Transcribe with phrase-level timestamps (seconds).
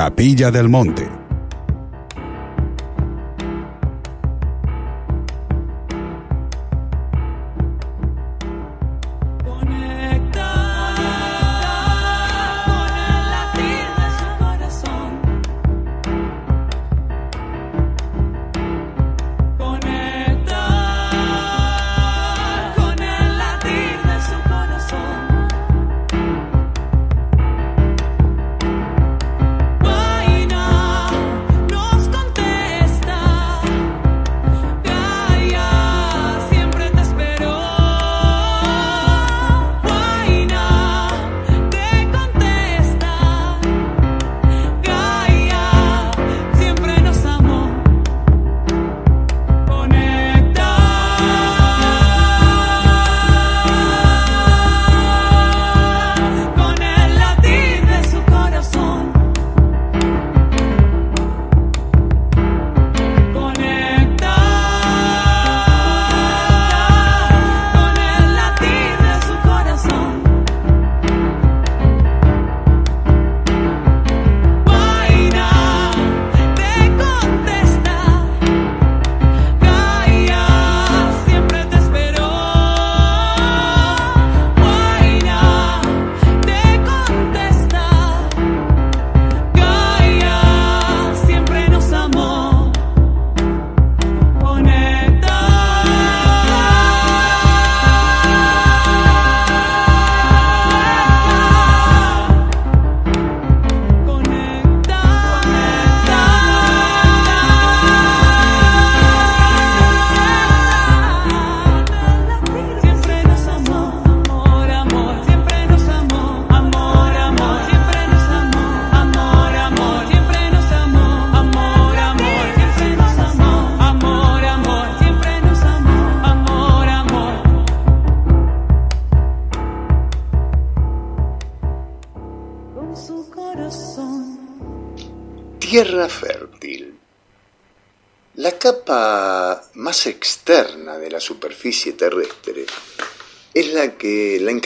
[0.00, 1.19] Capilla del Monte.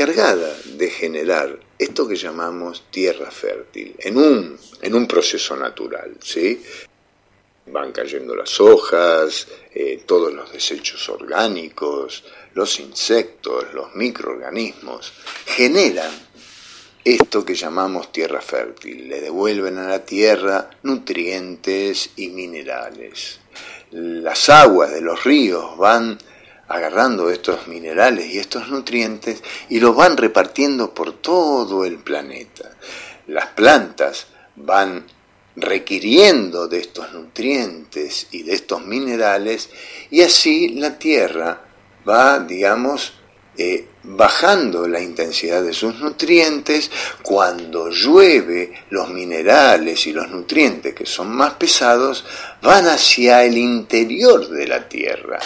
[0.07, 6.63] De generar esto que llamamos tierra fértil en un, en un proceso natural, ¿sí?
[7.67, 12.23] Van cayendo las hojas, eh, todos los desechos orgánicos,
[12.53, 15.13] los insectos, los microorganismos,
[15.47, 16.13] generan
[17.03, 19.09] esto que llamamos tierra fértil.
[19.09, 23.41] Le devuelven a la tierra nutrientes y minerales.
[23.91, 26.19] Las aguas de los ríos van
[26.69, 32.71] agarrando estos minerales y estos nutrientes y los van repartiendo por todo el planeta.
[33.27, 34.27] Las plantas
[34.57, 35.07] van
[35.57, 39.71] requiriendo de estos nutrientes y de estos minerales
[40.11, 41.65] y así la tierra
[42.09, 43.15] va, digamos,
[43.57, 46.91] eh, bajando la intensidad de sus nutrientes,
[47.23, 52.25] cuando llueve los minerales y los nutrientes que son más pesados
[52.63, 55.39] van hacia el interior de la tierra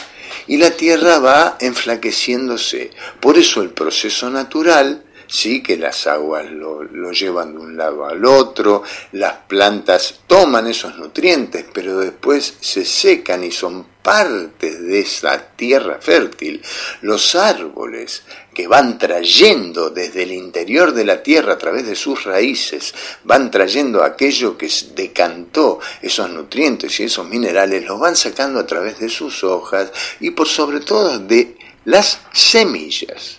[0.46, 2.90] y la tierra va enflaqueciéndose.
[3.20, 8.06] Por eso el proceso natural sí que las aguas lo, lo, llevan de un lado
[8.06, 15.00] al otro, las plantas toman esos nutrientes, pero después se secan y son partes de
[15.00, 16.62] esa tierra fértil.
[17.02, 18.22] Los árboles
[18.54, 22.94] que van trayendo desde el interior de la tierra a través de sus raíces,
[23.24, 28.98] van trayendo aquello que decantó esos nutrientes y esos minerales, los van sacando a través
[28.98, 33.38] de sus hojas y por sobre todo de las semillas.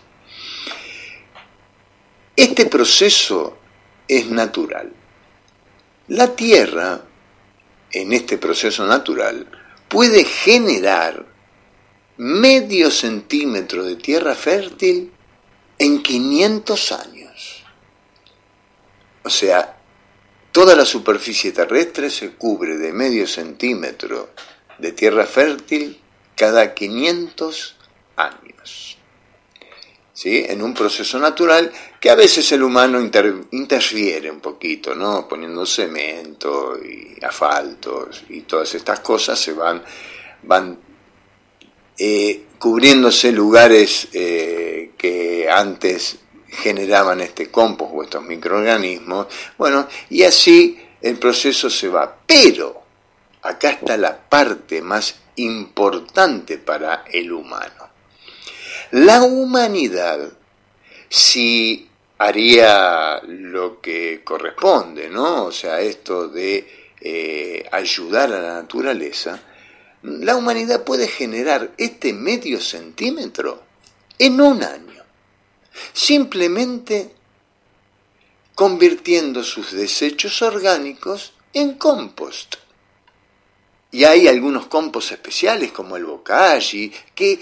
[2.39, 3.57] Este proceso
[4.07, 4.93] es natural.
[6.07, 7.01] La Tierra,
[7.91, 9.45] en este proceso natural,
[9.89, 11.25] puede generar
[12.15, 15.11] medio centímetro de tierra fértil
[15.77, 17.65] en 500 años.
[19.23, 19.77] O sea,
[20.53, 24.29] toda la superficie terrestre se cubre de medio centímetro
[24.77, 25.99] de tierra fértil
[26.37, 27.75] cada 500
[28.15, 28.98] años.
[30.25, 35.27] En un proceso natural que a veces el humano interfiere un poquito, ¿no?
[35.27, 39.81] Poniendo cemento y asfaltos y todas estas cosas se van,
[40.43, 40.77] van
[41.97, 46.17] eh, cubriéndose lugares eh, que antes
[46.49, 49.27] generaban este compost o estos microorganismos,
[49.57, 52.17] bueno, y así el proceso se va.
[52.25, 52.81] Pero
[53.43, 57.88] acá está la parte más importante para el humano.
[58.91, 60.31] La humanidad,
[61.07, 65.45] si haría lo que corresponde, ¿no?
[65.45, 66.67] O sea, esto de
[66.99, 69.39] eh, ayudar a la naturaleza,
[70.01, 73.61] la humanidad puede generar este medio centímetro
[74.17, 75.03] en un año,
[75.93, 77.13] simplemente
[78.55, 82.55] convirtiendo sus desechos orgánicos en compost.
[83.91, 87.39] Y hay algunos compost especiales como el bocashi que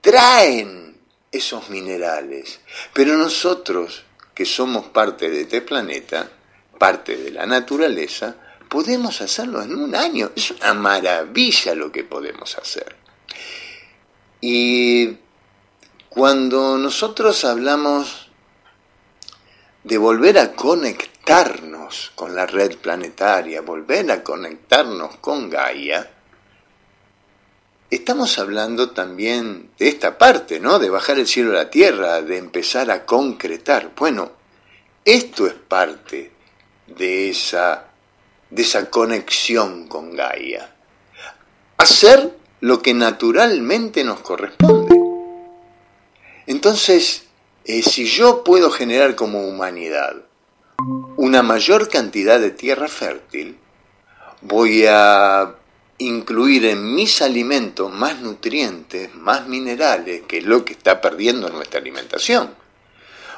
[0.00, 0.89] traen
[1.32, 2.60] esos minerales.
[2.92, 4.04] Pero nosotros,
[4.34, 6.30] que somos parte de este planeta,
[6.78, 8.36] parte de la naturaleza,
[8.68, 10.30] podemos hacerlo en un año.
[10.34, 12.96] Es una maravilla lo que podemos hacer.
[14.40, 15.18] Y
[16.08, 18.30] cuando nosotros hablamos
[19.84, 26.10] de volver a conectarnos con la red planetaria, volver a conectarnos con Gaia,
[27.90, 30.78] estamos hablando también de esta parte, ¿no?
[30.78, 33.92] De bajar el cielo a la tierra, de empezar a concretar.
[33.96, 34.32] Bueno,
[35.04, 36.30] esto es parte
[36.86, 37.86] de esa,
[38.48, 40.74] de esa conexión con Gaia.
[41.78, 44.94] Hacer lo que naturalmente nos corresponde.
[46.46, 47.24] Entonces,
[47.64, 50.16] eh, si yo puedo generar como humanidad
[51.16, 53.58] una mayor cantidad de tierra fértil,
[54.42, 55.54] voy a
[56.00, 61.80] incluir en mis alimentos más nutrientes, más minerales, que es lo que está perdiendo nuestra
[61.80, 62.54] alimentación.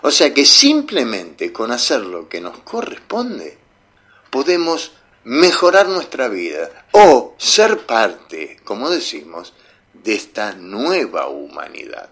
[0.02, 3.58] O sea que simplemente con hacer lo que nos corresponde,
[4.30, 4.92] podemos
[5.24, 9.52] mejorar nuestra vida o ser parte, como decimos,
[9.92, 12.10] de esta nueva humanidad.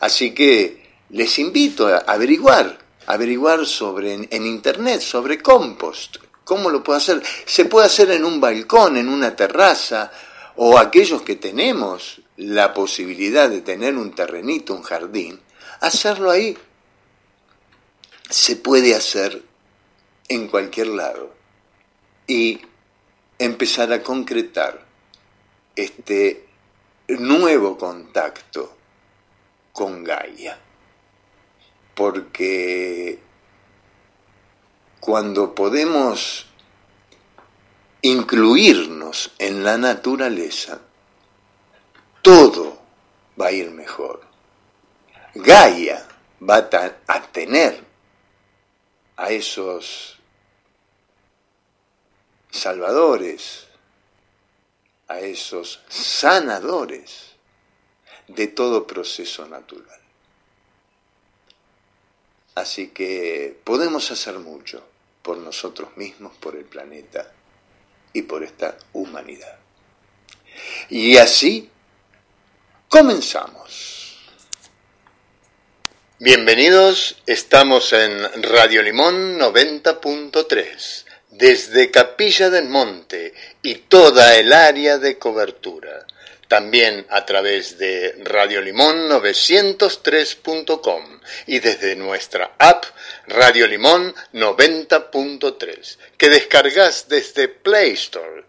[0.00, 6.16] Así que les invito a averiguar, averiguar sobre en, internet sobre compost.
[6.44, 7.22] ¿Cómo lo puedo hacer?
[7.46, 10.10] Se puede hacer en un balcón, en una terraza,
[10.56, 15.40] o aquellos que tenemos la posibilidad de tener un terrenito, un jardín,
[15.80, 16.56] hacerlo ahí.
[18.28, 19.42] Se puede hacer
[20.28, 21.34] en cualquier lado
[22.26, 22.60] y
[23.38, 24.84] empezar a concretar
[25.76, 26.46] este
[27.08, 28.76] nuevo contacto
[29.72, 30.58] con Gaia
[31.94, 33.18] porque
[35.02, 36.46] cuando podemos
[38.02, 40.80] incluirnos en la naturaleza,
[42.22, 42.80] todo
[43.38, 44.22] va a ir mejor.
[45.34, 46.06] Gaia
[46.40, 46.68] va
[47.08, 47.84] a tener
[49.16, 50.20] a esos
[52.52, 53.66] salvadores,
[55.08, 57.32] a esos sanadores
[58.28, 60.00] de todo proceso natural.
[62.54, 64.91] Así que podemos hacer mucho
[65.22, 67.32] por nosotros mismos, por el planeta
[68.12, 69.58] y por esta humanidad.
[70.90, 71.70] Y así
[72.88, 74.18] comenzamos.
[76.18, 85.18] Bienvenidos, estamos en Radio Limón 90.3, desde Capilla del Monte y toda el área de
[85.18, 86.06] cobertura
[86.52, 88.14] también a través de
[88.62, 92.84] Limón 903.com y desde nuestra app
[93.26, 98.44] Radio Limón 90.3 que descargas desde Play Store.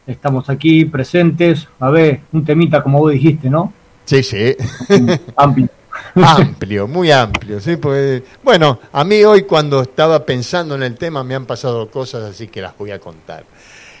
[0.05, 1.67] Estamos aquí presentes.
[1.79, 3.73] A ver, un temita como vos dijiste, ¿no?
[4.05, 4.55] Sí, sí.
[5.35, 5.69] Amplio.
[6.15, 7.59] amplio, muy amplio.
[7.59, 7.75] ¿sí?
[7.77, 12.23] Pues, bueno, a mí hoy cuando estaba pensando en el tema me han pasado cosas
[12.23, 13.43] así que las voy a contar.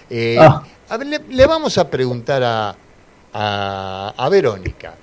[0.09, 0.63] Eh, ah.
[0.89, 2.75] a ver, le, vamos a preguntar a,
[3.33, 4.95] a, a Verónica.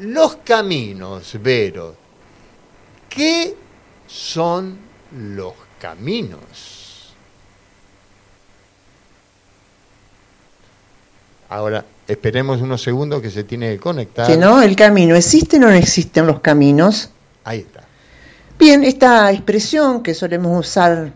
[0.00, 1.94] Los caminos, Vero,
[3.08, 3.54] ¿qué
[4.06, 4.78] son
[5.12, 7.12] los caminos?
[11.50, 14.26] Ahora, esperemos unos segundos que se tiene que conectar.
[14.26, 17.10] Que no, el camino, ¿existen o no existen los caminos?
[17.44, 17.82] Ahí está.
[18.58, 21.12] Bien, esta expresión que solemos usar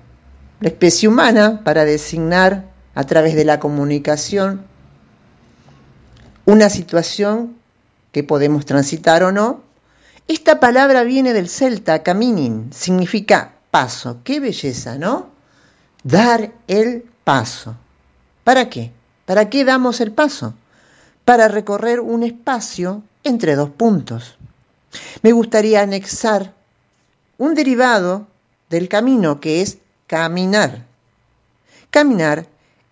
[0.60, 4.66] la especie humana para designar a través de la comunicación
[6.44, 7.63] una situación
[8.14, 9.64] que podemos transitar o no,
[10.28, 14.20] esta palabra viene del celta caminin, significa paso.
[14.22, 15.30] Qué belleza, ¿no?
[16.04, 17.74] Dar el paso.
[18.44, 18.92] ¿Para qué?
[19.26, 20.54] ¿Para qué damos el paso?
[21.24, 24.36] Para recorrer un espacio entre dos puntos.
[25.22, 26.54] Me gustaría anexar
[27.36, 28.28] un derivado
[28.70, 30.86] del camino que es caminar.
[31.90, 32.46] Caminar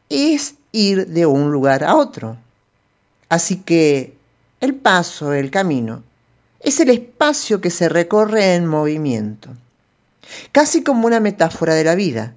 [0.09, 2.39] es ir de un lugar a otro.
[3.29, 4.21] Así que
[4.63, 6.05] el paso, el camino,
[6.61, 9.51] es el espacio que se recorre en movimiento,
[10.53, 12.37] casi como una metáfora de la vida.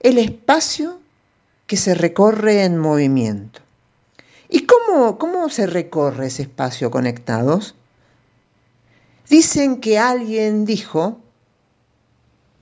[0.00, 0.98] El espacio
[1.66, 3.60] que se recorre en movimiento.
[4.48, 7.74] ¿Y cómo, cómo se recorre ese espacio conectados?
[9.28, 11.20] Dicen que alguien dijo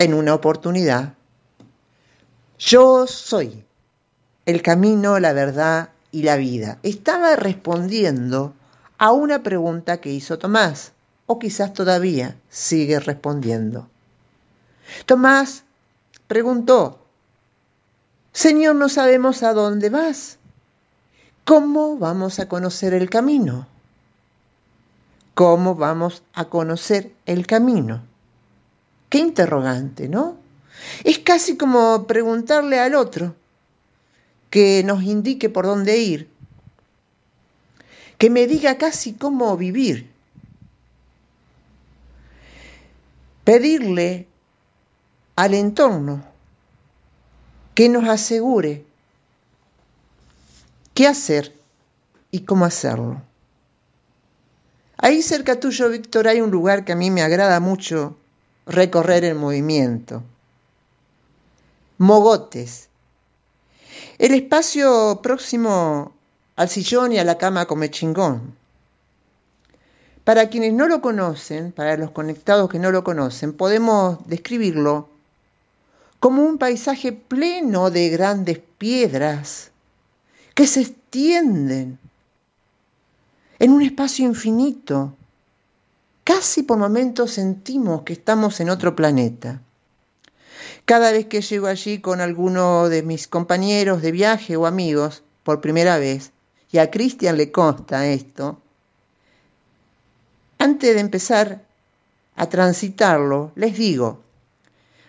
[0.01, 1.15] en una oportunidad,
[2.59, 3.63] yo soy
[4.47, 6.81] el camino, la verdad y la vida.
[6.83, 8.55] Estaba respondiendo
[9.01, 10.93] a una pregunta que hizo Tomás,
[11.25, 13.89] o quizás todavía sigue respondiendo.
[15.07, 15.65] Tomás
[16.27, 16.99] preguntó,
[18.35, 20.37] Señor, no sabemos a dónde vas.
[21.47, 23.67] ¿Cómo vamos a conocer el camino?
[25.33, 28.03] ¿Cómo vamos a conocer el camino?
[29.09, 30.37] Qué interrogante, ¿no?
[31.05, 33.35] Es casi como preguntarle al otro
[34.51, 36.29] que nos indique por dónde ir,
[38.21, 40.13] que me diga casi cómo vivir,
[43.45, 44.27] pedirle
[45.37, 46.23] al entorno
[47.75, 48.85] que nos asegure
[50.93, 51.57] qué hacer
[52.31, 53.23] y cómo hacerlo.
[54.99, 58.19] Ahí cerca tuyo, Víctor, hay un lugar que a mí me agrada mucho
[58.67, 60.23] recorrer en movimiento.
[61.97, 62.91] Mogotes.
[64.19, 66.20] El espacio próximo
[66.61, 68.55] al sillón y a la cama come chingón.
[70.25, 75.09] Para quienes no lo conocen, para los conectados que no lo conocen, podemos describirlo
[76.19, 79.71] como un paisaje pleno de grandes piedras
[80.53, 81.99] que se extienden
[83.59, 85.15] en un espacio infinito.
[86.25, 89.63] Casi por momentos sentimos que estamos en otro planeta.
[90.85, 95.63] Cada vez que llego allí con alguno de mis compañeros de viaje o amigos por
[95.63, 96.33] primera vez,
[96.73, 98.61] y a Cristian le consta esto,
[100.59, 101.63] antes de empezar
[102.37, 104.21] a transitarlo, les digo,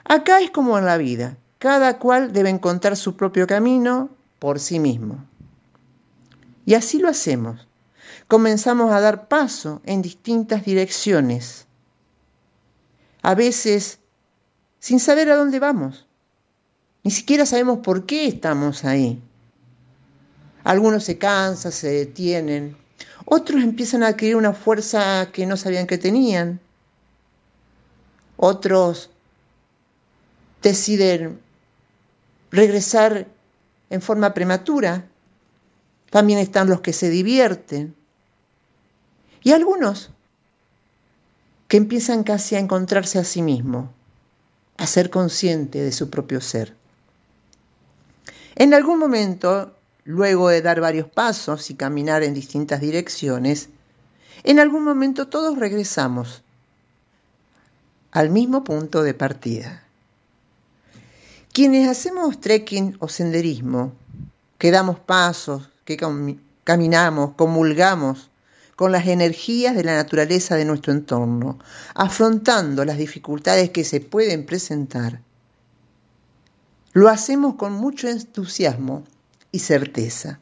[0.03, 4.79] Acá es como en la vida, cada cual debe encontrar su propio camino por sí
[4.79, 5.23] mismo.
[6.65, 7.67] Y así lo hacemos.
[8.27, 11.65] Comenzamos a dar paso en distintas direcciones,
[13.21, 13.99] a veces
[14.79, 16.07] sin saber a dónde vamos.
[17.03, 19.21] Ni siquiera sabemos por qué estamos ahí.
[20.63, 22.77] Algunos se cansan, se detienen,
[23.25, 26.59] otros empiezan a adquirir una fuerza que no sabían que tenían,
[28.37, 29.09] otros
[30.61, 31.39] deciden
[32.51, 33.27] regresar
[33.89, 35.05] en forma prematura.
[36.09, 37.95] También están los que se divierten.
[39.43, 40.09] Y algunos
[41.67, 43.93] que empiezan casi a encontrarse a sí mismo,
[44.77, 46.75] a ser consciente de su propio ser.
[48.55, 53.69] En algún momento, luego de dar varios pasos y caminar en distintas direcciones,
[54.43, 56.43] en algún momento todos regresamos
[58.11, 59.83] al mismo punto de partida.
[61.53, 63.93] Quienes hacemos trekking o senderismo,
[64.57, 65.97] que damos pasos, que
[66.63, 68.29] caminamos, comulgamos
[68.75, 71.59] con las energías de la naturaleza de nuestro entorno,
[71.93, 75.21] afrontando las dificultades que se pueden presentar,
[76.93, 79.03] lo hacemos con mucho entusiasmo
[79.51, 80.39] y certeza.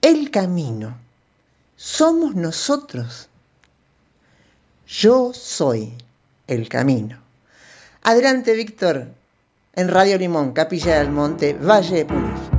[0.00, 0.96] El camino
[1.76, 3.28] somos nosotros.
[4.86, 5.94] Yo soy
[6.46, 7.18] el camino.
[8.02, 9.08] Adelante, Víctor,
[9.74, 12.50] en Radio Limón, Capilla del Monte, Valle de Punilla.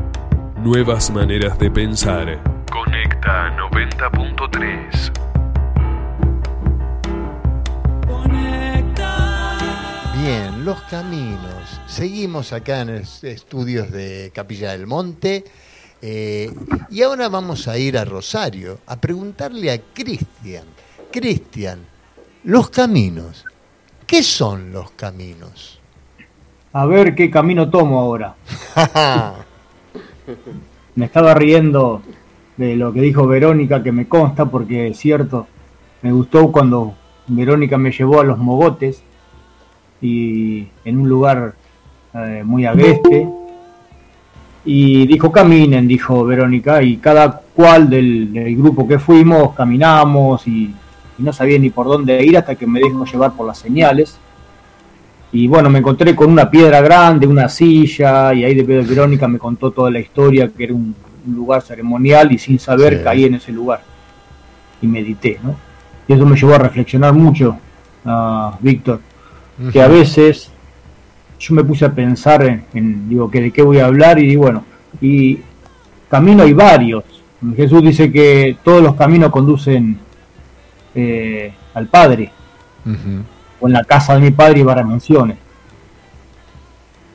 [0.57, 2.41] Nuevas maneras de pensar.
[2.71, 5.22] Conecta 90.3.
[10.63, 11.81] los caminos.
[11.87, 15.43] Seguimos acá en los estudios de Capilla del Monte.
[16.01, 16.49] Eh,
[16.89, 20.63] y ahora vamos a ir a Rosario a preguntarle a Cristian.
[21.11, 21.79] Cristian,
[22.45, 23.43] los caminos.
[24.07, 25.79] ¿Qué son los caminos?
[26.71, 28.35] A ver qué camino tomo ahora.
[30.95, 32.01] me estaba riendo
[32.55, 35.45] de lo que dijo Verónica, que me consta, porque es cierto,
[36.01, 36.95] me gustó cuando
[37.27, 39.03] Verónica me llevó a los mogotes
[40.03, 41.53] y en un lugar
[42.13, 43.27] eh, muy agreste.
[44.65, 50.73] Y dijo, caminen, dijo Verónica, y cada cual del, grupo que fuimos caminamos y,
[51.17, 54.17] no sabía ni por dónde ir hasta que me dejó llevar por las señales.
[55.31, 59.39] Y bueno, me encontré con una piedra grande, una silla, y ahí de Verónica me
[59.39, 60.95] contó toda la historia, que era un,
[61.25, 63.81] lugar ceremonial, y sin saber caí en ese lugar.
[64.81, 65.55] Y medité, ¿no?
[66.07, 67.57] Y eso me llevó a reflexionar mucho,
[68.05, 68.99] a Víctor,
[69.71, 70.51] que a veces
[71.39, 72.43] yo me puse a pensar
[72.73, 74.63] en, digo, que de qué voy a hablar y bueno,
[75.01, 75.39] y
[76.09, 77.03] camino hay varios.
[77.55, 79.97] Jesús dice que todos los caminos conducen
[80.95, 82.31] eh, al Padre,
[83.59, 85.37] o en la casa de mi Padre y varias menciones.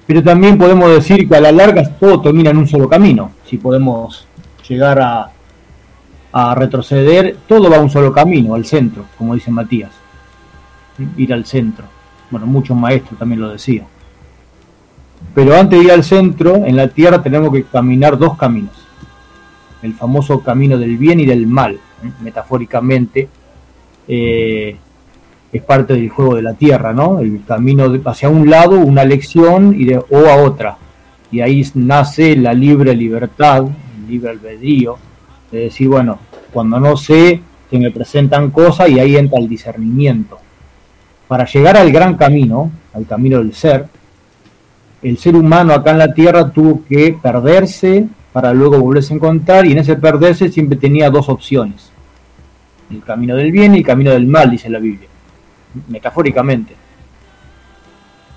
[0.07, 3.33] Pero también podemos decir que a la larga todo termina en un solo camino.
[3.45, 4.27] Si podemos
[4.67, 5.31] llegar a,
[6.33, 9.93] a retroceder, todo va a un solo camino, al centro, como dice Matías.
[11.17, 11.85] Ir al centro.
[12.31, 13.87] Bueno, muchos maestros también lo decían.
[15.35, 18.87] Pero antes de ir al centro, en la tierra tenemos que caminar dos caminos.
[19.83, 22.11] El famoso camino del bien y del mal, ¿eh?
[22.21, 23.29] metafóricamente,
[24.07, 24.77] eh,
[25.53, 27.21] es parte del juego de la tierra, ¿no?
[27.21, 30.77] El camino hacia un lado, una lección, y de, o a otra.
[31.31, 34.97] Y ahí nace la libre libertad, el libre albedrío,
[35.51, 36.19] de decir, bueno,
[36.53, 40.39] cuando no sé, se me presentan cosas y ahí entra el discernimiento.
[41.29, 43.87] Para llegar al gran camino, al camino del ser,
[45.03, 49.67] el ser humano acá en la Tierra tuvo que perderse para luego volverse a encontrar
[49.67, 51.91] y en ese perderse siempre tenía dos opciones.
[52.91, 55.09] El camino del bien y el camino del mal, dice la Biblia,
[55.89, 56.75] metafóricamente.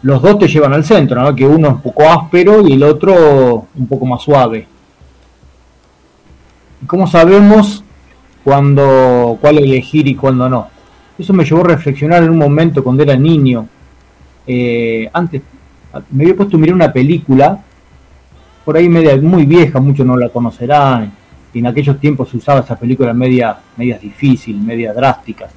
[0.03, 1.35] Los dos te llevan al centro, ¿no?
[1.35, 4.67] que uno es un poco áspero y el otro un poco más suave.
[6.81, 7.83] ¿Y cómo sabemos
[8.43, 10.67] cuándo, cuál elegir y cuándo no?
[11.17, 13.67] Eso me llevó a reflexionar en un momento cuando era niño.
[14.47, 15.41] Eh, antes
[16.09, 17.61] me había puesto a mirar una película,
[18.63, 21.11] por ahí media muy vieja, muchos no la conocerán.
[21.53, 25.47] Y en aquellos tiempos se usaba esa película media, media difícil, media drástica.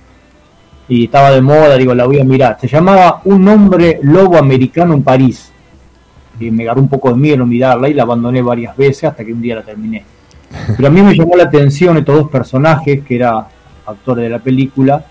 [0.88, 2.58] Y estaba de moda, digo, la voy a mirar.
[2.60, 5.52] Se llamaba Un hombre lobo americano en París.
[6.38, 9.32] Y me agarró un poco de miedo mirarla y la abandoné varias veces hasta que
[9.32, 10.04] un día la terminé.
[10.76, 13.44] Pero a mí me llamó la atención estos dos personajes, que eran
[13.86, 15.04] actores de la película,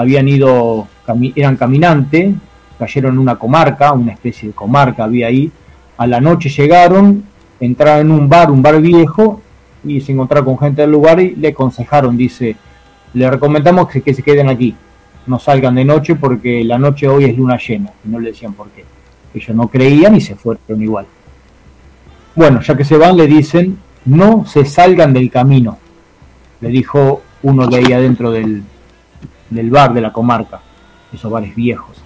[0.00, 0.88] habían ido,
[1.36, 2.34] eran caminantes,
[2.78, 5.50] cayeron en una comarca, una especie de comarca había ahí,
[5.98, 7.24] a la noche llegaron,
[7.60, 9.42] entraron en un bar, un bar viejo,
[9.84, 12.56] y se encontraron con gente del lugar y le aconsejaron, dice,
[13.12, 14.74] le recomendamos que, que se queden aquí,
[15.26, 18.54] no salgan de noche porque la noche hoy es luna llena, y no le decían
[18.54, 18.84] por qué.
[19.32, 21.06] Ellos no creían y se fueron igual.
[22.34, 25.78] Bueno, ya que se van, le dicen, no se salgan del camino,
[26.60, 28.62] le dijo uno de ahí adentro del,
[29.50, 30.60] del bar de la comarca,
[31.12, 31.96] esos bares viejos.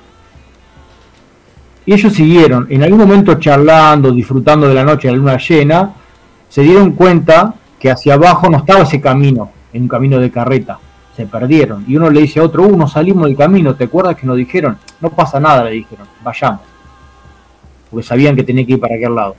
[1.87, 5.93] Y ellos siguieron, en algún momento charlando, disfrutando de la noche de la luna llena,
[6.49, 10.79] se dieron cuenta que hacia abajo no estaba ese camino, en un camino de carreta,
[11.15, 11.85] se perdieron.
[11.87, 14.37] Y uno le dice a otro, uno uh, salimos del camino, ¿te acuerdas que nos
[14.37, 14.79] dijeron?
[15.01, 16.63] No pasa nada, le dijeron, vayamos.
[17.91, 19.37] Porque sabían que tenía que ir para aquel lado.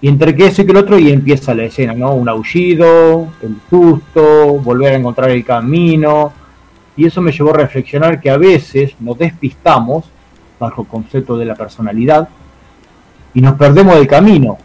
[0.00, 2.12] Y entre que eso y que el otro, y empieza la escena, ¿no?
[2.12, 6.32] Un aullido, el susto, volver a encontrar el camino,
[6.96, 10.04] Y eso me llevó a reflexionar que a veces nos despistamos
[10.58, 12.28] bajo el concepto de la personalidad
[13.34, 14.56] y nos perdemos del camino.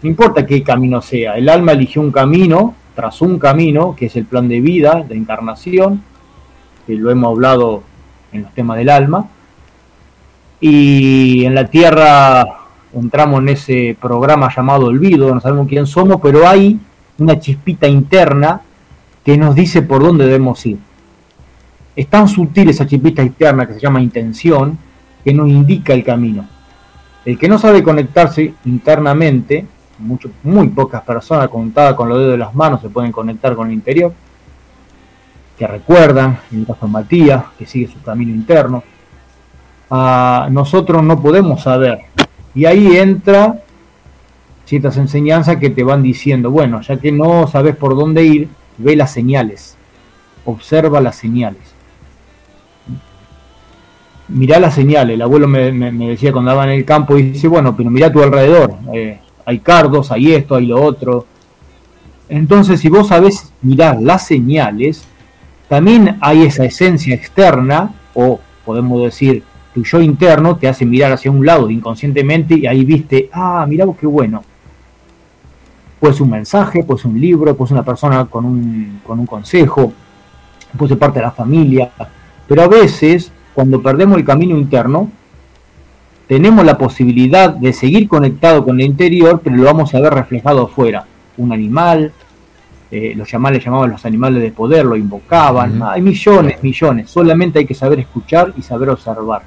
[0.00, 4.16] No importa qué camino sea, el alma eligió un camino, tras un camino, que es
[4.16, 6.02] el plan de vida, de encarnación,
[6.86, 7.82] que lo hemos hablado
[8.32, 9.26] en los temas del alma,
[10.60, 12.46] y en la tierra
[12.92, 16.78] entramos en ese programa llamado olvido, no sabemos quién somos, pero hay
[17.18, 18.60] una chispita interna
[19.24, 20.78] que nos dice por dónde debemos ir.
[21.98, 24.78] Es tan sutil esa chispita interna que se llama intención,
[25.24, 26.46] que nos indica el camino.
[27.24, 29.66] El que no sabe conectarse internamente,
[30.44, 33.72] muy pocas personas contadas con los dedos de las manos se pueden conectar con el
[33.72, 34.12] interior,
[35.58, 38.84] que recuerdan, en el caso de Matías, que sigue su camino interno,
[39.90, 42.02] a nosotros no podemos saber.
[42.54, 43.60] Y ahí entra
[44.66, 48.94] ciertas enseñanzas que te van diciendo, bueno, ya que no sabes por dónde ir, ve
[48.94, 49.76] las señales,
[50.44, 51.77] observa las señales.
[54.28, 57.74] Mirá las señales, el abuelo me, decía cuando andaba en el campo, y dice, bueno,
[57.74, 61.26] pero mira a tu alrededor, eh, hay cardos, hay esto, hay lo otro.
[62.28, 65.04] Entonces, si vos sabés mirar las señales,
[65.68, 71.30] también hay esa esencia externa, o podemos decir, tu yo interno te hace mirar hacia
[71.30, 74.42] un lado inconscientemente y ahí viste, ah, mira vos qué bueno.
[76.00, 79.92] Pues un mensaje, pues un libro, pues una persona con un, con un consejo,
[80.76, 81.90] pues de parte de la familia.
[82.46, 85.10] Pero a veces, cuando perdemos el camino interno,
[86.28, 90.66] tenemos la posibilidad de seguir conectado con el interior, pero lo vamos a ver reflejado
[90.66, 91.06] afuera.
[91.38, 92.12] Un animal,
[92.88, 95.82] eh, los llamaban, llamaban los animales de poder, lo invocaban.
[95.82, 97.10] Hay millones, millones.
[97.10, 99.42] Solamente hay que saber escuchar y saber observar.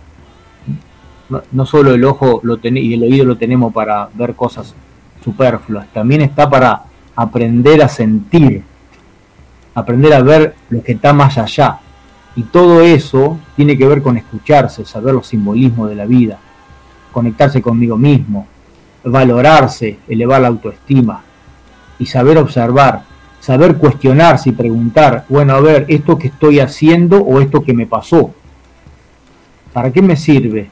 [1.53, 4.75] No, solo el ojo lo y el oído lo tenemos para ver cosas
[5.23, 6.81] superfluas, también está para
[7.15, 8.61] aprender a sentir,
[9.73, 11.79] aprender a ver lo que está más allá.
[12.35, 16.39] Y todo eso tiene que ver con escucharse, saber los simbolismos de la vida,
[17.11, 18.47] conectarse conmigo mismo,
[19.03, 21.23] valorarse, elevar la autoestima
[21.99, 23.03] y saber observar,
[23.39, 27.85] saber cuestionarse y preguntar, bueno, a ver, esto que estoy haciendo o esto que me
[27.85, 28.31] pasó,
[29.73, 30.69] ¿para qué me sirve?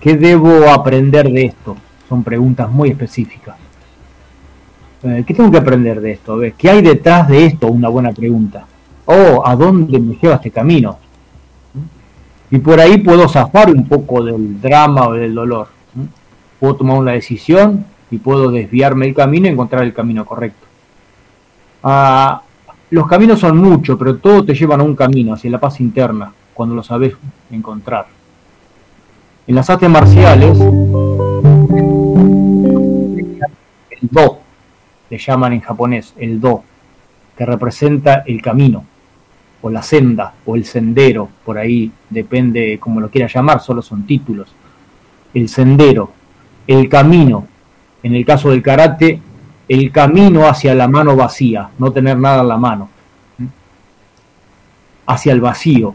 [0.00, 1.76] ¿Qué debo aprender de esto?
[2.08, 3.56] Son preguntas muy específicas.
[5.02, 6.38] Eh, ¿Qué tengo que aprender de esto?
[6.56, 7.68] ¿Qué hay detrás de esto?
[7.68, 8.66] Una buena pregunta.
[9.10, 10.98] ¿O a dónde me lleva este camino?
[12.50, 15.68] Y por ahí puedo zafar un poco del drama o del dolor.
[16.60, 20.66] Puedo tomar una decisión y puedo desviarme el camino y encontrar el camino correcto.
[21.82, 22.42] Ah,
[22.90, 26.30] los caminos son muchos, pero todos te llevan a un camino, hacia la paz interna,
[26.52, 27.14] cuando lo sabes
[27.50, 28.08] encontrar.
[29.46, 30.58] En las artes marciales,
[33.90, 34.40] el do,
[35.08, 36.62] le llaman en japonés, el do,
[37.34, 38.84] que representa el camino,
[39.60, 44.06] o la senda, o el sendero, por ahí depende como lo quiera llamar, solo son
[44.06, 44.54] títulos.
[45.34, 46.12] El sendero,
[46.66, 47.46] el camino,
[48.02, 49.20] en el caso del karate,
[49.68, 52.88] el camino hacia la mano vacía, no tener nada en la mano,
[55.06, 55.94] hacia el vacío.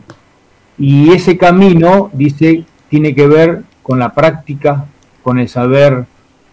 [0.78, 4.86] Y ese camino, dice, tiene que ver con la práctica,
[5.24, 6.06] con el saber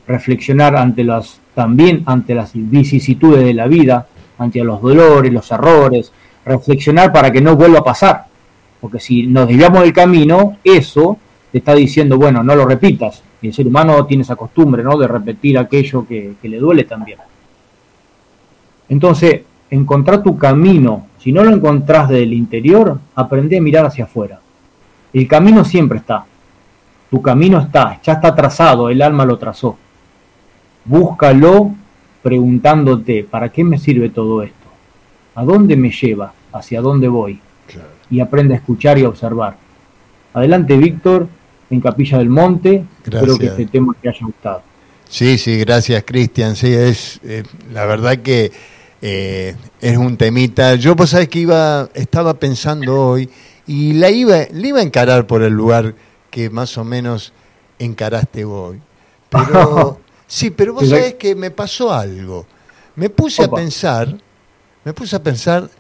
[0.06, 4.06] reflexionar ante las, también ante las vicisitudes de la vida,
[4.38, 6.12] ante los dolores, los errores,
[6.50, 8.26] reflexionar para que no vuelva a pasar.
[8.80, 11.18] Porque si nos desviamos del camino, eso
[11.52, 13.22] te está diciendo, bueno, no lo repitas.
[13.42, 14.96] Y el ser humano tiene esa costumbre, ¿no?
[14.96, 17.18] De repetir aquello que, que le duele también.
[18.88, 24.40] Entonces, encontrar tu camino, si no lo encontrás del interior, aprende a mirar hacia afuera.
[25.12, 26.24] El camino siempre está.
[27.10, 29.76] Tu camino está, ya está trazado, el alma lo trazó.
[30.84, 31.72] Búscalo
[32.22, 34.68] preguntándote, ¿para qué me sirve todo esto?
[35.34, 36.32] ¿A dónde me lleva?
[36.52, 37.40] ¿Hacia dónde voy?
[38.10, 39.56] Y aprende a escuchar y a observar.
[40.34, 41.28] Adelante, Víctor,
[41.70, 42.84] en Capilla del Monte.
[43.04, 44.62] Espero que este tema te haya gustado.
[45.08, 46.56] Sí, sí, gracias, Cristian.
[46.56, 48.52] Sí, es eh, la verdad que
[49.02, 50.74] eh, es un temita.
[50.74, 53.28] Yo, pues, sabes que iba, estaba pensando hoy
[53.66, 55.94] y la iba, la iba a encarar por el lugar
[56.30, 57.32] que más o menos
[57.78, 58.80] encaraste hoy.
[59.28, 62.46] Pero sí, pero vos sabés que me pasó algo.
[62.96, 64.16] Me puse a pensar,
[64.84, 65.70] me puse a pensar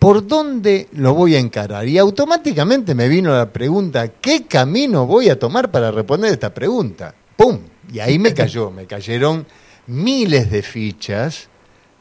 [0.00, 1.86] por dónde lo voy a encarar.
[1.86, 7.14] Y automáticamente me vino la pregunta, ¿qué camino voy a tomar para responder esta pregunta?
[7.36, 7.58] ¡Pum!
[7.92, 9.46] Y ahí me cayó, me cayeron
[9.86, 11.48] miles de fichas,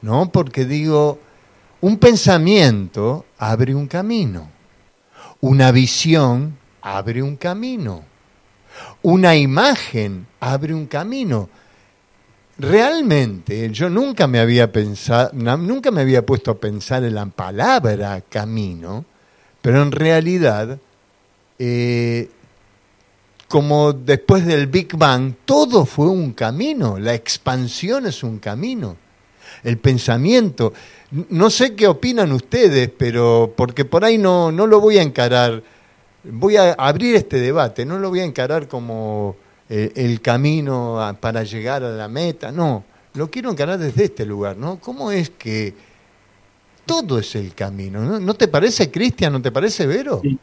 [0.01, 0.31] ¿no?
[0.31, 1.19] Porque digo,
[1.81, 4.49] un pensamiento abre un camino.
[5.41, 8.05] Una visión abre un camino.
[9.01, 11.49] Una imagen abre un camino.
[12.59, 18.21] Realmente yo nunca me había pensado, nunca me había puesto a pensar en la palabra
[18.29, 19.05] camino,
[19.61, 20.77] pero en realidad,
[21.57, 22.29] eh,
[23.47, 28.97] como después del Big Bang, todo fue un camino, la expansión es un camino,
[29.63, 30.73] el pensamiento.
[31.11, 35.63] No sé qué opinan ustedes, pero porque por ahí no, no lo voy a encarar,
[36.23, 39.35] voy a abrir este debate, no lo voy a encarar como
[39.69, 44.57] eh, el camino para llegar a la meta, no, lo quiero encarar desde este lugar,
[44.57, 44.79] ¿no?
[44.79, 45.73] ¿Cómo es que
[46.85, 48.19] todo es el camino?
[48.19, 49.33] ¿No, te parece, Cristian?
[49.33, 50.21] ¿No te parece, Vero?
[50.23, 50.37] Sí.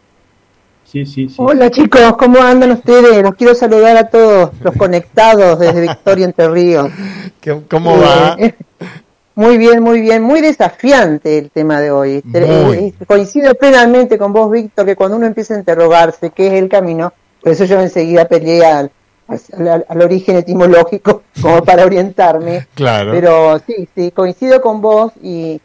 [0.84, 3.20] Sí, sí, Hola chicos, ¿cómo andan ustedes?
[3.20, 6.88] Los quiero saludar a todos los conectados desde Victoria Entre Ríos.
[7.68, 8.36] ¿Cómo va?
[8.38, 8.54] Eh,
[9.34, 12.22] muy bien, muy bien, muy desafiante el tema de hoy.
[12.32, 16.68] Eh, coincido plenamente con vos, Víctor, que cuando uno empieza a interrogarse qué es el
[16.68, 17.12] camino,
[17.42, 18.92] por eso yo enseguida peleé al,
[19.28, 22.66] al, origen etimológico como para orientarme.
[22.74, 23.12] Claro.
[23.12, 25.60] Pero sí, sí, coincido con vos y,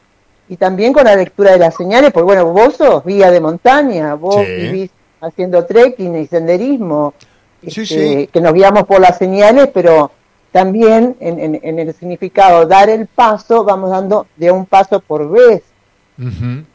[0.50, 4.16] y también con la lectura de las señales, porque bueno, vos sos vía de montaña,
[4.16, 7.14] vos vivís haciendo trekking y senderismo,
[7.62, 10.12] este, que nos guiamos por las señales, pero
[10.52, 15.64] también en, en, el significado dar el paso, vamos dando de un paso por vez.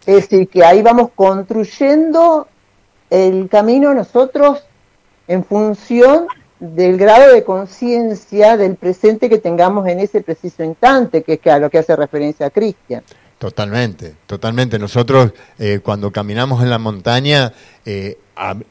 [0.06, 2.48] Es decir, que ahí vamos construyendo
[3.10, 4.64] el camino nosotros
[5.28, 6.26] en función
[6.58, 11.58] del grado de conciencia del presente que tengamos en ese preciso instante, que es a
[11.58, 13.02] lo que hace referencia a Cristian.
[13.38, 14.78] Totalmente, totalmente.
[14.78, 17.52] Nosotros eh, cuando caminamos en la montaña,
[17.84, 18.16] eh,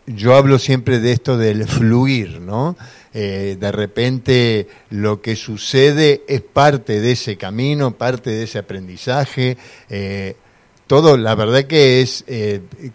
[0.07, 2.75] yo hablo siempre de esto del fluir, ¿no?
[3.13, 9.55] Eh, de repente lo que sucede es parte de ese camino, parte de ese aprendizaje.
[10.87, 12.25] todo, la verdad que es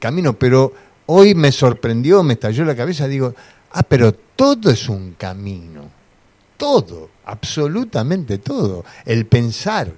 [0.00, 0.72] camino, pero
[1.06, 3.34] hoy me sorprendió, me estalló la cabeza, digo,
[3.72, 5.88] Ah, pero todo es un camino.
[6.56, 8.84] Todo, absolutamente todo.
[9.04, 9.92] El pensar,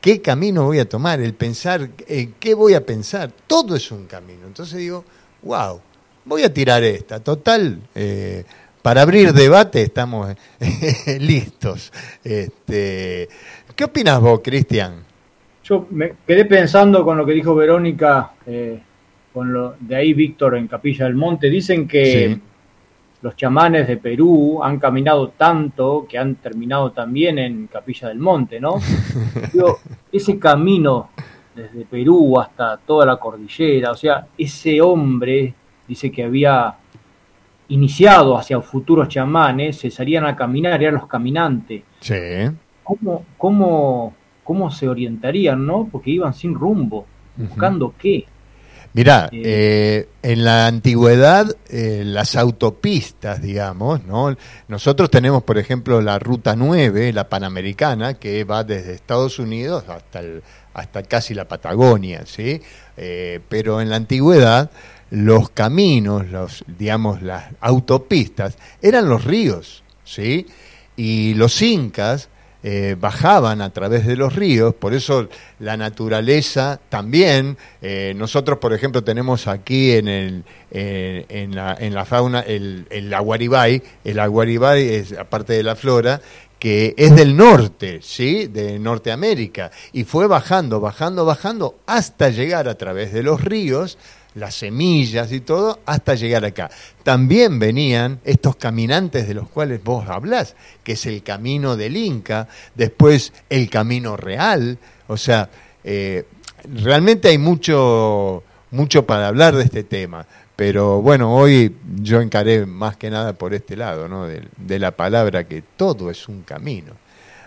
[0.00, 1.20] ¿qué camino voy a tomar?
[1.20, 3.30] El pensar, ¿en qué voy a pensar?
[3.46, 4.46] Todo es un camino.
[4.46, 5.04] Entonces digo,
[5.42, 5.80] wow,
[6.24, 7.20] voy a tirar esta.
[7.20, 8.44] Total, eh,
[8.82, 10.34] para abrir debate estamos
[11.20, 11.92] listos.
[12.24, 13.28] Este,
[13.76, 15.04] ¿Qué opinas vos, Cristian?
[15.62, 18.80] Yo me quedé pensando con lo que dijo Verónica, eh,
[19.32, 21.48] con lo de ahí Víctor en Capilla del Monte.
[21.48, 22.40] Dicen que
[23.22, 28.60] los chamanes de Perú han caminado tanto que han terminado también en Capilla del Monte,
[28.60, 28.76] ¿no?
[30.12, 31.10] ese camino
[31.54, 35.54] desde Perú hasta toda la cordillera, o sea, ese hombre
[35.86, 36.76] dice que había
[37.68, 41.82] iniciado hacia futuros chamanes, se salían a caminar, eran los caminantes.
[42.00, 42.14] Sí.
[42.82, 45.88] ¿Cómo, cómo, cómo se orientarían, no?
[45.90, 47.06] Porque iban sin rumbo,
[47.36, 48.26] buscando qué.
[48.92, 54.36] Mirá, eh, en la antigüedad eh, las autopistas, digamos, ¿no?
[54.66, 60.18] Nosotros tenemos, por ejemplo, la Ruta 9, la Panamericana, que va desde Estados Unidos hasta,
[60.18, 60.42] el,
[60.74, 62.60] hasta casi la Patagonia, ¿sí?
[62.96, 64.70] Eh, pero en la antigüedad
[65.10, 70.48] los caminos, los, digamos, las autopistas, eran los ríos, ¿sí?
[70.96, 72.28] Y los incas
[72.62, 78.72] eh, bajaban a través de los ríos, por eso la naturaleza también, eh, nosotros por
[78.72, 84.88] ejemplo tenemos aquí en, el, en, la, en la fauna el, el aguaribay, el aguaribay
[84.88, 86.20] es aparte de la flora,
[86.60, 88.46] que es del norte, ¿sí?
[88.46, 93.96] De Norteamérica, y fue bajando, bajando, bajando, hasta llegar a través de los ríos
[94.34, 96.70] las semillas y todo, hasta llegar acá.
[97.02, 102.48] También venían estos caminantes de los cuales vos hablás, que es el camino del Inca,
[102.74, 105.50] después el camino real, o sea,
[105.82, 106.24] eh,
[106.72, 110.26] realmente hay mucho, mucho para hablar de este tema.
[110.56, 114.26] Pero bueno, hoy yo encaré más que nada por este lado, ¿no?
[114.26, 116.92] de, la palabra que todo es un camino.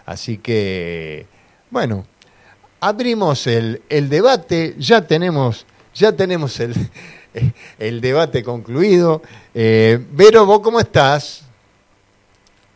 [0.06, 1.28] Así que,
[1.70, 2.06] bueno,
[2.80, 6.74] abrimos el, el debate, ya tenemos ya tenemos el,
[7.80, 9.22] el debate concluido.
[9.54, 11.44] Eh, Vero, ¿vos cómo estás?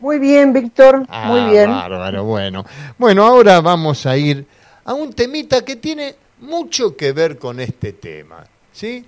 [0.00, 1.70] Muy bien, Víctor, ah, muy bien.
[1.70, 2.64] Bárbaro, bueno.
[2.98, 4.46] Bueno, ahora vamos a ir
[4.84, 8.44] a un temita que tiene mucho que ver con este tema.
[8.72, 9.04] ¿Sí?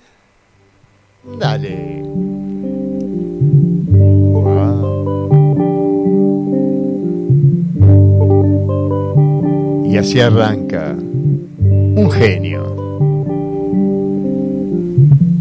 [1.22, 2.02] Dale.
[9.88, 12.79] Y así arranca un genio.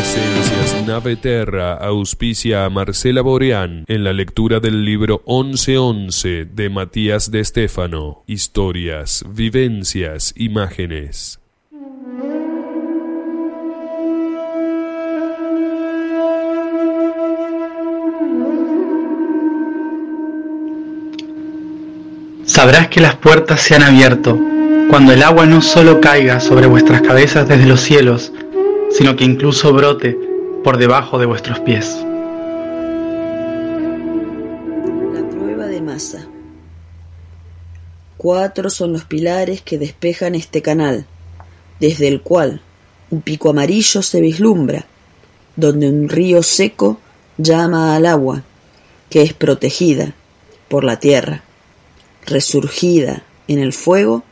[0.00, 7.32] Esencias Nave Terra auspicia a Marcela Boreán en la lectura del libro 1111 de Matías
[7.32, 8.22] de Estéfano.
[8.28, 11.40] Historias, vivencias, imágenes.
[22.44, 24.38] Sabrás que las puertas se han abierto,
[24.88, 28.32] cuando el agua no solo caiga sobre vuestras cabezas desde los cielos,
[28.90, 30.18] sino que incluso brote
[30.62, 31.96] por debajo de vuestros pies.
[35.12, 36.26] La prueba de masa.
[38.16, 41.06] Cuatro son los pilares que despejan este canal,
[41.80, 42.60] desde el cual
[43.10, 44.86] un pico amarillo se vislumbra,
[45.56, 46.98] donde un río seco
[47.38, 48.42] llama al agua,
[49.10, 50.14] que es protegida
[50.68, 51.42] por la tierra,
[52.24, 54.22] resurgida en el fuego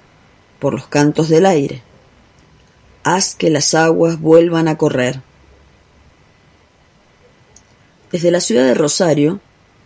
[0.60, 1.82] por los cantos del aire.
[3.02, 5.22] Haz que las aguas vuelvan a correr.
[8.12, 9.40] Desde la ciudad de Rosario,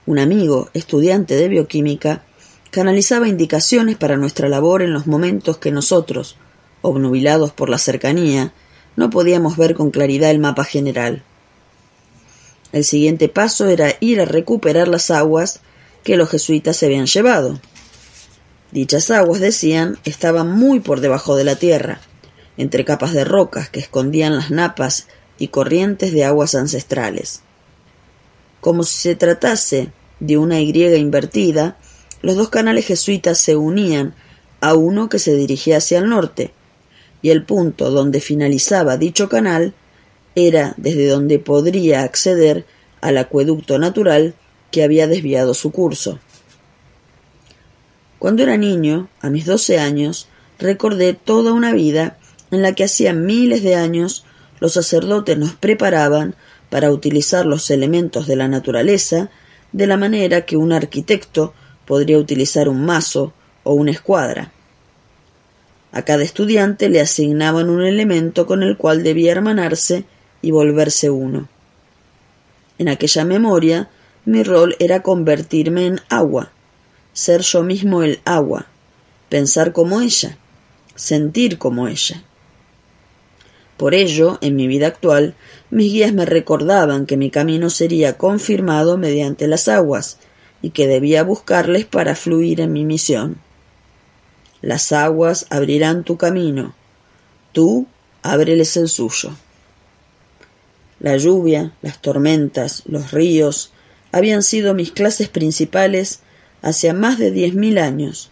[0.06, 2.22] un amigo, estudiante de bioquímica,
[2.70, 6.36] canalizaba indicaciones para nuestra labor en los momentos que nosotros,
[6.82, 8.52] obnubilados por la cercanía,
[8.96, 11.22] no podíamos ver con claridad el mapa general.
[12.72, 15.60] El siguiente paso era ir a recuperar las aguas
[16.02, 17.60] que los jesuitas se habían llevado.
[18.74, 22.00] Dichas aguas, decían, estaban muy por debajo de la tierra,
[22.56, 25.06] entre capas de rocas que escondían las napas
[25.38, 27.42] y corrientes de aguas ancestrales.
[28.60, 31.76] Como si se tratase de una Y invertida,
[32.20, 34.16] los dos canales jesuitas se unían
[34.60, 36.50] a uno que se dirigía hacia el norte,
[37.22, 39.72] y el punto donde finalizaba dicho canal
[40.34, 42.66] era desde donde podría acceder
[43.00, 44.34] al acueducto natural
[44.72, 46.18] que había desviado su curso.
[48.24, 52.16] Cuando era niño, a mis doce años, recordé toda una vida
[52.50, 54.24] en la que hacía miles de años
[54.60, 56.34] los sacerdotes nos preparaban
[56.70, 59.28] para utilizar los elementos de la naturaleza
[59.72, 61.52] de la manera que un arquitecto
[61.84, 64.52] podría utilizar un mazo o una escuadra.
[65.92, 70.06] A cada estudiante le asignaban un elemento con el cual debía hermanarse
[70.40, 71.46] y volverse uno.
[72.78, 73.90] En aquella memoria,
[74.24, 76.53] mi rol era convertirme en agua,
[77.14, 78.66] ser yo mismo el agua,
[79.30, 80.36] pensar como ella,
[80.94, 82.22] sentir como ella.
[83.78, 85.34] Por ello, en mi vida actual,
[85.70, 90.18] mis guías me recordaban que mi camino sería confirmado mediante las aguas
[90.60, 93.38] y que debía buscarles para fluir en mi misión.
[94.60, 96.74] Las aguas abrirán tu camino,
[97.52, 97.86] tú
[98.22, 99.36] ábreles el suyo.
[101.00, 103.72] La lluvia, las tormentas, los ríos
[104.10, 106.20] habían sido mis clases principales
[106.64, 108.30] hacia más de diez mil años,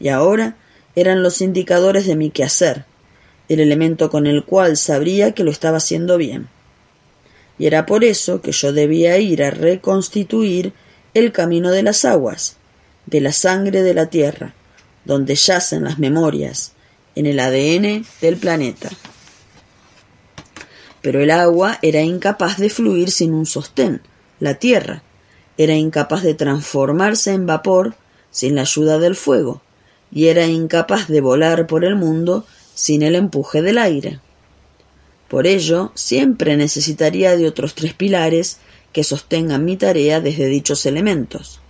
[0.00, 0.56] y ahora
[0.96, 2.86] eran los indicadores de mi quehacer,
[3.50, 6.48] el elemento con el cual sabría que lo estaba haciendo bien.
[7.58, 10.72] Y era por eso que yo debía ir a reconstituir
[11.12, 12.56] el camino de las aguas,
[13.04, 14.54] de la sangre de la tierra,
[15.04, 16.72] donde yacen las memorias,
[17.14, 18.88] en el ADN del planeta.
[21.02, 24.00] Pero el agua era incapaz de fluir sin un sostén,
[24.40, 25.02] la tierra.
[25.56, 27.94] Era incapaz de transformarse en vapor
[28.30, 29.62] sin la ayuda del fuego,
[30.10, 32.44] y era incapaz de volar por el mundo
[32.74, 34.20] sin el empuje del aire.
[35.28, 38.58] Por ello, siempre necesitaría de otros tres pilares
[38.92, 41.60] que sostengan mi tarea desde dichos elementos.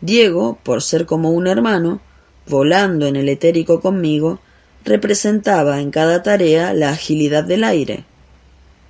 [0.00, 2.00] Diego, por ser como un hermano,
[2.46, 4.40] volando en el etérico conmigo,
[4.84, 8.04] representaba en cada tarea la agilidad del aire.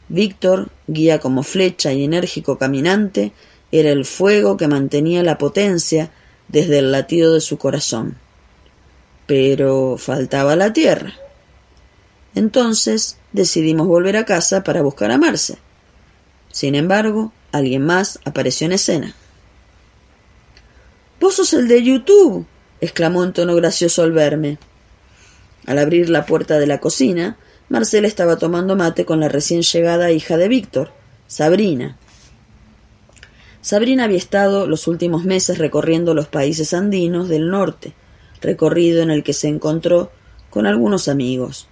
[0.09, 3.33] Víctor, guía como flecha y enérgico caminante,
[3.71, 6.11] era el fuego que mantenía la potencia
[6.49, 8.17] desde el latido de su corazón.
[9.27, 11.15] Pero faltaba la tierra.
[12.35, 15.59] Entonces decidimos volver a casa para buscar a Marce.
[16.51, 19.15] Sin embargo, alguien más apareció en escena.
[21.21, 22.47] Vos sos el de YouTube,
[22.81, 24.59] exclamó en tono gracioso al verme.
[25.67, 27.37] Al abrir la puerta de la cocina,
[27.69, 30.93] Marcela estaba tomando mate con la recién llegada hija de Víctor,
[31.27, 31.99] Sabrina.
[33.69, 37.93] Sabrina había estado los últimos meses recorriendo los países andinos del norte,
[38.41, 40.11] recorrido en el que se encontró
[40.49, 41.69] con algunos amigos,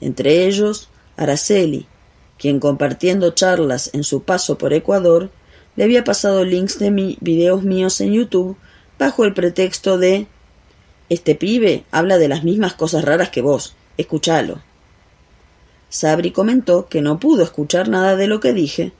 [0.00, 1.86] entre ellos Araceli,
[2.40, 5.30] quien compartiendo charlas en su paso por Ecuador,
[5.76, 8.56] le había pasado links de videos míos en YouTube
[8.98, 10.26] bajo el pretexto de
[11.08, 14.60] Este pibe habla de las mismas cosas raras que vos, escúchalo.
[15.88, 18.92] Sabri comentó que no pudo escuchar nada de lo que dije,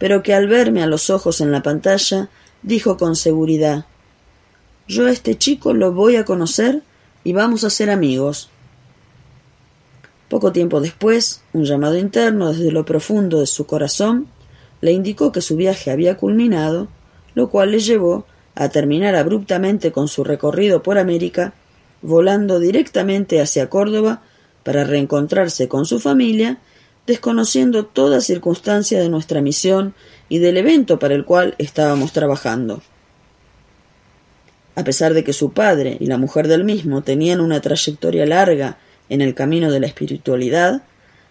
[0.00, 2.30] pero que al verme a los ojos en la pantalla,
[2.62, 3.84] dijo con seguridad
[4.88, 6.82] Yo a este chico lo voy a conocer
[7.22, 8.48] y vamos a ser amigos.
[10.30, 14.28] Poco tiempo después, un llamado interno desde lo profundo de su corazón
[14.80, 16.88] le indicó que su viaje había culminado,
[17.34, 18.24] lo cual le llevó
[18.54, 21.52] a terminar abruptamente con su recorrido por América,
[22.00, 24.22] volando directamente hacia Córdoba
[24.64, 26.58] para reencontrarse con su familia,
[27.06, 29.94] desconociendo toda circunstancia de nuestra misión
[30.28, 32.82] y del evento para el cual estábamos trabajando.
[34.76, 38.78] A pesar de que su padre y la mujer del mismo tenían una trayectoria larga
[39.08, 40.82] en el camino de la espiritualidad,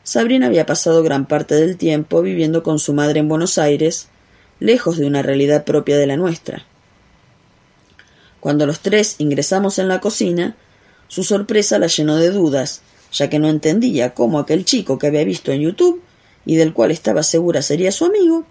[0.03, 4.09] Sabrina había pasado gran parte del tiempo viviendo con su madre en Buenos Aires,
[4.59, 6.65] lejos de una realidad propia de la nuestra.
[8.39, 10.55] Cuando los tres ingresamos en la cocina,
[11.07, 12.81] su sorpresa la llenó de dudas,
[13.11, 16.01] ya que no entendía cómo aquel chico que había visto en YouTube
[16.45, 18.45] y del cual estaba segura sería su amigo,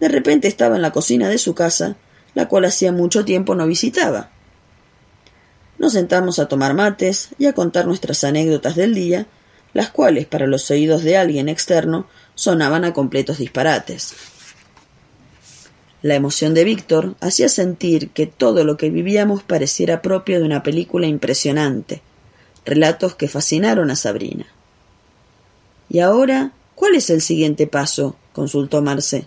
[0.00, 1.96] de repente estaba en la cocina de su casa,
[2.34, 4.30] la cual hacía mucho tiempo no visitaba.
[5.78, 9.26] Nos sentamos a tomar mates y a contar nuestras anécdotas del día,
[9.74, 14.14] las cuales para los oídos de alguien externo sonaban a completos disparates.
[16.02, 20.62] La emoción de Víctor hacía sentir que todo lo que vivíamos pareciera propio de una
[20.62, 22.02] película impresionante,
[22.64, 24.46] relatos que fascinaron a Sabrina.
[25.88, 28.16] ¿Y ahora cuál es el siguiente paso?
[28.32, 29.26] consultó Marce.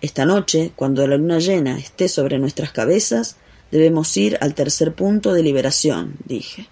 [0.00, 3.36] Esta noche, cuando la luna llena esté sobre nuestras cabezas,
[3.70, 6.68] debemos ir al tercer punto de liberación, dije.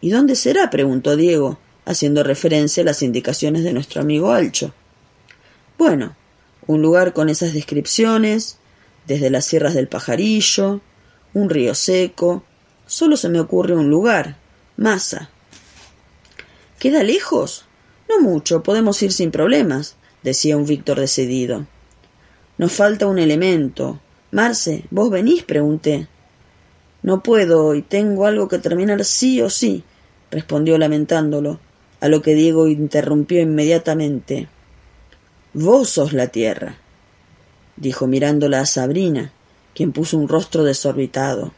[0.00, 0.68] ¿Y dónde será?
[0.68, 4.74] preguntó Diego, haciendo referencia a las indicaciones de nuestro amigo Alcho.
[5.78, 6.14] Bueno,
[6.66, 8.58] un lugar con esas descripciones,
[9.06, 10.80] desde las sierras del pajarillo,
[11.34, 12.44] un río seco.
[12.92, 14.36] Solo se me ocurre un lugar,
[14.76, 15.30] Masa.
[16.78, 17.64] ¿Queda lejos?
[18.06, 21.66] No mucho, podemos ir sin problemas, decía un Víctor decidido.
[22.58, 23.98] Nos falta un elemento.
[24.30, 25.42] Marce, ¿vos venís?
[25.42, 26.06] pregunté.
[27.02, 29.84] No puedo y tengo algo que terminar sí o sí,
[30.30, 31.60] respondió lamentándolo,
[31.98, 34.48] a lo que Diego interrumpió inmediatamente.
[35.54, 36.76] Vos sos la tierra,
[37.78, 39.32] dijo mirándola a Sabrina,
[39.74, 41.54] quien puso un rostro desorbitado.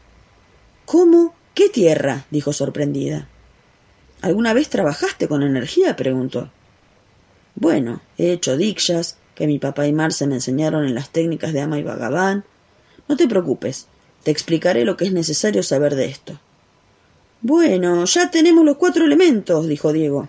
[0.85, 1.35] ¿Cómo?
[1.55, 2.27] ¿Qué tierra?
[2.31, 3.29] dijo sorprendida.
[4.21, 5.97] ¿Alguna vez trabajaste con energía?
[5.97, 6.51] preguntó.
[7.55, 11.61] Bueno, he hecho dikshas, que mi papá y Marce me enseñaron en las técnicas de
[11.61, 12.45] Ama y Bhagavan.
[13.09, 13.87] No te preocupes,
[14.23, 16.39] te explicaré lo que es necesario saber de esto.
[17.41, 20.29] Bueno, ya tenemos los cuatro elementos, dijo Diego.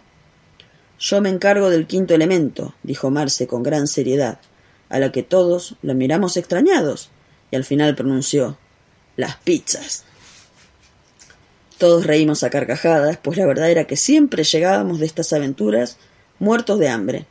[0.99, 4.39] Yo me encargo del quinto elemento, dijo Marce con gran seriedad,
[4.89, 7.09] a la que todos lo miramos extrañados,
[7.51, 8.57] y al final pronunció
[9.15, 10.05] las pizzas.
[11.77, 15.97] Todos reímos a carcajadas, pues la verdad era que siempre llegábamos de estas aventuras
[16.39, 17.25] muertos de hambre.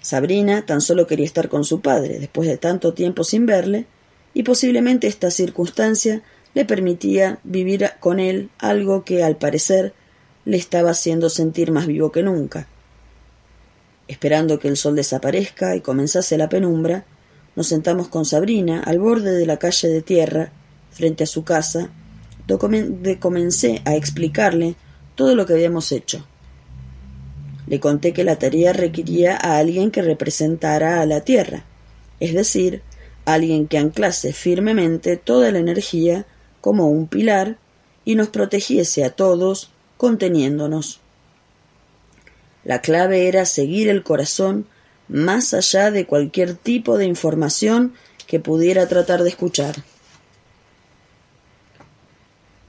[0.00, 3.86] Sabrina tan solo quería estar con su padre, después de tanto tiempo sin verle,
[4.34, 6.22] y posiblemente esta circunstancia
[6.54, 9.94] le permitía vivir con él algo que, al parecer,
[10.44, 12.66] le estaba haciendo sentir más vivo que nunca.
[14.08, 17.04] Esperando que el sol desaparezca y comenzase la penumbra,
[17.56, 20.52] nos sentamos con Sabrina al borde de la calle de tierra,
[20.90, 21.90] frente a su casa,
[22.46, 24.76] donde comencé a explicarle
[25.14, 26.26] todo lo que habíamos hecho.
[27.66, 31.64] Le conté que la tarea requería a alguien que representara a la Tierra,
[32.20, 32.82] es decir,
[33.24, 36.26] alguien que anclase firmemente toda la energía
[36.60, 37.58] como un pilar
[38.04, 41.00] y nos protegiese a todos conteniéndonos.
[42.64, 44.66] La clave era seguir el corazón
[45.08, 47.94] más allá de cualquier tipo de información
[48.26, 49.76] que pudiera tratar de escuchar.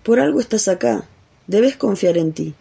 [0.07, 1.03] Por algo estás acá.
[1.47, 2.53] Debes confiar en ti.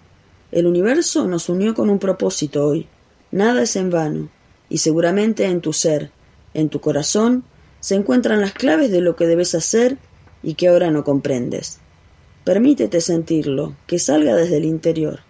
[0.50, 2.88] El universo nos unió con un propósito hoy.
[3.30, 4.30] Nada es en vano.
[4.68, 6.10] Y seguramente en tu ser,
[6.54, 7.44] en tu corazón,
[7.78, 9.96] se encuentran las claves de lo que debes hacer
[10.42, 11.78] y que ahora no comprendes.
[12.42, 15.20] Permítete sentirlo, que salga desde el interior.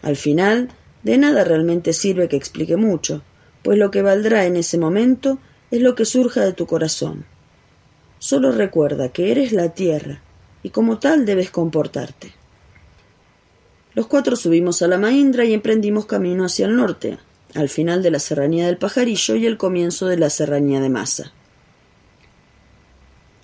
[0.00, 0.70] Al final,
[1.02, 3.20] de nada realmente sirve que explique mucho,
[3.62, 5.38] pues lo que valdrá en ese momento
[5.70, 7.26] es lo que surja de tu corazón.
[8.18, 10.22] Solo recuerda que eres la tierra
[10.62, 12.34] y como tal debes comportarte.
[13.94, 17.18] Los cuatro subimos a la Mahindra y emprendimos camino hacia el norte,
[17.54, 21.32] al final de la serranía del Pajarillo y el comienzo de la serranía de Masa.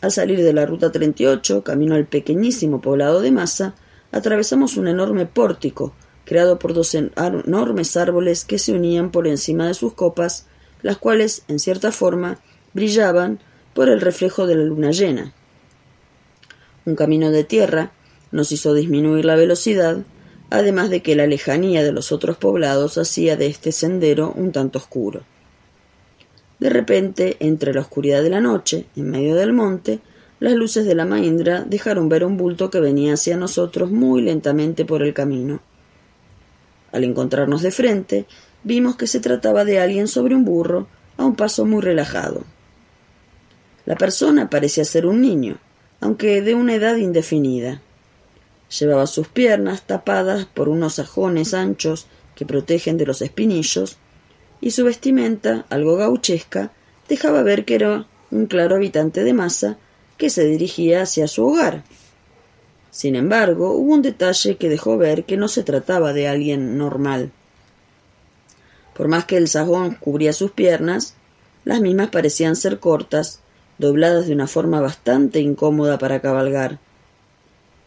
[0.01, 3.75] Al salir de la ruta 38, camino al pequeñísimo poblado de Masa,
[4.13, 5.93] atravesamos un enorme pórtico,
[6.25, 10.47] creado por dos enormes árboles que se unían por encima de sus copas,
[10.83, 12.39] las cuales, en cierta forma,
[12.75, 13.41] brillaban
[13.75, 15.35] por el reflejo de la luna llena.
[16.89, 17.93] Un camino de tierra
[18.33, 19.99] nos hizo disminuir la velocidad,
[20.49, 24.79] además de que la lejanía de los otros poblados hacía de este sendero un tanto
[24.79, 25.21] oscuro.
[26.59, 30.01] De repente, entre la oscuridad de la noche, en medio del monte,
[30.41, 34.87] las luces de la Maindra dejaron ver un bulto que venía hacia nosotros muy lentamente
[34.87, 35.61] por el camino.
[36.91, 38.25] Al encontrarnos de frente,
[38.65, 42.45] vimos que se trataba de alguien sobre un burro, a un paso muy relajado.
[43.85, 45.59] La persona parecía ser un niño,
[46.01, 47.81] aunque de una edad indefinida.
[48.79, 53.97] Llevaba sus piernas tapadas por unos ajones anchos que protegen de los espinillos
[54.61, 56.73] y su vestimenta, algo gauchesca,
[57.09, 59.79] dejaba ver que era un claro habitante de masa
[60.17, 61.85] que se dirigía hacia su hogar.
[62.91, 67.31] Sin embargo, hubo un detalle que dejó ver que no se trataba de alguien normal.
[68.95, 71.15] Por más que el sajón cubría sus piernas,
[71.65, 73.41] las mismas parecían ser cortas,
[73.79, 76.79] dobladas de una forma bastante incómoda para cabalgar.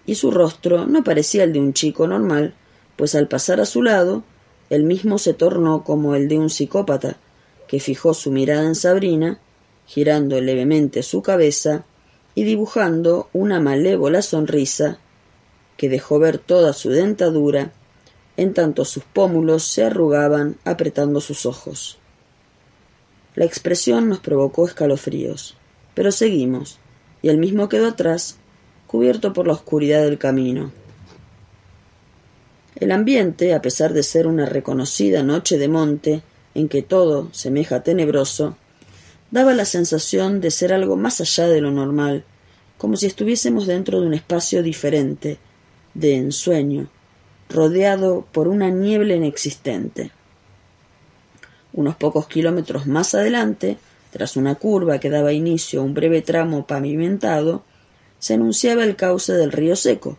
[0.05, 2.55] Y su rostro no parecía el de un chico normal,
[2.95, 4.23] pues al pasar a su lado
[4.69, 7.17] el mismo se tornó como el de un psicópata,
[7.67, 9.39] que fijó su mirada en Sabrina,
[9.85, 11.83] girando levemente su cabeza
[12.35, 14.97] y dibujando una malévola sonrisa
[15.75, 17.73] que dejó ver toda su dentadura,
[18.37, 21.97] en tanto sus pómulos se arrugaban apretando sus ojos.
[23.35, 25.57] La expresión nos provocó escalofríos,
[25.93, 26.79] pero seguimos,
[27.21, 28.37] y el mismo quedó atrás,
[28.87, 30.71] cubierto por la oscuridad del camino.
[32.75, 36.23] El ambiente, a pesar de ser una reconocida noche de monte,
[36.55, 38.57] en que todo semeja tenebroso,
[39.29, 42.25] daba la sensación de ser algo más allá de lo normal,
[42.77, 45.37] como si estuviésemos dentro de un espacio diferente,
[45.93, 46.87] de ensueño,
[47.49, 50.11] rodeado por una niebla inexistente.
[51.73, 53.77] Unos pocos kilómetros más adelante,
[54.11, 57.63] tras una curva que daba inicio a un breve tramo pavimentado,
[58.19, 60.17] se anunciaba el cauce del río seco,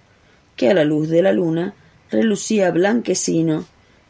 [0.56, 1.74] que a la luz de la luna
[2.10, 3.64] relucía blanquecino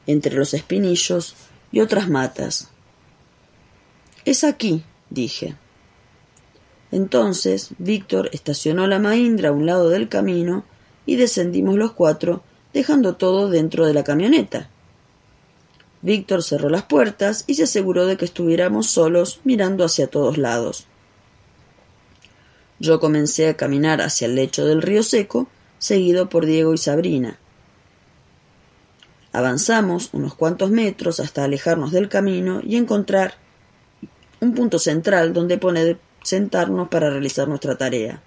[0.06, 1.34] entre los espinillos
[1.70, 2.70] y otras matas.
[4.24, 5.56] Es aquí, dije.
[6.90, 10.64] Entonces Víctor estacionó la Mahindra a un lado del camino
[11.06, 14.68] y descendimos los cuatro, dejando todo dentro de la camioneta.
[16.02, 20.86] Víctor cerró las puertas y se aseguró de que estuviéramos solos mirando hacia todos lados.
[22.80, 25.46] Yo comencé a caminar hacia el lecho del río seco,
[25.78, 27.38] seguido por Diego y Sabrina.
[29.32, 33.34] Avanzamos unos cuantos metros hasta alejarnos del camino y encontrar
[34.40, 38.20] un punto central donde poner sentarnos para realizar nuestra tarea.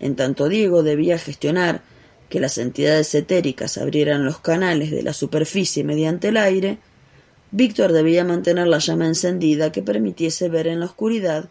[0.00, 1.82] En tanto Diego debía gestionar
[2.28, 6.78] que las entidades etéricas abrieran los canales de la superficie mediante el aire,
[7.50, 11.48] Víctor debía mantener la llama encendida que permitiese ver en la oscuridad,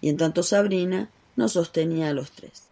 [0.00, 2.71] y en tanto Sabrina nos sostenía a los tres.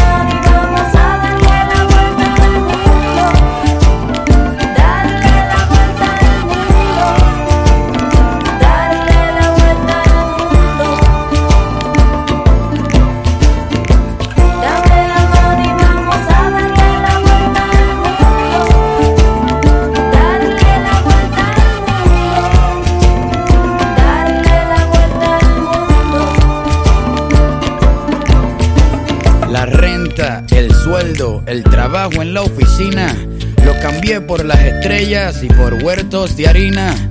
[32.09, 33.15] en la oficina,
[33.63, 37.10] lo cambié por las estrellas y por huertos de harina.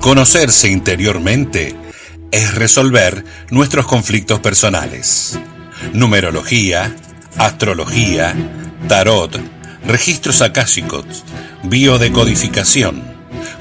[0.00, 1.76] Conocerse interiormente
[2.30, 5.38] es resolver nuestros conflictos personales.
[5.92, 6.96] Numerología,
[7.36, 8.34] astrología,
[8.88, 9.38] tarot,
[9.86, 11.24] registros akáshicos,
[11.64, 13.02] biodecodificación,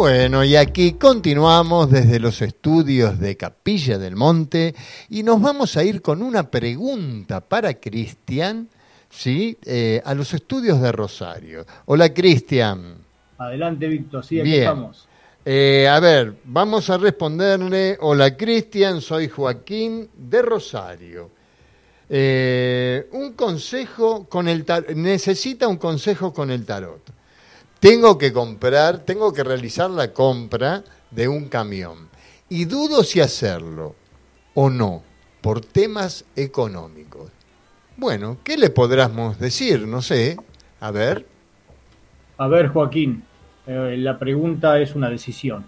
[0.04, 4.74] Bueno, y aquí continuamos desde los estudios de Capilla del Monte
[5.08, 8.68] y nos vamos a ir con una pregunta para Cristian,
[9.08, 9.56] ¿sí?
[9.64, 11.64] Eh, a los estudios de Rosario.
[11.86, 12.96] Hola, Cristian.
[13.38, 14.64] Adelante, Víctor, sí, aquí Bien.
[14.64, 15.08] estamos.
[15.42, 17.96] Eh, a ver, vamos a responderle.
[18.02, 21.30] Hola, Cristian, soy Joaquín de Rosario.
[22.10, 27.13] Eh, un consejo con el necesita un consejo con el tarot.
[27.84, 32.08] Tengo que comprar, tengo que realizar la compra de un camión
[32.48, 33.94] y dudo si hacerlo
[34.54, 35.02] o no
[35.42, 37.30] por temas económicos.
[37.98, 39.86] Bueno, ¿qué le podremos decir?
[39.86, 40.38] No sé.
[40.80, 41.26] A ver.
[42.38, 43.22] A ver, Joaquín,
[43.66, 45.66] eh, la pregunta es una decisión.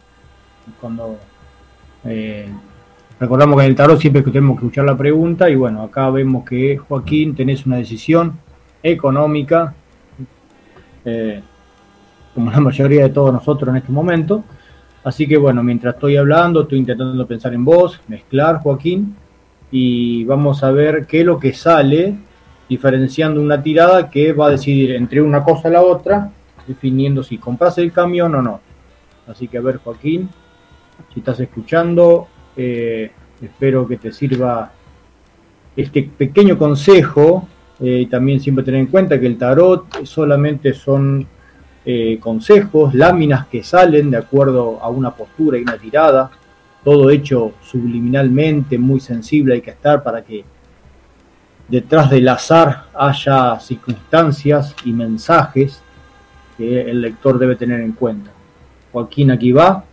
[0.80, 1.18] Cuando
[2.06, 2.48] eh,
[3.20, 6.48] recordamos que en el tarot siempre tenemos que escuchar la pregunta y bueno, acá vemos
[6.48, 8.40] que Joaquín tenés una decisión
[8.82, 9.74] económica,
[11.04, 11.42] eh,
[12.37, 14.45] como la mayoría de todos nosotros en este momento.
[15.03, 19.16] Así que bueno, mientras estoy hablando, estoy intentando pensar en vos, mezclar, Joaquín,
[19.70, 22.14] y vamos a ver qué es lo que sale,
[22.68, 26.30] diferenciando una tirada que va a decidir entre una cosa y la otra,
[26.66, 28.61] definiendo si compras el camión o no.
[29.26, 30.28] Así que a ver, Joaquín,
[31.14, 33.11] si estás escuchando, eh,
[33.41, 34.70] espero que te sirva
[35.74, 37.49] este pequeño consejo.
[37.80, 41.26] eh, y también siempre tener en cuenta que el tarot solamente son
[41.89, 46.32] eh, consejos, láminas que salen de acuerdo a una postura y una tirada,
[46.82, 50.45] todo hecho subliminalmente, muy sensible hay que estar para que
[51.68, 55.80] detrás del azar haya circunstancias y mensajes
[56.59, 58.32] que el lector debe tener en cuenta.
[58.91, 59.84] Joaquín aquí va.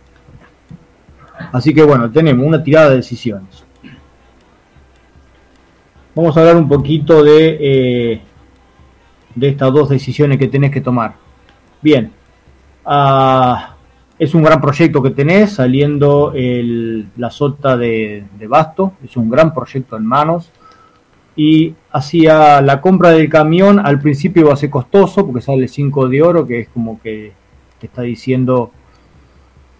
[1.52, 3.64] Así que bueno, tenemos una tirada de decisiones.
[6.16, 8.20] Vamos a hablar un poquito de, eh,
[9.32, 11.23] de estas dos decisiones que tenés que tomar.
[11.84, 12.12] Bien,
[12.86, 13.74] ah,
[14.18, 19.52] es un gran proyecto que tenés saliendo la sota de, de Basto, es un gran
[19.52, 20.50] proyecto en manos.
[21.36, 26.08] Y hacia la compra del camión al principio va a ser costoso porque sale 5
[26.08, 27.32] de oro, que es como que
[27.78, 28.70] te está diciendo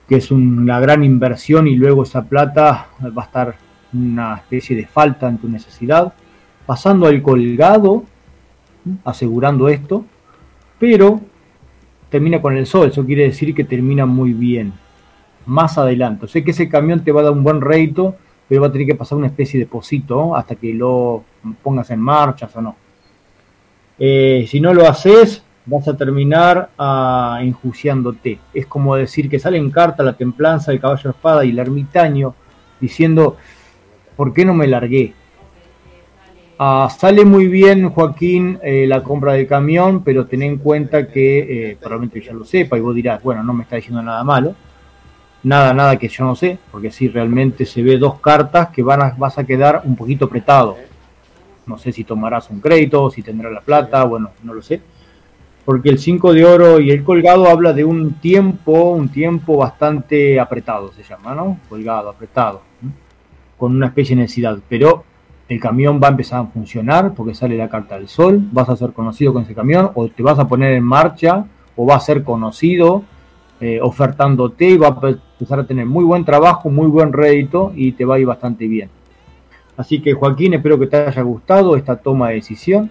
[0.06, 3.54] que es una gran inversión y luego esa plata va a estar
[3.94, 6.12] una especie de falta en tu necesidad.
[6.66, 8.04] Pasando al colgado,
[9.06, 10.04] asegurando esto,
[10.78, 11.22] pero
[12.14, 14.72] termina con el sol, eso quiere decir que termina muy bien.
[15.46, 18.14] Más adelante, sé que ese camión te va a dar un buen rédito,
[18.48, 21.24] pero va a tener que pasar una especie de pocito hasta que lo
[21.60, 22.76] pongas en marcha o no.
[23.98, 28.38] Eh, si no lo haces, vas a terminar ah, enjuiciándote.
[28.52, 31.58] Es como decir que sale en carta la templanza, el caballo de espada y el
[31.58, 32.36] ermitaño
[32.80, 33.38] diciendo,
[34.14, 35.14] ¿por qué no me largué?
[36.56, 41.70] Ah, sale muy bien, Joaquín, eh, la compra del camión, pero ten en cuenta que
[41.70, 44.54] eh, probablemente ya lo sepa y vos dirás, bueno, no me está diciendo nada malo.
[45.42, 49.18] Nada, nada que yo no sé, porque si realmente se ve dos cartas que van
[49.18, 50.76] vas a quedar un poquito apretado.
[51.66, 54.80] No sé si tomarás un crédito, si tendrás la plata, bueno, no lo sé.
[55.64, 60.38] Porque el 5 de oro y el colgado habla de un tiempo, un tiempo bastante
[60.38, 61.58] apretado, se llama, ¿no?
[61.68, 62.62] Colgado, apretado,
[63.58, 64.58] con una especie de necesidad.
[64.68, 65.04] Pero
[65.48, 68.76] el camión va a empezar a funcionar porque sale la carta del sol, vas a
[68.76, 72.00] ser conocido con ese camión, o te vas a poner en marcha, o va a
[72.00, 73.04] ser conocido,
[73.60, 77.92] eh, ofertándote y va a empezar a tener muy buen trabajo, muy buen rédito y
[77.92, 78.88] te va a ir bastante bien.
[79.76, 82.90] Así que Joaquín, espero que te haya gustado esta toma de decisión.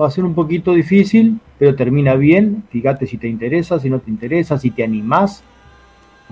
[0.00, 2.64] Va a ser un poquito difícil, pero termina bien.
[2.70, 5.42] Fíjate si te interesa, si no te interesa, si te animás.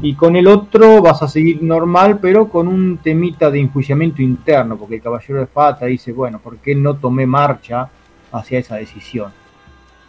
[0.03, 4.77] Y con el otro vas a seguir normal, pero con un temita de enjuiciamiento interno,
[4.77, 7.89] porque el caballero de espada dice, bueno, ¿por qué no tomé marcha
[8.33, 9.33] hacia esa decisión?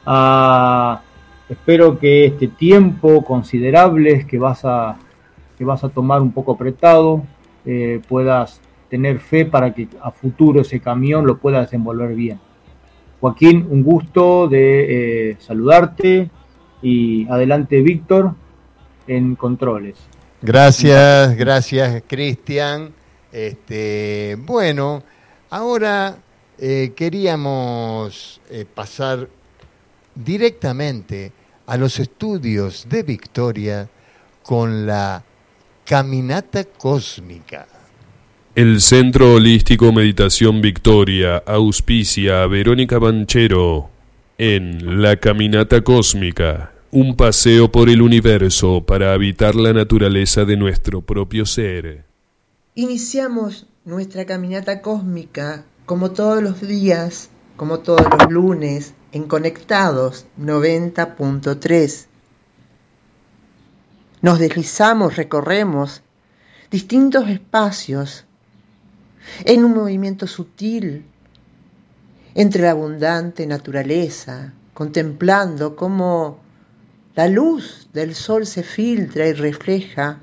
[0.06, 1.02] Ah,
[1.48, 4.98] espero que este tiempo considerable que vas a,
[5.58, 7.24] que vas a tomar un poco apretado,
[7.66, 12.40] eh, puedas tener fe para que a futuro ese camión lo pueda desenvolver bien.
[13.20, 16.30] Joaquín, un gusto de eh, saludarte
[16.82, 18.34] y adelante Víctor
[19.08, 19.98] en controles.
[20.42, 22.94] Gracias, gracias Cristian.
[23.32, 25.04] Este, bueno,
[25.50, 26.18] ahora
[26.58, 29.28] eh, queríamos eh, pasar
[30.14, 31.32] directamente
[31.66, 33.90] a los estudios de Victoria
[34.44, 35.24] con la
[35.84, 37.68] caminata cósmica.
[38.56, 43.90] El Centro Holístico Meditación Victoria auspicia a Verónica Banchero
[44.38, 51.02] en La Caminata Cósmica, un paseo por el universo para habitar la naturaleza de nuestro
[51.02, 52.06] propio ser.
[52.74, 57.28] Iniciamos nuestra caminata cósmica como todos los días,
[57.58, 62.06] como todos los lunes, en Conectados 90.3.
[64.22, 66.02] Nos deslizamos, recorremos
[66.72, 68.24] distintos espacios
[69.44, 71.04] en un movimiento sutil
[72.36, 76.45] entre la abundante naturaleza, contemplando cómo
[77.16, 80.20] la luz del sol se filtra y refleja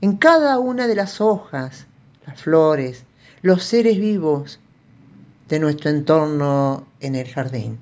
[0.00, 1.86] en cada una de las hojas,
[2.26, 3.04] las flores,
[3.42, 4.60] los seres vivos
[5.48, 7.78] de nuestro entorno en el jardín.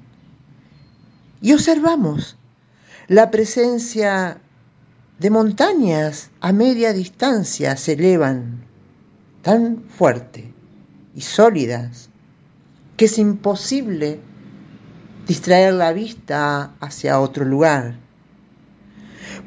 [1.42, 2.36] Y observamos
[3.08, 4.38] la presencia
[5.18, 8.64] de montañas a media distancia se elevan
[9.42, 10.52] tan fuerte
[11.14, 12.08] y sólidas
[12.96, 14.20] que es imposible
[15.26, 18.09] distraer la vista hacia otro lugar.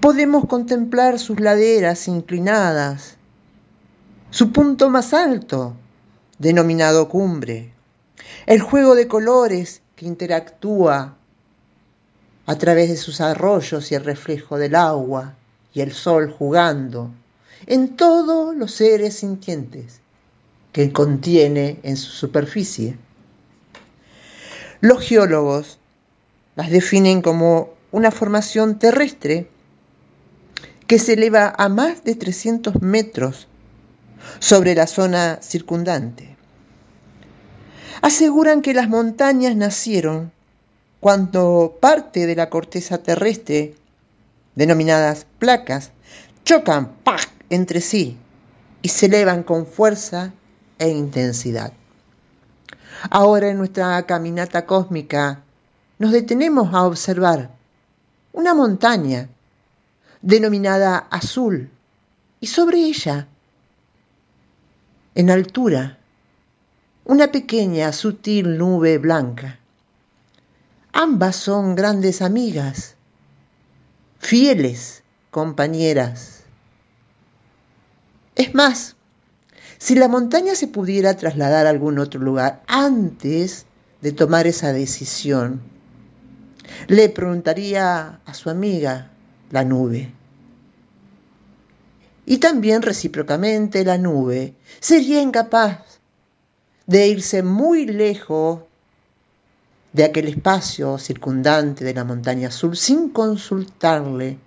[0.04, 3.16] Podemos contemplar sus laderas inclinadas,
[4.32, 5.78] su punto más alto,
[6.38, 7.72] denominado cumbre,
[8.46, 11.16] el juego de colores que interactúa
[12.46, 15.36] a través de sus arroyos y el reflejo del agua
[15.74, 17.10] y el sol jugando
[17.66, 20.02] en todos los seres sintientes
[20.74, 22.98] que contiene en su superficie.
[24.82, 25.80] Los geólogos
[26.58, 29.48] las definen como una formación terrestre
[30.88, 33.48] que se eleva a más de 300 metros
[34.40, 36.36] sobre la zona circundante.
[38.02, 40.32] Aseguran que las montañas nacieron
[41.00, 43.76] cuando parte de la corteza terrestre,
[44.56, 45.92] denominadas placas,
[46.44, 46.92] chocan
[47.50, 48.18] entre sí
[48.82, 50.34] y se elevan con fuerza
[50.80, 51.74] e intensidad.
[53.10, 55.44] Ahora en nuestra caminata cósmica
[56.00, 57.52] nos detenemos a observar
[58.32, 59.30] una montaña
[60.24, 61.70] denominada azul
[62.40, 63.28] y sobre ella,
[65.14, 66.00] en altura,
[67.06, 69.60] una pequeña sutil nube blanca.
[70.92, 72.96] Ambas son grandes amigas,
[74.18, 76.34] fieles compañeras
[78.36, 78.96] es más,
[79.78, 83.68] si la montaña se pudiera trasladar a algún otro lugar antes
[84.02, 85.62] de tomar esa decisión,
[86.88, 89.12] le preguntaría a su amiga,
[89.54, 90.12] la nube.
[92.26, 96.00] Y también recíprocamente la nube sería incapaz
[96.88, 98.62] de irse muy lejos
[99.94, 104.40] de aquel espacio circundante de la montaña azul sin consultarle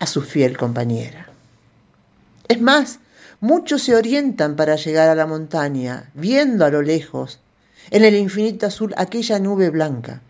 [0.00, 1.28] a su fiel compañera.
[2.48, 2.98] Es más,
[3.38, 7.38] muchos se orientan para llegar a la montaña, viendo a lo lejos,
[7.90, 10.20] en el infinito azul, aquella nube blanca.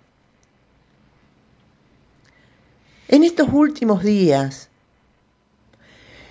[3.08, 4.68] En estos últimos días,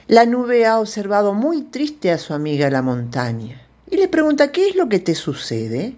[0.07, 4.69] la nube ha observado muy triste a su amiga la montaña y le pregunta, ¿qué
[4.69, 5.95] es lo que te sucede?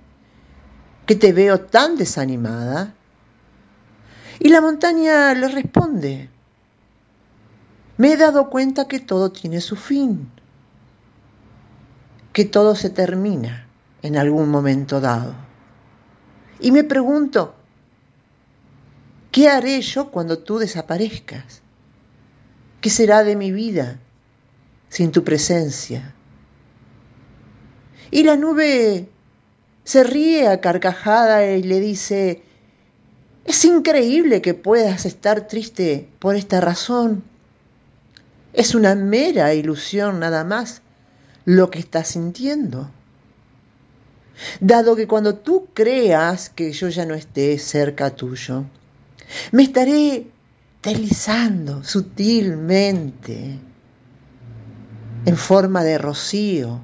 [1.08, 2.94] ¿Que te veo tan desanimada?
[4.40, 6.30] Y la montaña le responde,
[7.98, 10.30] me he dado cuenta que todo tiene su fin,
[12.34, 13.68] que todo se termina
[14.04, 15.34] en algún momento dado.
[16.60, 17.56] Y me pregunto,
[19.38, 21.62] ¿qué haré yo cuando tú desaparezcas?
[22.82, 24.00] ¿Qué será de mi vida
[24.90, 26.16] sin tu presencia?
[28.10, 29.08] Y la nube
[29.84, 32.42] se ríe a carcajada y le dice,
[33.46, 37.24] es increíble que puedas estar triste por esta razón.
[38.54, 40.82] Es una mera ilusión nada más
[41.46, 42.90] lo que estás sintiendo.
[44.62, 48.66] Dado que cuando tú creas que yo ya no esté cerca tuyo,
[49.52, 50.28] me estaré
[50.82, 53.60] deslizando sutilmente
[55.26, 56.82] en forma de rocío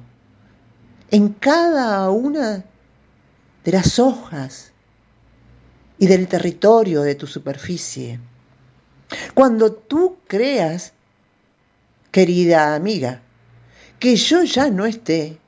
[1.10, 2.64] en cada una
[3.64, 4.72] de las hojas
[5.98, 8.18] y del territorio de tu superficie.
[9.32, 10.92] Cuando tú creas
[12.10, 13.22] querida amiga,
[13.98, 15.38] que yo ya no esté.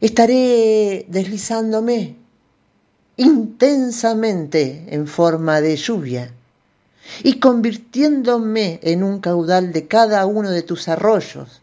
[0.00, 2.19] Estaré deslizándome
[3.20, 6.32] intensamente en forma de lluvia
[7.22, 11.60] y convirtiéndome en un caudal de cada uno de tus arroyos,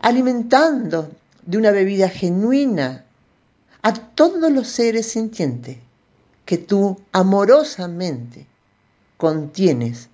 [0.00, 1.10] alimentando
[1.46, 3.06] de una bebida genuina
[3.80, 5.78] a todos los seres sintientes
[6.44, 8.44] que tú amorosamente
[9.16, 10.10] contienes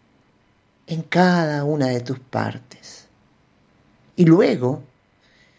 [0.87, 3.07] en cada una de tus partes.
[4.15, 4.81] Y luego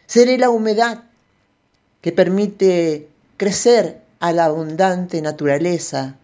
[0.08, 1.04] seré la humedad
[2.00, 6.16] que permite crecer a la abundante naturaleza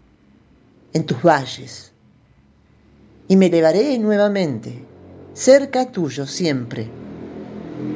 [0.91, 1.91] en tus valles.
[3.27, 4.83] Y me elevaré nuevamente,
[5.35, 6.89] cerca tuyo siempre,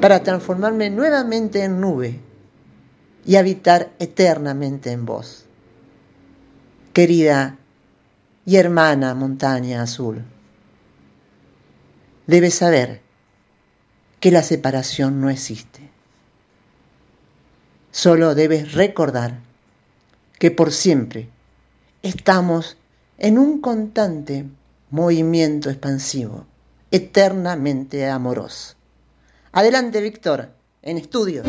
[0.01, 2.19] para transformarme nuevamente en nube
[3.25, 5.45] y habitar eternamente en vos.
[6.93, 7.57] Querida
[8.45, 10.23] y hermana montaña azul,
[12.27, 13.01] debes saber
[14.19, 15.89] que la separación no existe.
[17.89, 19.39] Solo debes recordar
[20.37, 21.29] que por siempre
[22.01, 22.77] estamos
[23.17, 24.45] en un constante
[24.89, 26.45] movimiento expansivo,
[26.91, 28.75] eternamente amoroso.
[29.51, 30.49] Adelante, Víctor,
[30.81, 31.43] en estudio.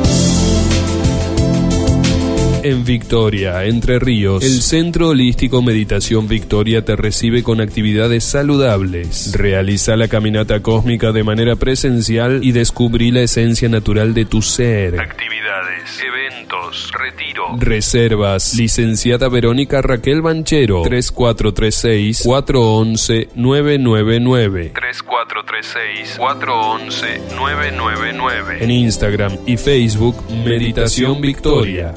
[2.63, 9.33] En Victoria, Entre Ríos, el Centro Holístico Meditación Victoria te recibe con actividades saludables.
[9.35, 14.99] Realiza la caminata cósmica de manera presencial y descubrí la esencia natural de tu ser.
[14.99, 16.01] Actividades,
[16.67, 17.57] eventos, retiro.
[17.59, 18.55] Reservas.
[18.55, 20.83] Licenciada Verónica Raquel Banchero.
[20.83, 24.73] 3436 411 999.
[24.75, 28.65] 3436 411 999.
[28.65, 31.95] En Instagram y Facebook, Meditación Victoria.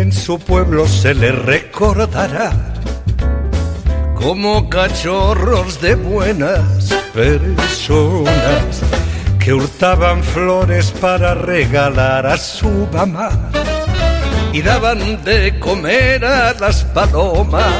[0.00, 2.52] En su pueblo se le recordará
[4.14, 8.80] como cachorros de buenas personas
[9.38, 13.30] que hurtaban flores para regalar a su mamá
[14.52, 17.72] y daban de comer a las palomas.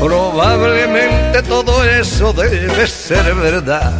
[0.00, 3.92] Probablemente todo eso debe ser verdad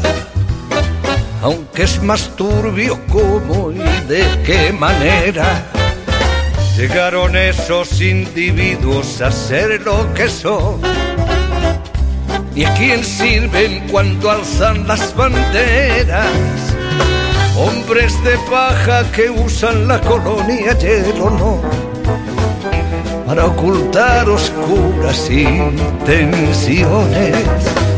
[1.43, 5.67] aunque es más turbio cómo y de qué manera
[6.77, 10.81] llegaron esos individuos a ser lo que son.
[12.55, 16.29] ¿Y a quién sirven cuando alzan las banderas?
[17.57, 21.61] Hombres de paja que usan la colonia y el honor
[23.27, 27.35] para ocultar oscuras intenciones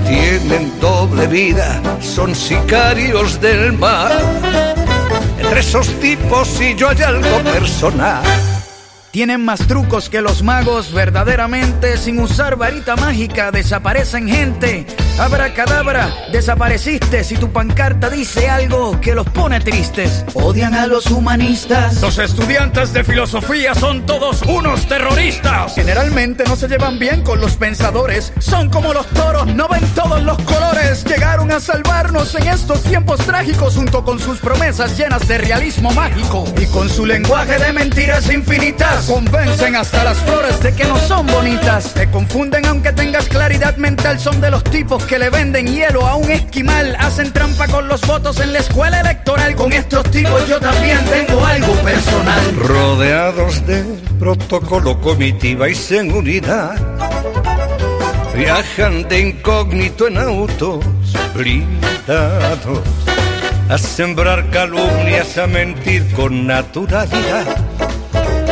[0.06, 4.12] tienen doble vida, son sicarios del mar.
[5.38, 8.22] Entre esos tipos y yo hay algo personal.
[9.10, 14.86] Tienen más trucos que los magos, verdaderamente, sin usar varita mágica, desaparecen gente.
[15.18, 20.24] Abracadabra, desapareciste si tu pancarta dice algo que los pone tristes.
[20.34, 22.00] Odian a los humanistas.
[22.00, 25.76] Los estudiantes de filosofía son todos unos terroristas.
[25.76, 28.32] Generalmente no se llevan bien con los pensadores.
[28.40, 31.04] Son como los toros, no ven todos los colores.
[31.04, 36.44] Llegaron a salvarnos en estos tiempos trágicos junto con sus promesas llenas de realismo mágico.
[36.60, 39.06] Y con su lenguaje de mentiras infinitas.
[39.06, 41.94] Convencen hasta las flores de que no son bonitas.
[41.94, 44.18] Te confunden aunque tengas claridad mental.
[44.18, 46.96] Son de los tipos que le venden hielo a un esquimal.
[46.98, 49.54] Hacen trampa con los votos en la escuela electoral.
[49.54, 52.56] Con estos tipos yo también tengo algo personal.
[52.56, 53.84] Rodeados de
[54.18, 56.76] protocolo, comitiva y seguridad.
[58.36, 60.84] Viajan de incógnito en autos
[61.34, 62.80] blindados.
[63.68, 67.56] A sembrar calumnias, a mentir con naturalidad.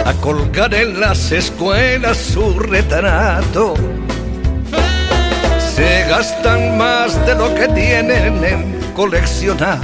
[0.05, 3.75] A colgar en las escuelas su retrato
[5.75, 9.81] se gastan más de lo que tienen en coleccionar.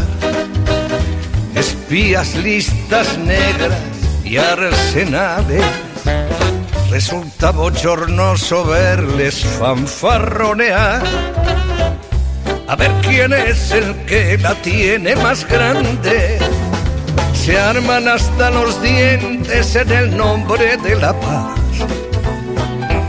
[1.54, 3.78] Espías, listas negras
[4.24, 5.64] y arsenales.
[6.90, 11.02] Resulta bochornoso verles fanfarronear.
[12.66, 16.38] A ver quién es el que la tiene más grande.
[17.32, 21.57] Se arman hasta los dientes en el nombre de la paz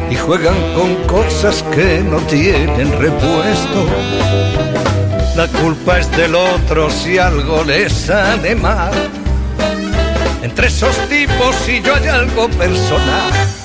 [0.09, 3.85] y juegan con cosas que no tienen repuesto.
[5.35, 8.91] La culpa es del otro si algo les sale mal.
[10.41, 13.58] Entre esos tipos y yo hay algo personal.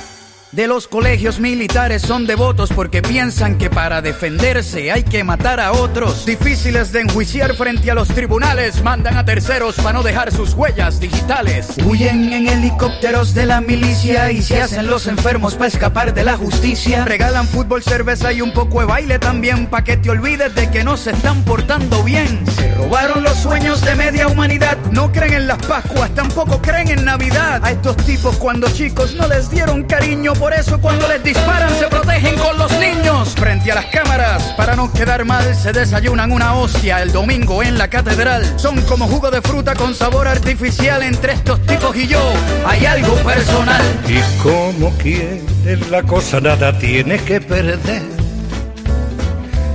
[0.55, 5.73] De los colegios militares son devotos porque piensan que para defenderse hay que matar a
[5.73, 6.25] otros.
[6.27, 11.01] Difíciles de enjuiciar frente a los tribunales, mandan a terceros para no dejar sus huellas
[11.01, 11.71] digitales.
[11.85, 16.37] Huyen en helicópteros de la milicia y se hacen los enfermos para escapar de la
[16.37, 17.05] justicia.
[17.05, 20.85] Regalan fútbol, cerveza y un poco de baile también pa' que te olvides de que
[20.85, 22.47] no se están portando bien.
[22.55, 27.05] Se robaron los sueños de media humanidad, no creen en las Pascuas, tampoco creen en
[27.05, 27.65] Navidad.
[27.65, 31.87] A estos tipos cuando chicos no les dieron cariño por eso cuando les disparan se
[31.87, 33.35] protegen con los niños.
[33.35, 34.43] Frente a las cámaras.
[34.59, 38.45] Para no quedar mal, se desayunan una hostia el domingo en la catedral.
[38.61, 42.21] Son como jugo de fruta con sabor artificial entre estos tipos y yo.
[42.67, 43.81] Hay algo personal.
[44.07, 48.03] Y como quieres la cosa, nada tiene que perder.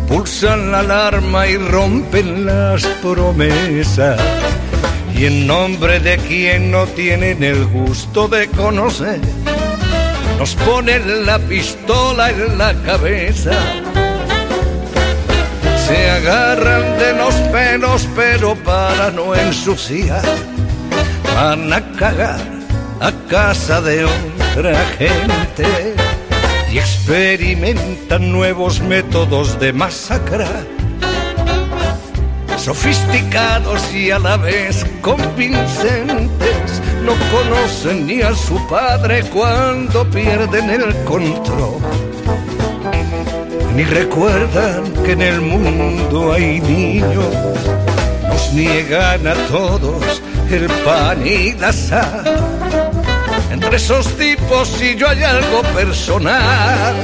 [0.08, 4.22] Pulsan la alarma y rompen las promesas.
[5.16, 9.20] Y en nombre de quien no tienen el gusto de conocer
[10.40, 13.52] nos ponen la pistola en la cabeza.
[15.86, 20.24] Se agarran de los pelos, pero para no ensuciar,
[21.36, 22.40] van a cagar
[23.02, 25.96] a casa de otra gente
[26.72, 30.80] y experimentan nuevos métodos de masacrar
[32.60, 40.96] sofisticados y a la vez convincentes, no conocen ni a su padre cuando pierden el
[41.06, 41.82] control.
[43.76, 47.34] Ni recuerdan que en el mundo hay niños,
[48.28, 52.24] nos niegan a todos el pan y la sal.
[53.52, 56.96] Entre esos tipos y yo hay algo personal.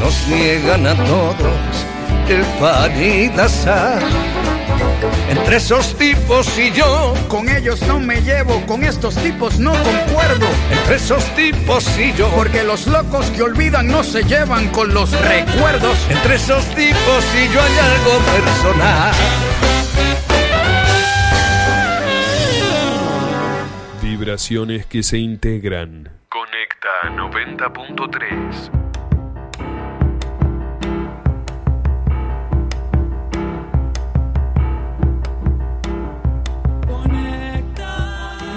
[0.00, 1.72] Nos niegan a todos
[2.28, 4.33] el pan y la sal.
[5.36, 10.46] Entre esos tipos y yo, con ellos no me llevo, con estos tipos no concuerdo.
[10.70, 15.10] Entre esos tipos y yo, porque los locos que olvidan no se llevan con los
[15.10, 15.98] recuerdos.
[16.08, 19.14] Entre esos tipos y yo hay algo personal.
[24.00, 26.10] Vibraciones que se integran.
[26.28, 28.93] Conecta 90.3.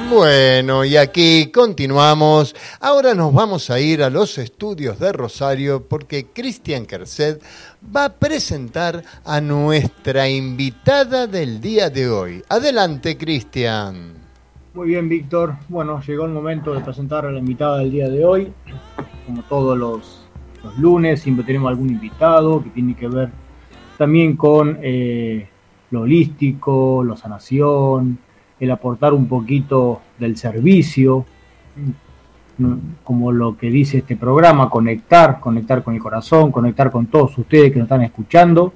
[0.10, 2.56] Bueno, y aquí continuamos.
[2.80, 7.44] Ahora nos vamos a ir a los estudios de Rosario porque Cristian Kerset
[7.94, 12.42] va a presentar a nuestra invitada del día de hoy.
[12.48, 14.14] Adelante, Cristian.
[14.74, 15.56] Muy bien, Víctor.
[15.68, 18.54] Bueno, llegó el momento de presentar a la invitada del día de hoy.
[19.26, 20.22] Como todos los,
[20.64, 23.30] los lunes, siempre tenemos algún invitado que tiene que ver
[23.98, 25.50] también con eh,
[25.92, 28.20] lo holístico, la sanación,
[28.60, 31.26] el aportar un poquito del servicio,
[33.04, 37.72] como lo que dice este programa, conectar, conectar con el corazón, conectar con todos ustedes
[37.72, 38.74] que nos están escuchando,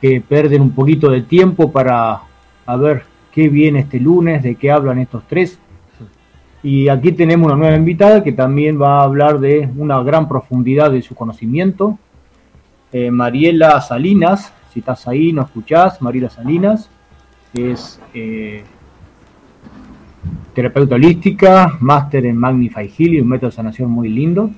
[0.00, 2.20] que pierden un poquito de tiempo para
[2.78, 5.58] ver qué viene este lunes, de qué hablan estos tres.
[6.62, 10.90] Y aquí tenemos una nueva invitada que también va a hablar de una gran profundidad
[10.90, 11.98] de su conocimiento.
[12.92, 16.90] Eh, Mariela Salinas, si estás ahí, no escuchás, Mariela Salinas,
[17.54, 18.64] es eh,
[20.58, 24.50] terapeuta holística, máster en Magnify Healing, un método de sanación muy lindo.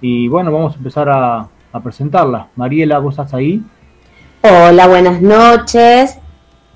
[0.00, 2.48] Y bueno, vamos a empezar a, a presentarla.
[2.56, 3.62] Mariela, ¿vos estás ahí?
[4.40, 6.18] Hola, buenas noches.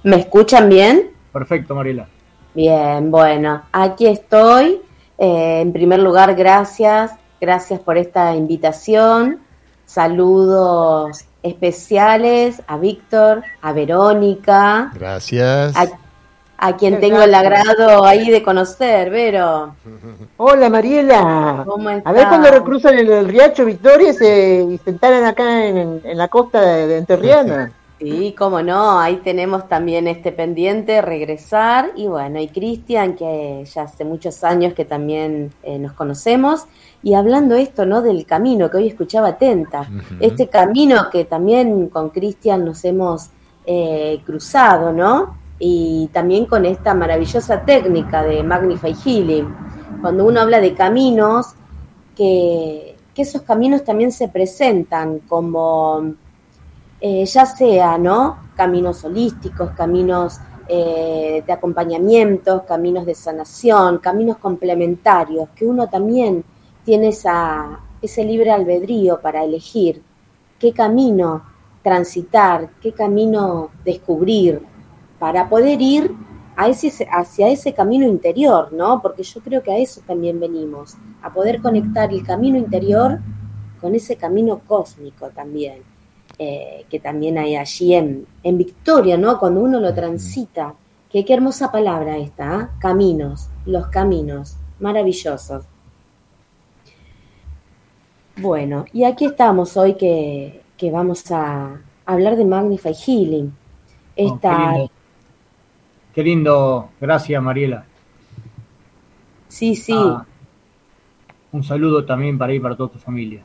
[0.03, 1.13] ¿Me escuchan bien?
[1.33, 2.09] Perfecto, Mariela.
[2.55, 4.83] Bien, bueno, aquí estoy.
[5.17, 7.13] Eh, en primer lugar, gracias.
[7.41, 9.39] Gracias por esta invitación.
[9.87, 14.91] Saludos especiales a Víctor, a Verónica.
[14.93, 15.75] Gracias.
[15.75, 15.89] A,
[16.61, 19.75] a quien tengo el agrado ahí de conocer, Vero.
[20.37, 21.65] Hola Mariela.
[21.67, 26.03] ¿Cómo A ver cuando recruzan el, el riacho Victoria se, y se instalan acá en,
[26.05, 27.73] en la costa de, de Enterriana.
[27.99, 33.83] Sí, cómo no, ahí tenemos también este pendiente, regresar, y bueno, y Cristian, que ya
[33.83, 36.65] hace muchos años que también eh, nos conocemos,
[37.03, 38.01] y hablando esto, ¿no?
[38.01, 39.87] Del camino que hoy escuchaba atenta,
[40.19, 43.29] este camino que también con Cristian nos hemos
[43.67, 45.40] eh, cruzado, ¿no?
[45.61, 49.55] Y también con esta maravillosa técnica de Magnify Healing,
[50.01, 51.55] cuando uno habla de caminos,
[52.17, 56.15] que, esos caminos también se presentan como
[57.03, 58.39] eh, ya sea, ¿no?
[58.57, 66.43] Caminos holísticos, caminos eh, de acompañamiento, caminos de sanación, caminos complementarios, que uno también
[66.83, 70.03] tiene esa, ese libre albedrío para elegir
[70.59, 71.43] qué camino
[71.83, 74.63] transitar, qué camino descubrir,
[75.21, 76.13] para poder ir
[76.57, 79.01] a ese, hacia ese camino interior, ¿no?
[79.01, 83.21] Porque yo creo que a eso también venimos, a poder conectar el camino interior
[83.81, 85.85] con ese camino cósmico también
[86.43, 89.39] eh, que también hay allí en, en, Victoria, ¿no?
[89.39, 90.75] Cuando uno lo transita,
[91.11, 92.77] que qué hermosa palabra esta, ¿eh?
[92.79, 95.65] caminos, los caminos, maravillosos.
[98.39, 103.55] Bueno, y aquí estamos hoy que, que vamos a hablar de Magnify Healing.
[104.17, 104.77] Esta...
[104.77, 104.91] Oh,
[106.21, 106.91] qué, lindo.
[107.01, 107.85] gracias Mariela.
[109.49, 109.95] Sí, sí.
[109.97, 110.25] Ah,
[111.53, 113.43] un saludo también para ir para toda tu familia.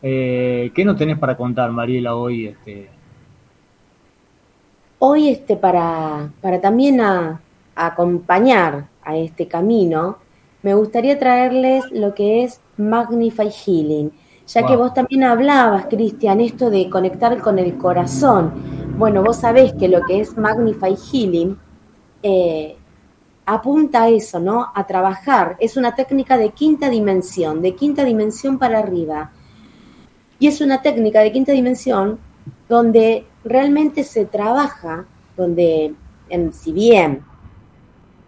[0.00, 2.46] Eh, ¿Qué nos tenés para contar, Mariela, hoy?
[2.46, 2.88] Este?
[4.98, 7.40] Hoy, este, para, para también a,
[7.74, 10.18] a acompañar a este camino,
[10.62, 14.12] me gustaría traerles lo que es Magnify Healing,
[14.46, 18.52] ya que vos también hablabas, Cristian, esto de conectar con el corazón.
[18.96, 21.58] Bueno, vos sabés que lo que es Magnify Healing
[22.24, 22.74] eh,
[23.44, 24.72] apunta a eso, ¿no?
[24.74, 25.56] A trabajar.
[25.60, 29.30] Es una técnica de quinta dimensión, de quinta dimensión para arriba.
[30.38, 32.18] Y es una técnica de quinta dimensión
[32.66, 35.04] donde realmente se trabaja,
[35.36, 35.94] donde,
[36.30, 37.22] en, si bien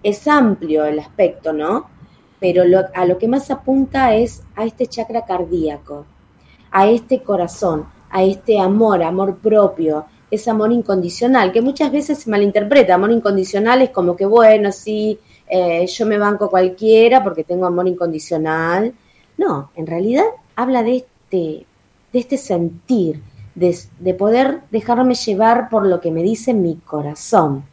[0.02, 1.88] es amplio el aspecto, ¿no?
[2.38, 2.64] Pero
[2.94, 6.04] a lo que más apunta es a este chakra cardíaco,
[6.70, 12.30] a este corazón, a este amor, amor propio, ese amor incondicional, que muchas veces se
[12.30, 12.94] malinterpreta.
[12.94, 17.86] Amor incondicional es como que, bueno, sí, eh, yo me banco cualquiera porque tengo amor
[17.86, 18.92] incondicional.
[19.38, 20.24] No, en realidad
[20.56, 21.66] habla de este,
[22.12, 23.22] de este sentir,
[23.54, 27.64] de, de poder dejarme llevar por lo que me dice mi corazón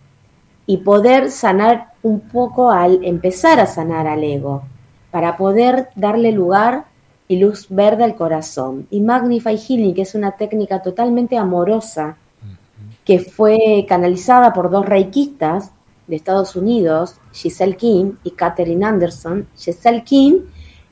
[0.65, 4.63] y poder sanar un poco al empezar a sanar al ego,
[5.11, 6.85] para poder darle lugar
[7.27, 8.87] y luz verde al corazón.
[8.89, 12.17] Y Magnify Healing, que es una técnica totalmente amorosa,
[13.05, 15.71] que fue canalizada por dos reikistas
[16.07, 19.47] de Estados Unidos, Giselle King y Katherine Anderson.
[19.57, 20.41] Giselle King,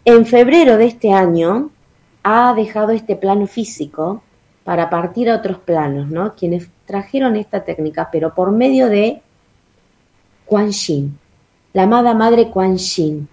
[0.05, 1.69] en febrero de este año,
[2.23, 4.23] ha dejado este plano físico
[4.63, 6.35] para partir a otros planos, ¿no?
[6.35, 9.21] Quienes trajeron esta técnica, pero por medio de
[10.45, 11.17] Quan Yin,
[11.73, 13.27] la amada madre Quan Yin.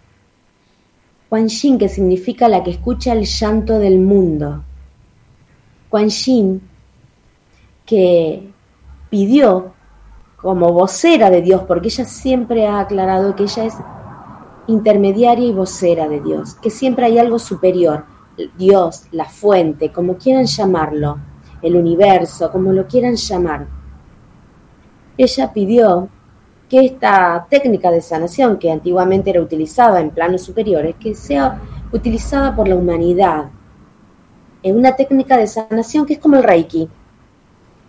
[1.28, 4.64] Quan Yin, que significa la que escucha el llanto del mundo.
[5.90, 6.62] Quan Yin,
[7.84, 8.48] que
[9.10, 9.72] pidió
[10.40, 13.74] como vocera de Dios, porque ella siempre ha aclarado que ella es
[14.68, 18.04] intermediaria y vocera de Dios, que siempre hay algo superior,
[18.56, 21.18] Dios, la fuente, como quieran llamarlo,
[21.62, 23.66] el universo, como lo quieran llamar.
[25.16, 26.08] Ella pidió
[26.68, 31.60] que esta técnica de sanación, que antiguamente era utilizada en planos superiores, que sea
[31.92, 33.46] utilizada por la humanidad.
[34.62, 36.88] Es una técnica de sanación que es como el Reiki,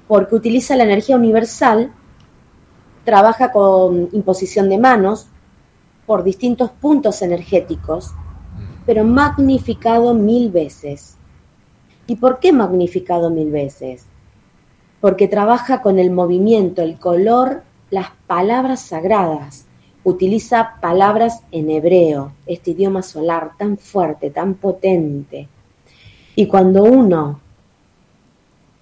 [0.09, 1.93] porque utiliza la energía universal,
[3.05, 5.27] trabaja con imposición de manos
[6.07, 8.15] por distintos puntos energéticos,
[8.87, 11.15] pero magnificado mil veces.
[12.07, 14.07] ¿Y por qué magnificado mil veces?
[14.99, 17.61] Porque trabaja con el movimiento, el color,
[17.91, 19.67] las palabras sagradas.
[20.03, 25.47] Utiliza palabras en hebreo, este idioma solar tan fuerte, tan potente.
[26.35, 27.41] Y cuando uno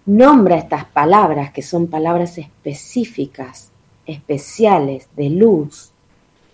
[0.07, 3.71] nombra estas palabras, que son palabras específicas,
[4.05, 5.91] especiales, de luz,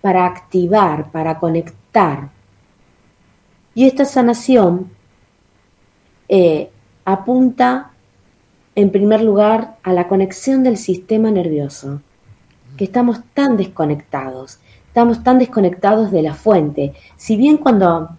[0.01, 2.29] para activar, para conectar.
[3.75, 4.91] Y esta sanación
[6.27, 6.69] eh,
[7.05, 7.91] apunta
[8.75, 12.01] en primer lugar a la conexión del sistema nervioso,
[12.75, 16.93] que estamos tan desconectados, estamos tan desconectados de la fuente.
[17.17, 18.17] Si bien cuando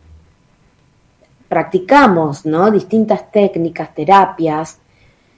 [1.48, 2.70] practicamos ¿no?
[2.70, 4.78] distintas técnicas, terapias,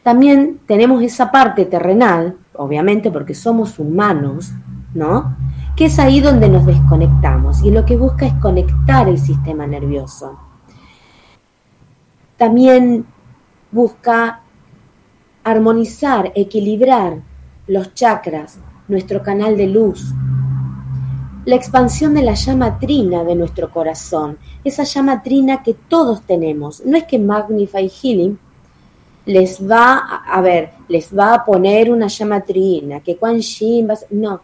[0.06, 4.52] también tenemos esa parte terrenal, obviamente porque somos humanos,
[4.94, 5.36] ¿no?
[5.74, 10.38] Que es ahí donde nos desconectamos y lo que busca es conectar el sistema nervioso.
[12.36, 13.04] También
[13.72, 14.42] busca
[15.42, 17.22] armonizar, equilibrar
[17.66, 20.14] los chakras, nuestro canal de luz,
[21.46, 26.80] la expansión de la llama trina de nuestro corazón, esa llama trina que todos tenemos.
[26.86, 28.38] No es que Magnify Healing
[29.26, 33.94] les va a, ver, les va a poner una llama trina, que Quan Yin va
[33.94, 34.40] a, no,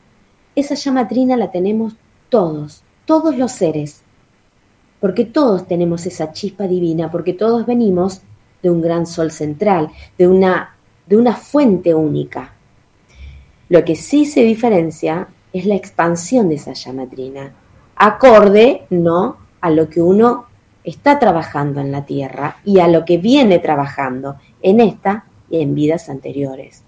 [0.55, 1.95] esa llama trina la tenemos
[2.29, 4.03] todos, todos los seres,
[5.01, 8.23] porque todos tenemos esa chispa divina, porque todos venimos
[8.63, 10.77] de un gran sol central, de una,
[11.07, 12.55] de una fuente única.
[13.69, 17.53] Lo que sí se diferencia es la expansión de esa llama trina,
[17.97, 20.47] acorde, ¿no?, a lo que uno
[20.83, 25.75] está trabajando en la tierra y a lo que viene trabajando en esta y en
[25.75, 26.83] vidas anteriores.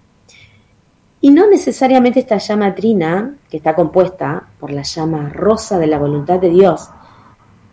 [1.21, 5.97] Y no necesariamente esta llama trina, que está compuesta por la llama rosa de la
[5.97, 6.89] voluntad de Dios,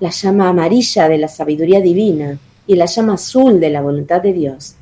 [0.01, 4.33] la llama amarilla de la sabiduría divina y la llama azul de la voluntad de
[4.33, 4.77] Dios,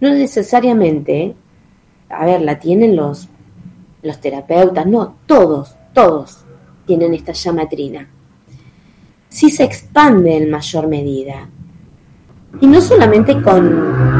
[0.00, 1.34] no necesariamente,
[2.08, 3.28] a ver, la tienen los,
[4.02, 6.44] los terapeutas, no, todos, todos
[6.86, 8.08] tienen esta llama trina.
[9.28, 11.48] Sí se expande en mayor medida.
[12.60, 13.68] Y no solamente con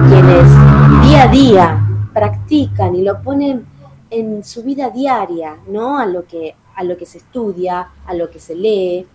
[0.08, 3.66] quienes día a día practican y lo ponen
[4.10, 5.98] en su vida diaria, ¿no?
[5.98, 9.06] A lo que, a lo que se estudia, a lo que se lee,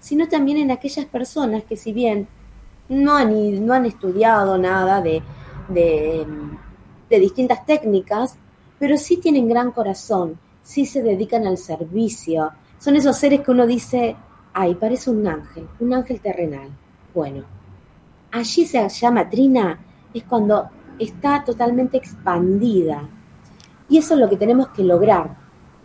[0.00, 2.28] sino también en aquellas personas que si bien
[2.88, 5.22] no han, no han estudiado nada de,
[5.68, 6.26] de,
[7.08, 8.36] de distintas técnicas,
[8.78, 12.50] pero sí tienen gran corazón, sí se dedican al servicio.
[12.78, 14.16] Son esos seres que uno dice,
[14.52, 16.68] ay, parece un ángel, un ángel terrenal.
[17.14, 17.44] Bueno,
[18.34, 19.78] allí se llama Trina,
[20.12, 23.08] es cuando está totalmente expandida.
[23.88, 25.36] Y eso es lo que tenemos que lograr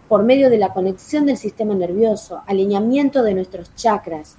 [0.08, 4.38] por medio de la conexión del sistema nervioso, alineamiento de nuestros chakras,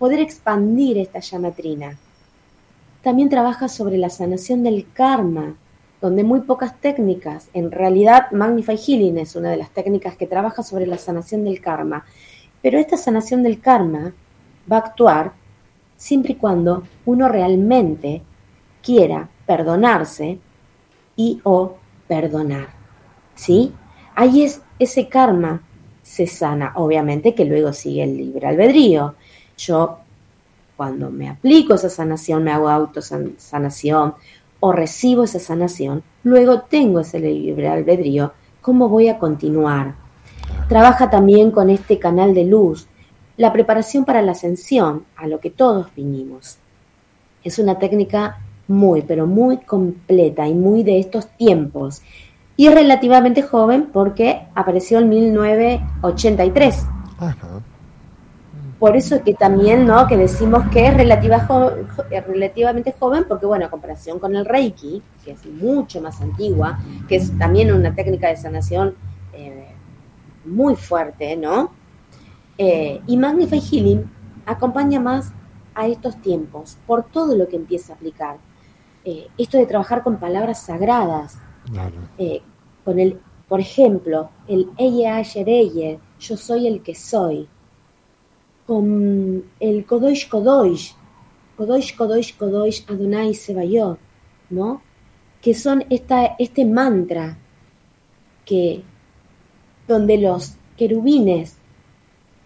[0.00, 1.96] poder expandir esta llama trina.
[3.02, 5.54] También trabaja sobre la sanación del karma,
[6.00, 10.64] donde muy pocas técnicas, en realidad Magnify Healing es una de las técnicas que trabaja
[10.64, 12.04] sobre la sanación del karma,
[12.60, 14.12] pero esta sanación del karma
[14.70, 15.45] va a actuar
[15.96, 18.22] siempre y cuando uno realmente
[18.82, 20.38] quiera perdonarse
[21.16, 21.76] y o
[22.08, 22.68] perdonar.
[23.34, 23.72] ¿Sí?
[24.14, 25.62] Ahí es ese karma
[26.02, 29.14] se sana, obviamente que luego sigue el libre albedrío.
[29.58, 29.98] Yo
[30.76, 34.14] cuando me aplico esa sanación, me hago autosanación
[34.60, 39.94] o recibo esa sanación, luego tengo ese libre albedrío, ¿cómo voy a continuar?
[40.68, 42.86] Trabaja también con este canal de luz,
[43.36, 46.58] la preparación para la ascensión, a lo que todos vinimos.
[47.44, 48.38] Es una técnica
[48.68, 52.02] muy, pero muy completa y muy de estos tiempos.
[52.56, 56.86] Y es relativamente joven porque apareció en 1983.
[58.78, 60.06] Por eso es que también, ¿no?
[60.06, 61.46] Que decimos que es relativa
[62.26, 67.16] relativamente joven porque, bueno, a comparación con el Reiki, que es mucho más antigua, que
[67.16, 68.94] es también una técnica de sanación
[69.32, 69.68] eh,
[70.44, 71.70] muy fuerte, ¿no?
[72.58, 74.10] Eh, y Magnify Healing
[74.46, 75.32] acompaña más
[75.74, 78.38] a estos tiempos por todo lo que empieza a aplicar.
[79.04, 81.38] Eh, esto de trabajar con palabras sagradas,
[82.84, 85.46] con el, por ejemplo, el Eye Asher
[86.18, 87.48] yo soy el que soy,
[88.66, 90.92] con el Kodosh Kodosh,
[91.56, 93.98] Kodosh Kodosh Kodosh Adonai Sebayot,
[94.50, 94.82] ¿no?
[95.40, 97.38] Que son esta, este mantra
[98.44, 98.82] que
[99.86, 101.55] donde los querubines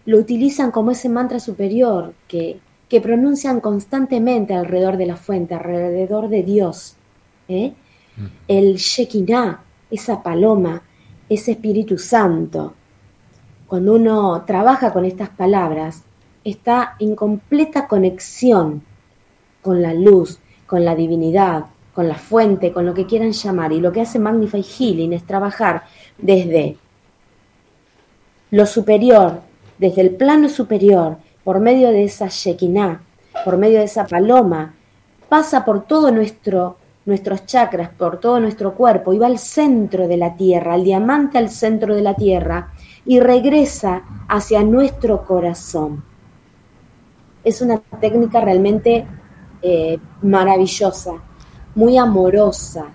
[0.05, 2.59] lo utilizan como ese mantra superior que,
[2.89, 6.95] que pronuncian constantemente alrededor de la fuente, alrededor de Dios.
[7.47, 7.73] ¿eh?
[8.17, 8.25] Mm.
[8.47, 10.81] El Shekinah, esa paloma,
[11.29, 12.73] ese Espíritu Santo.
[13.67, 16.03] Cuando uno trabaja con estas palabras,
[16.43, 18.83] está en completa conexión
[19.61, 23.71] con la luz, con la divinidad, con la fuente, con lo que quieran llamar.
[23.71, 25.83] Y lo que hace Magnify Healing es trabajar
[26.17, 26.77] desde
[28.49, 29.41] lo superior,
[29.81, 33.01] desde el plano superior, por medio de esa Shekinah,
[33.43, 34.75] por medio de esa paloma,
[35.27, 40.15] pasa por todo nuestro, nuestros chakras, por todo nuestro cuerpo y va al centro de
[40.15, 42.71] la tierra, al diamante al centro de la tierra
[43.05, 46.03] y regresa hacia nuestro corazón
[47.43, 49.05] es una técnica realmente
[49.61, 51.13] eh, maravillosa,
[51.75, 52.85] muy amorosa,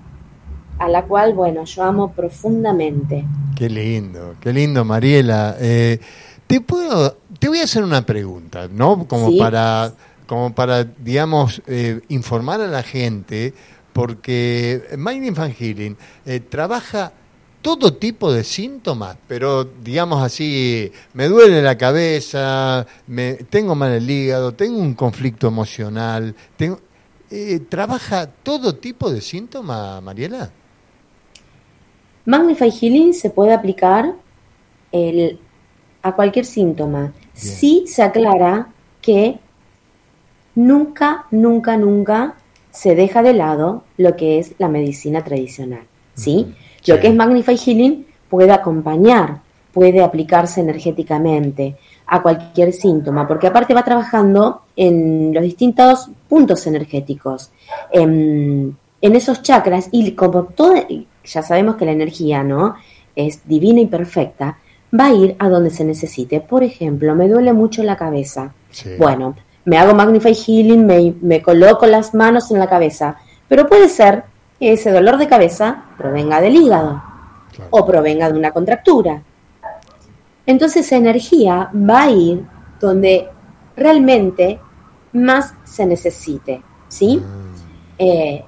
[0.78, 3.24] a la cual, bueno, yo amo profundamente.
[3.56, 5.56] Qué lindo, qué lindo, Mariela.
[5.58, 5.98] Eh,
[6.46, 9.06] te puedo, te voy a hacer una pregunta, ¿no?
[9.06, 9.92] Como para,
[10.26, 13.54] como para, digamos, eh, informar a la gente,
[13.92, 15.96] porque Mind Healing
[16.48, 17.12] trabaja
[17.66, 24.08] todo tipo de síntomas, pero digamos así, me duele la cabeza, me, tengo mal el
[24.08, 26.78] hígado, tengo un conflicto emocional, tengo,
[27.28, 30.48] eh, ¿trabaja todo tipo de síntomas, Mariela?
[32.24, 34.14] Magnify Healing se puede aplicar
[34.92, 35.40] el,
[36.06, 37.12] a cualquier síntoma.
[37.34, 38.68] Sí se aclara
[39.02, 39.38] que
[40.54, 42.34] nunca, nunca, nunca
[42.70, 45.82] se deja de lado lo que es la medicina tradicional.
[46.14, 46.54] ¿sí?
[46.86, 49.40] Lo que es Magnify Healing puede acompañar,
[49.72, 51.76] puede aplicarse energéticamente
[52.06, 57.50] a cualquier síntoma, porque aparte va trabajando en los distintos puntos energéticos,
[57.90, 60.74] en, esos chakras, y como todo,
[61.24, 62.76] ya sabemos que la energía, ¿no?
[63.16, 64.58] Es divina y perfecta,
[64.98, 66.40] va a ir a donde se necesite.
[66.40, 68.54] Por ejemplo, me duele mucho la cabeza.
[68.98, 69.34] Bueno,
[69.64, 73.16] me hago Magnify Healing, me, me coloco las manos en la cabeza,
[73.48, 74.24] pero puede ser
[74.58, 77.02] que ese dolor de cabeza provenga del hígado
[77.70, 79.22] o provenga de una contractura.
[80.46, 82.44] Entonces esa energía va a ir
[82.80, 83.28] donde
[83.76, 84.60] realmente
[85.12, 87.16] más se necesite, ¿sí?
[87.16, 87.54] Mm.
[87.98, 88.44] Eh,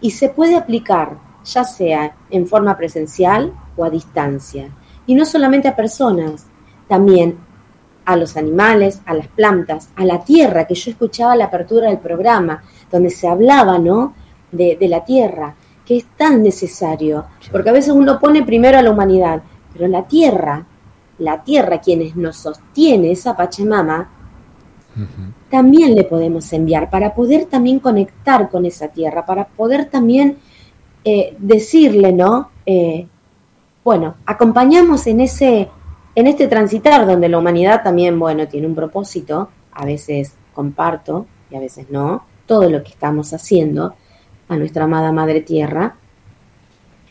[0.00, 4.68] y se puede aplicar ya sea en forma presencial o a distancia.
[5.08, 6.46] Y no solamente a personas,
[6.86, 7.36] también
[8.04, 11.98] a los animales, a las plantas, a la tierra, que yo escuchaba la apertura del
[11.98, 12.62] programa,
[12.92, 14.14] donde se hablaba, ¿no?
[14.52, 15.54] de, la tierra,
[15.84, 20.06] que es tan necesario, porque a veces uno pone primero a la humanidad, pero la
[20.06, 20.66] tierra,
[21.18, 24.10] la tierra quienes nos sostiene, esa Pachamama,
[25.48, 30.38] también le podemos enviar para poder también conectar con esa tierra, para poder también
[31.04, 32.50] eh, decirle, ¿no?
[32.66, 33.06] Eh,
[33.88, 35.70] bueno, acompañamos en ese,
[36.14, 41.56] en este transitar donde la humanidad también, bueno, tiene un propósito, a veces comparto y
[41.56, 43.94] a veces no, todo lo que estamos haciendo
[44.46, 45.96] a nuestra amada Madre Tierra.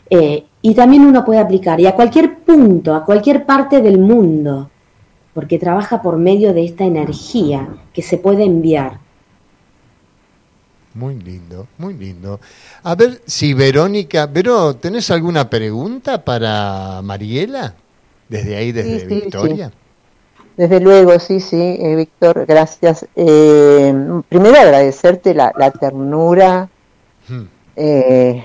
[0.08, 4.70] Eh, y también uno puede aplicar, y a cualquier punto, a cualquier parte del mundo,
[5.34, 9.00] porque trabaja por medio de esta energía que se puede enviar.
[10.94, 12.40] Muy lindo, muy lindo.
[12.82, 17.74] A ver si Verónica, Vero, ¿tenés alguna pregunta para Mariela?
[18.28, 19.72] Desde ahí, desde Victoria.
[20.58, 23.06] Desde luego, sí, sí, eh, Víctor, gracias.
[23.14, 23.94] Eh,
[24.28, 26.68] primero agradecerte la, ternura
[27.28, 27.44] hmm.
[27.76, 28.44] eh,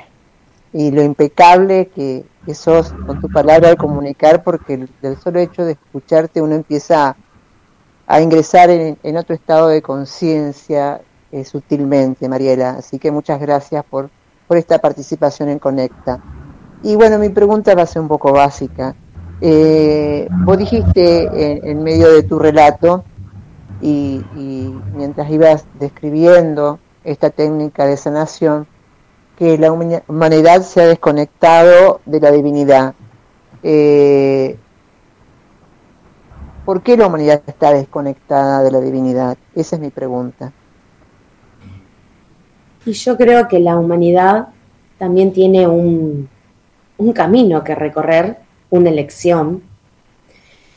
[0.73, 5.65] y lo impecable que, sos con tu palabra de comunicar, porque el, del solo hecho
[5.65, 7.15] de escucharte uno empieza
[8.05, 11.01] a, ingresar en, otro estado de conciencia
[11.43, 12.71] sutilmente, Mariela.
[12.71, 14.09] Así que muchas gracias por,
[14.47, 16.21] por esta participación en Conecta.
[16.83, 18.95] Y bueno, mi pregunta va a ser un poco básica.
[19.41, 23.03] Eh, vos dijiste en, medio de tu relato
[23.81, 24.23] y,
[24.95, 28.67] mientras ibas describiendo esta técnica de sanación,
[29.37, 32.93] que la humanidad se ha desconectado de la divinidad.
[33.63, 34.57] Eh,
[36.65, 39.37] ¿Por qué la humanidad está desconectada de la divinidad?
[39.55, 40.53] Esa es mi pregunta.
[42.85, 44.49] Y yo creo que la humanidad
[44.97, 46.29] también tiene un,
[46.97, 48.37] un camino que recorrer
[48.69, 49.63] una elección.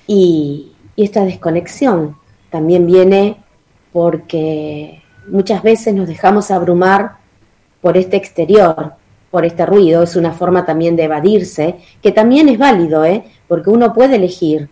[0.06, 2.16] Y, esta desconexión
[2.48, 3.36] también viene
[3.92, 7.16] porque muchas veces nos dejamos abrumar
[7.82, 8.94] por este exterior,
[9.30, 13.24] por este ruido, es una forma también de evadirse, que también es válido, ¿eh?
[13.46, 14.70] porque uno puede elegir,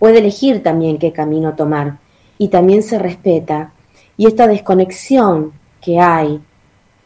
[0.00, 1.98] puede elegir también qué camino tomar
[2.38, 3.72] y también se respeta.
[4.16, 6.40] Y esta desconexión que hay,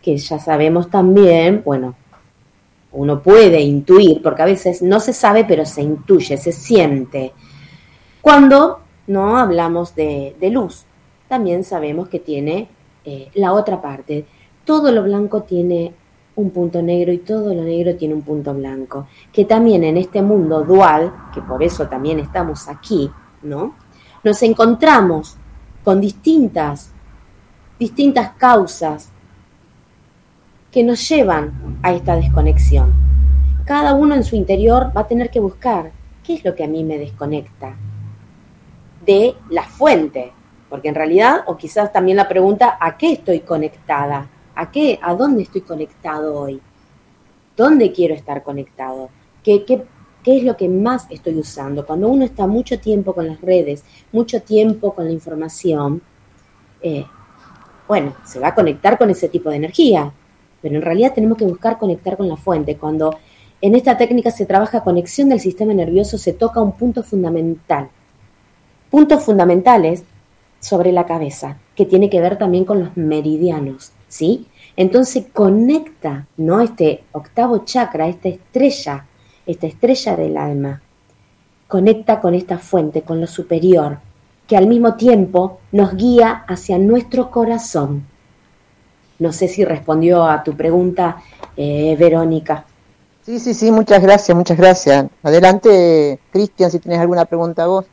[0.06, 1.96] que ya sabemos también, bueno,
[2.92, 7.32] uno puede intuir, porque a veces no se sabe, pero se intuye, se siente.
[8.20, 8.78] Cuando
[9.08, 10.84] no hablamos de, luz,
[11.26, 12.68] también sabemos que tiene
[13.04, 14.24] eh, la otra parte.
[14.64, 15.92] Todo lo blanco tiene
[16.36, 19.08] un punto negro y todo lo negro tiene un punto blanco.
[19.32, 23.10] Que también en este mundo dual, que por eso también estamos aquí,
[23.42, 23.74] ¿no?
[24.22, 25.36] Nos encontramos
[25.82, 26.92] con distintas,
[27.76, 29.10] distintas causas,
[30.76, 32.92] que nos llevan a esta desconexión.
[33.64, 35.90] Cada uno en su interior va a tener que buscar
[36.22, 37.74] qué es lo que a mí me desconecta
[39.06, 40.32] de la fuente,
[40.68, 44.28] porque en realidad, o quizás también la pregunta, ¿a qué estoy conectada?
[44.54, 44.98] ¿A qué?
[45.00, 46.60] ¿A dónde estoy conectado hoy?
[47.56, 49.08] ¿Dónde quiero estar conectado?
[49.42, 49.64] ¿Qué,
[50.26, 51.86] es lo que más estoy usando?
[51.86, 53.82] Cuando uno está mucho tiempo con las redes,
[54.12, 56.02] mucho tiempo con la información,
[56.82, 57.06] eh,
[57.88, 60.12] bueno, se va a conectar con ese tipo de energía
[60.62, 62.76] pero en realidad tenemos que buscar conectar con la fuente.
[62.76, 63.16] Cuando
[63.60, 67.88] en esta técnica se trabaja conexión del sistema nervioso, se toca un punto fundamental.
[68.90, 70.04] Puntos fundamentales
[70.58, 74.46] sobre la cabeza, que tiene que ver también con los meridianos, ¿sí?
[74.76, 76.60] Entonces conecta, ¿no?
[76.60, 79.06] Este octavo chakra, esta estrella,
[79.46, 80.82] esta estrella del alma,
[81.68, 83.98] conecta con esta fuente, con lo superior,
[84.46, 88.06] que al mismo tiempo nos guía hacia nuestro corazón.
[89.18, 91.16] No sé si respondió a tu pregunta,
[91.56, 92.64] eh, Verónica.
[93.22, 95.06] Sí, sí, sí, muchas gracias, muchas gracias.
[95.22, 97.86] Adelante, Cristian, si tienes alguna pregunta vos.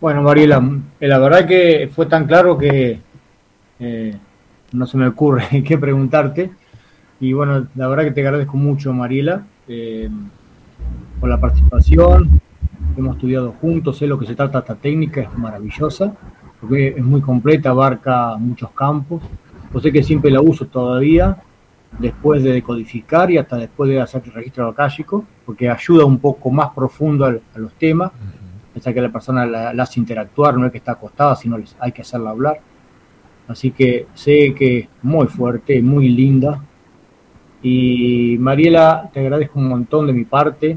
[0.00, 0.62] Bueno, Mariela,
[1.00, 3.00] eh, la verdad que fue tan claro que
[3.80, 4.18] eh,
[4.72, 6.52] no se me ocurre qué preguntarte.
[7.18, 9.46] Y bueno, la verdad que te agradezco mucho, Mariela,
[11.18, 12.40] por la participación.
[12.96, 16.12] Hemos estudiado juntos, sé lo que se trata esta técnica, es maravillosa
[16.66, 19.22] porque es muy completa, abarca muchos campos.
[19.72, 21.36] Yo sé que siempre la uso todavía,
[21.98, 26.50] después de decodificar y hasta después de hacer el registro acálico, porque ayuda un poco
[26.50, 30.78] más profundo a, los temas, uh que la persona la, hace interactuar, no es que
[30.78, 32.60] está acostada, sino hay que hacerla hablar.
[33.46, 36.64] Así que sé que es muy fuerte, muy linda.
[37.62, 40.76] Y Mariela, te agradezco un montón de mi parte.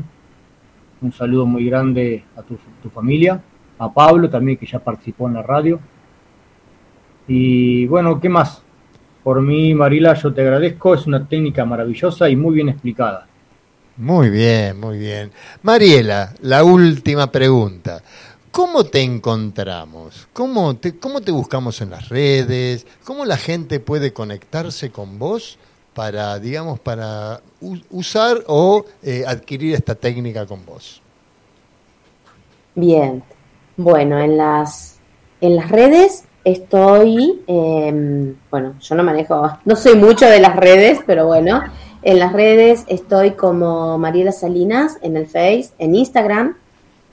[1.01, 3.41] Un saludo muy grande a tu familia
[3.79, 5.79] a Pablo también que ya participó en la radio.
[7.27, 8.61] Y bueno, ¿qué más?
[9.23, 13.27] Por mí, Marila, yo te agradezco, es una técnica maravillosa y muy bien explicada.
[13.97, 15.31] Muy bien, muy bien.
[15.63, 18.01] Mariela, la última pregunta.
[18.51, 20.27] ¿Cómo te encontramos?
[20.33, 22.87] ¿Cómo te, ¿Cómo te buscamos en las redes?
[23.03, 25.57] ¿Cómo la gente puede conectarse con vos
[25.93, 27.41] para, digamos, para
[27.89, 31.01] usar o eh, adquirir esta técnica con vos?
[32.75, 33.23] Bien,
[33.77, 34.97] bueno, en las
[35.39, 40.99] en las redes estoy, em, bueno, yo no manejo, no soy mucho de las redes,
[41.05, 41.61] pero bueno,
[42.01, 46.55] en las redes estoy como Mariela Salinas en el Face, en Instagram,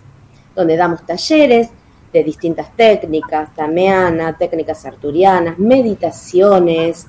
[0.55, 1.69] donde damos talleres
[2.11, 7.07] de distintas técnicas, tameana, técnicas arturianas, meditaciones,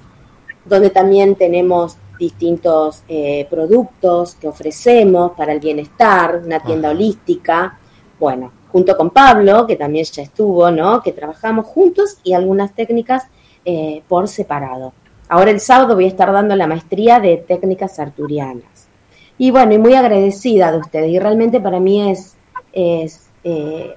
[0.64, 7.78] donde también tenemos distintos eh, productos que ofrecemos para el bienestar, una tienda holística,
[8.18, 11.02] bueno, junto con Pablo, que también ya estuvo, ¿no?
[11.02, 13.24] Que trabajamos juntos y algunas técnicas
[13.64, 14.92] eh, por separado.
[15.28, 18.88] Ahora el sábado voy a estar dando la maestría de técnicas arturianas.
[19.36, 21.10] Y bueno, y muy agradecida de ustedes.
[21.10, 22.36] Y realmente para mí es,
[22.72, 23.94] es eh,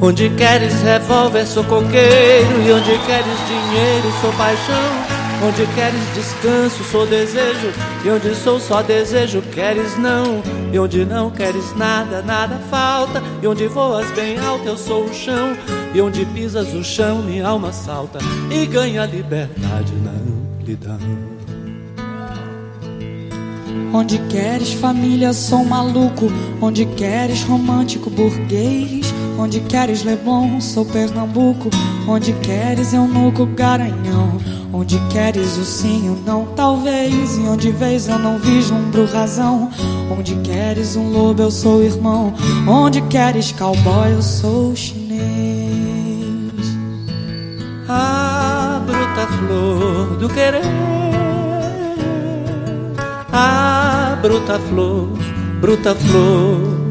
[0.06, 2.62] Onde queres revólver, sou coqueiro.
[2.64, 4.76] E onde queres dinheiro, sou paixão.
[5.44, 7.74] Onde queres descanso, sou desejo.
[8.04, 10.44] E onde sou só desejo, queres não.
[10.72, 13.20] E onde não queres nada, nada falta.
[13.42, 15.58] E onde voas bem alto, eu sou o chão.
[15.92, 18.20] E onde pisas o chão, minha alma salta.
[18.52, 21.35] E ganha liberdade na amplidão.
[23.94, 26.32] Onde queres família, sou maluco.
[26.62, 29.14] Onde queres romântico, burguês.
[29.38, 31.70] Onde queres Leblon, sou Pernambuco.
[32.08, 34.38] Onde queres eunuco, garanhão.
[34.74, 37.38] Onde queres o sim, o não, talvez.
[37.38, 39.70] E onde vês eu não vislumbro razão.
[40.12, 42.34] Onde queres um lobo, eu sou irmão.
[42.68, 45.16] Onde queres cowboy, eu sou chinês.
[47.88, 51.05] A bruta flor do querer.
[53.38, 55.10] A bruta flor,
[55.60, 56.86] bruta flor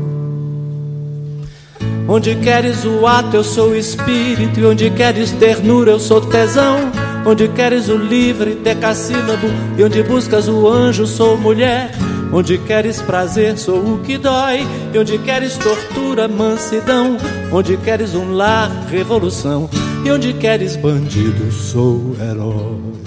[2.07, 4.61] Onde queres o ato, eu sou o espírito.
[4.61, 6.93] E onde queres ternura, eu sou tesão.
[7.25, 9.47] Onde queres o livre, decassílabo.
[9.79, 11.91] E onde buscas o anjo, sou mulher.
[12.31, 14.67] Onde queres prazer, sou o que dói.
[14.93, 17.17] E onde queres tortura, mansidão.
[17.51, 19.71] Onde queres um lar, revolução.
[20.05, 23.04] E onde queres bandido, sou herói.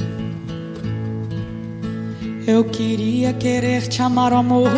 [2.48, 4.70] Eu queria querer te amar, amor.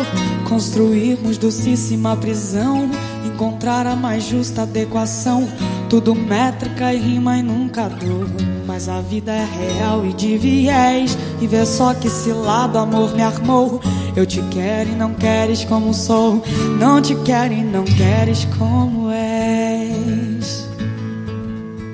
[0.48, 2.90] Construirmos docíssima prisão
[3.24, 5.48] encontrar a mais justa adequação.
[5.88, 8.26] Tudo métrica e rima e nunca dor.
[8.66, 11.16] Mas a vida é real e de viés.
[11.40, 13.80] E vê só que esse lado amor me armou.
[14.16, 16.42] Eu te quero e não queres como sou.
[16.76, 20.68] Não te quero e não queres como és.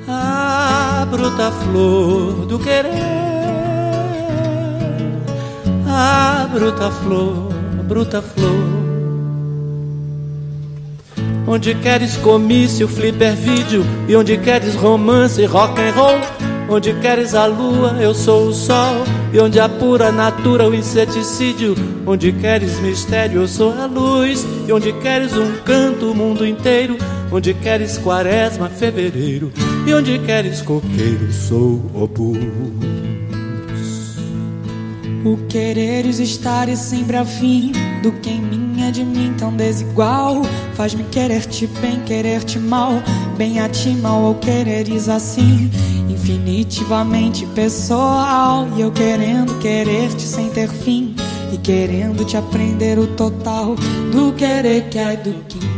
[0.08, 3.25] A bruta flor do querer.
[5.98, 7.48] A bruta flor,
[7.88, 8.66] bruta flor.
[11.48, 16.20] Onde queres comício, flipper vídeo E onde queres romance, rock and roll?
[16.68, 21.74] Onde queres a lua, eu sou o sol E onde a pura natura, o inseticídio?
[22.06, 26.98] Onde queres mistério, eu sou a luz E onde queres um canto, o mundo inteiro?
[27.32, 29.50] Onde queres quaresma, fevereiro?
[29.86, 32.06] E onde queres coqueiro, sou o
[35.26, 40.42] O quereres estar e sempre afim do que em mim é de mim tão desigual.
[40.74, 42.92] Faz-me querer-te bem, querer-te mal,
[43.36, 45.68] bem a ti mal ou quereres assim.
[46.08, 51.16] Infinitivamente pessoal, e eu querendo querer-te sem ter fim.
[51.52, 53.74] E querendo te aprender o total
[54.12, 55.75] do querer que e do que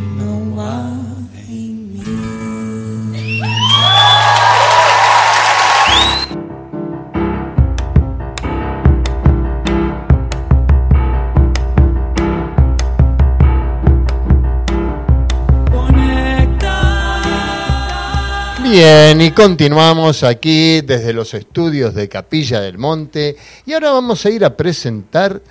[18.80, 23.34] Bien, y continuamos aquí desde los estudios de Capilla del Monte
[23.66, 25.42] y ahora vamos a ir a presentar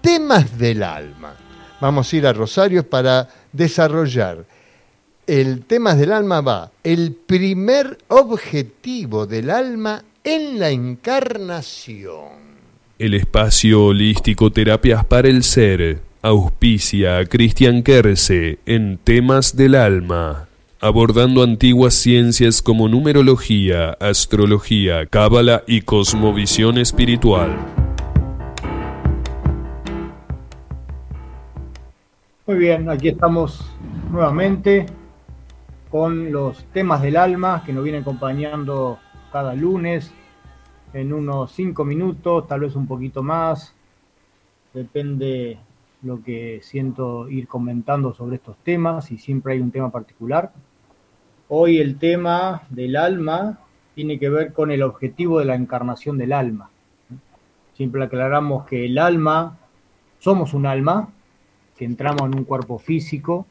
[0.00, 1.34] temas del alma.
[1.80, 4.44] Vamos a ir a Rosario para desarrollar
[5.26, 12.28] el temas del alma va el primer objetivo del alma en la encarnación.
[12.96, 20.47] El espacio holístico Terapias para el Ser auspicia a Cristian Kerse en temas del alma
[20.80, 27.56] abordando antiguas ciencias como numerología, astrología, cábala y cosmovisión espiritual.
[32.46, 33.68] Muy bien, aquí estamos
[34.10, 34.86] nuevamente
[35.90, 38.98] con los temas del alma que nos vienen acompañando
[39.32, 40.12] cada lunes
[40.92, 43.74] en unos cinco minutos, tal vez un poquito más,
[44.72, 45.58] depende
[46.02, 50.52] lo que siento ir comentando sobre estos temas y siempre hay un tema particular.
[51.50, 53.58] Hoy el tema del alma
[53.94, 56.68] tiene que ver con el objetivo de la encarnación del alma.
[57.72, 59.56] Siempre aclaramos que el alma,
[60.18, 61.08] somos un alma,
[61.74, 63.46] que entramos en un cuerpo físico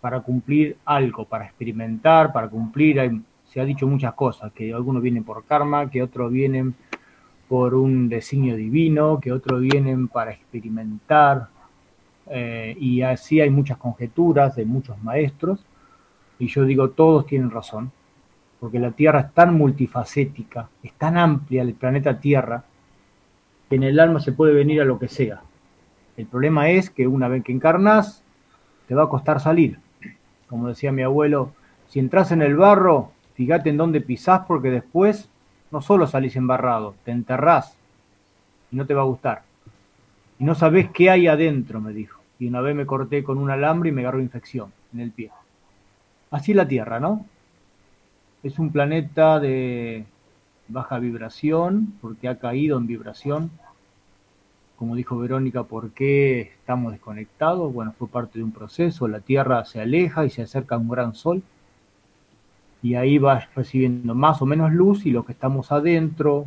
[0.00, 3.20] para cumplir algo, para experimentar, para cumplir.
[3.44, 6.74] se ha dicho muchas cosas, que algunos vienen por karma, que otros vienen
[7.46, 11.48] por un designio divino, que otros vienen para experimentar,
[12.30, 15.62] eh, y así hay muchas conjeturas de muchos maestros
[16.38, 17.92] y yo digo, todos tienen razón,
[18.60, 22.64] porque la Tierra es tan multifacética, es tan amplia el planeta Tierra,
[23.68, 25.40] que en el alma se puede venir a lo que sea.
[26.16, 28.22] El problema es que una vez que encarnas,
[28.88, 29.78] te va a costar salir.
[30.48, 31.52] Como decía mi abuelo,
[31.88, 35.28] si entras en el barro, fíjate en dónde pisás, porque después
[35.70, 37.76] no solo salís embarrado, te enterrás
[38.70, 39.42] y no te va a gustar.
[40.38, 42.20] Y no sabés qué hay adentro, me dijo.
[42.38, 45.30] Y una vez me corté con un alambre y me agarró infección en el pie.
[46.30, 47.24] Así la Tierra, ¿no?
[48.42, 50.04] Es un planeta de
[50.68, 53.50] baja vibración, porque ha caído en vibración.
[54.76, 57.72] Como dijo Verónica, ¿por qué estamos desconectados?
[57.72, 59.08] Bueno, fue parte de un proceso.
[59.08, 61.42] La Tierra se aleja y se acerca a un gran sol.
[62.82, 66.46] Y ahí va recibiendo más o menos luz y los que estamos adentro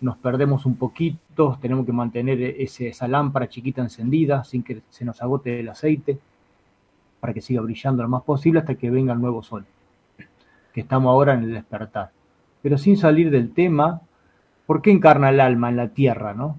[0.00, 5.04] nos perdemos un poquito, tenemos que mantener ese, esa lámpara chiquita encendida sin que se
[5.04, 6.18] nos agote el aceite
[7.24, 9.64] para que siga brillando lo más posible hasta que venga el nuevo sol,
[10.74, 12.10] que estamos ahora en el despertar.
[12.60, 14.02] Pero sin salir del tema,
[14.66, 16.58] ¿por qué encarna el alma en la tierra, no?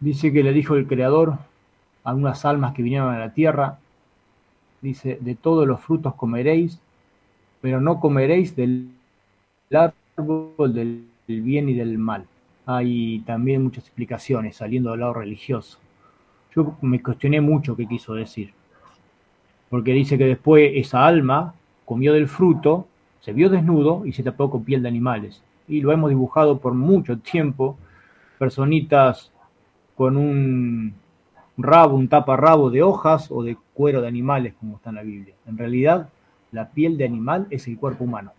[0.00, 1.36] Dice que le dijo el Creador
[2.02, 3.78] a unas almas que vinieron a la tierra,
[4.80, 6.80] dice, de todos los frutos comeréis,
[7.60, 8.88] pero no comeréis del
[9.70, 12.24] árbol del bien y del mal.
[12.64, 15.78] Hay también muchas explicaciones saliendo del lado religioso.
[16.56, 18.54] Yo me cuestioné mucho qué quiso decir
[19.72, 21.54] porque dice que después esa alma
[21.86, 22.86] comió del fruto,
[23.20, 25.42] se vio desnudo y se tapó con piel de animales.
[25.66, 27.78] Y lo hemos dibujado por mucho tiempo,
[28.38, 29.32] personitas
[29.96, 30.92] con un
[31.56, 35.34] rabo, un taparrabo de hojas o de cuero de animales, como está en la Biblia.
[35.46, 36.10] En realidad,
[36.50, 38.32] la piel de animal es el cuerpo humano.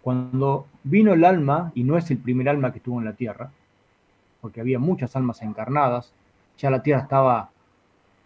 [0.00, 3.50] Cuando vino el alma, y no es el primer alma que estuvo en la tierra,
[4.40, 6.14] porque había muchas almas encarnadas,
[6.56, 7.50] ya la tierra estaba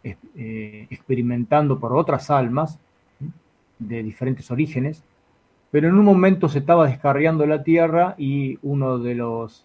[0.02, 2.78] eh, experimentando por otras almas
[3.78, 5.04] de diferentes orígenes,
[5.70, 9.64] pero en un momento se estaba descarriando la Tierra y uno de los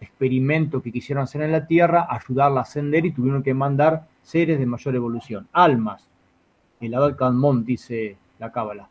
[0.00, 4.58] experimentos que quisieron hacer en la Tierra, ayudarla a ascender y tuvieron que mandar seres
[4.58, 6.08] de mayor evolución, almas.
[6.80, 8.88] El Abad Kalmont dice la Cábala.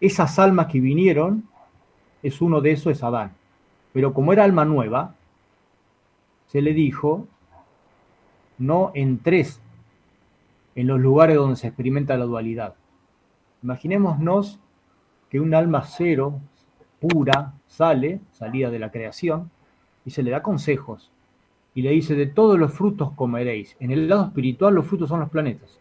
[0.00, 1.44] Esas almas que vinieron,
[2.22, 3.32] es uno de esos, es Adán.
[3.92, 5.14] Pero como era alma nueva,
[6.46, 7.26] se le dijo,
[8.58, 9.60] no entres
[10.78, 12.76] en los lugares donde se experimenta la dualidad.
[13.64, 14.60] Imaginémonos
[15.28, 16.38] que un alma cero,
[17.00, 19.50] pura, sale, salida de la creación,
[20.04, 21.10] y se le da consejos.
[21.74, 23.76] Y le dice, de todos los frutos comeréis.
[23.80, 25.80] En el lado espiritual los frutos son los planetas.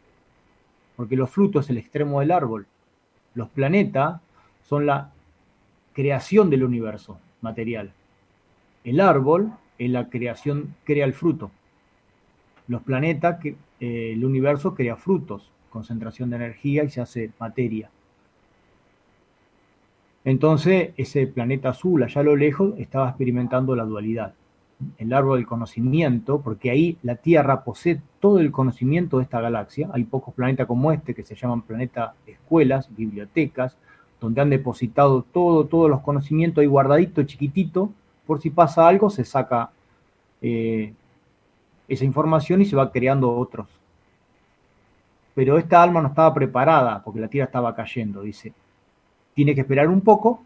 [0.96, 2.66] Porque los frutos es el extremo del árbol.
[3.36, 4.20] Los planetas
[4.64, 5.12] son la
[5.94, 7.94] creación del universo material.
[8.84, 11.52] El árbol en la creación crea el fruto.
[12.68, 17.90] Los planetas, que, eh, el universo crea frutos, concentración de energía y se hace materia.
[20.26, 24.34] Entonces, ese planeta azul, allá a lo lejos, estaba experimentando la dualidad.
[24.98, 29.90] El árbol del conocimiento, porque ahí la Tierra posee todo el conocimiento de esta galaxia.
[29.94, 33.78] Hay pocos planetas como este que se llaman planetas escuelas, bibliotecas,
[34.20, 37.92] donde han depositado todo, todos los conocimientos ahí guardadito, chiquitito,
[38.26, 39.72] por si pasa algo, se saca
[40.42, 40.94] eh,
[41.88, 43.68] esa información y se va creando otros.
[45.36, 48.54] Pero esta alma no estaba preparada porque la tierra estaba cayendo, dice.
[49.34, 50.44] Tiene que esperar un poco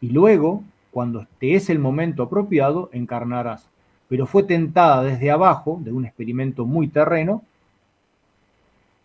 [0.00, 3.68] y luego, cuando te es el momento apropiado, encarnarás.
[4.08, 7.42] Pero fue tentada desde abajo, de un experimento muy terreno,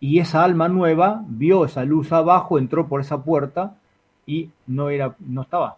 [0.00, 3.74] y esa alma nueva vio esa luz abajo, entró por esa puerta
[4.26, 5.76] y no era, no estaba.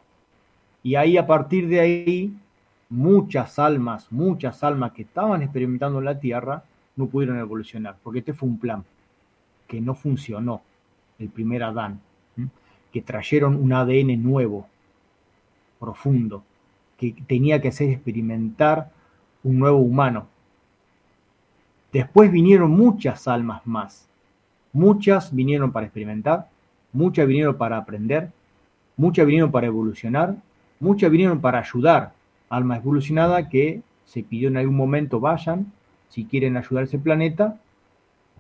[0.82, 2.36] Y ahí a partir de ahí,
[2.88, 6.62] muchas almas, muchas almas que estaban experimentando en la Tierra
[6.96, 8.84] no pudieron evolucionar, porque este fue un plan
[9.66, 10.62] que no funcionó,
[11.18, 12.00] el primer Adán,
[12.92, 14.66] que trajeron un ADN nuevo,
[15.80, 16.44] profundo,
[16.96, 18.90] que tenía que hacer experimentar
[19.42, 20.28] un nuevo humano.
[21.92, 24.08] Después vinieron muchas almas más,
[24.72, 26.48] muchas vinieron para experimentar,
[26.92, 28.30] muchas vinieron para aprender,
[28.96, 30.36] muchas vinieron para evolucionar,
[30.80, 32.15] muchas vinieron para ayudar
[32.48, 35.73] alma evolucionada que se pidió en algún momento vayan,
[36.09, 37.59] si quieren ayudar a ese planeta,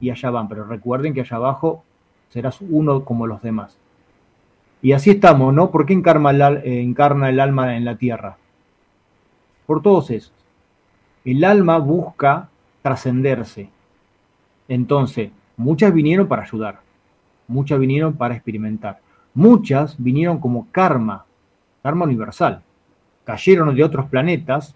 [0.00, 0.48] y allá van.
[0.48, 1.82] Pero recuerden que allá abajo
[2.28, 3.78] serás uno como los demás.
[4.82, 5.70] Y así estamos, ¿no?
[5.70, 8.36] ¿Por qué encarna el, eh, encarna el alma en la tierra?
[9.66, 10.32] Por todos esos.
[11.24, 12.48] El alma busca
[12.82, 13.68] trascenderse.
[14.68, 16.80] Entonces, muchas vinieron para ayudar,
[17.48, 19.00] muchas vinieron para experimentar,
[19.34, 21.24] muchas vinieron como karma,
[21.82, 22.62] karma universal
[23.26, 24.74] cayeron de otros planetas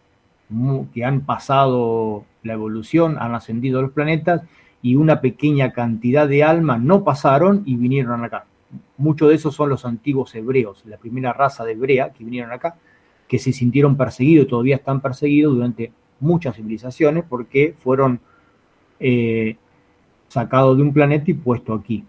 [0.93, 4.43] que han pasado la evolución, han ascendido los planetas
[4.83, 8.47] y una pequeña cantidad de almas no pasaron y vinieron acá.
[8.97, 12.77] Muchos de esos son los antiguos hebreos, la primera raza de hebrea que vinieron acá,
[13.29, 18.21] que se sintieron perseguidos, todavía están perseguidos durante muchas civilizaciones porque fueron
[18.99, 19.57] eh,
[20.27, 22.05] sacados de un planeta y puestos aquí.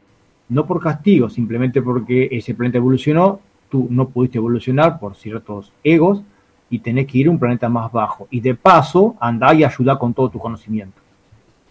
[0.49, 3.39] No por castigo, simplemente porque ese planeta evolucionó,
[3.71, 6.21] tú no pudiste evolucionar por ciertos egos
[6.69, 8.27] y tenés que ir a un planeta más bajo.
[8.29, 11.01] Y de paso, andá y ayuda con todo tu conocimiento.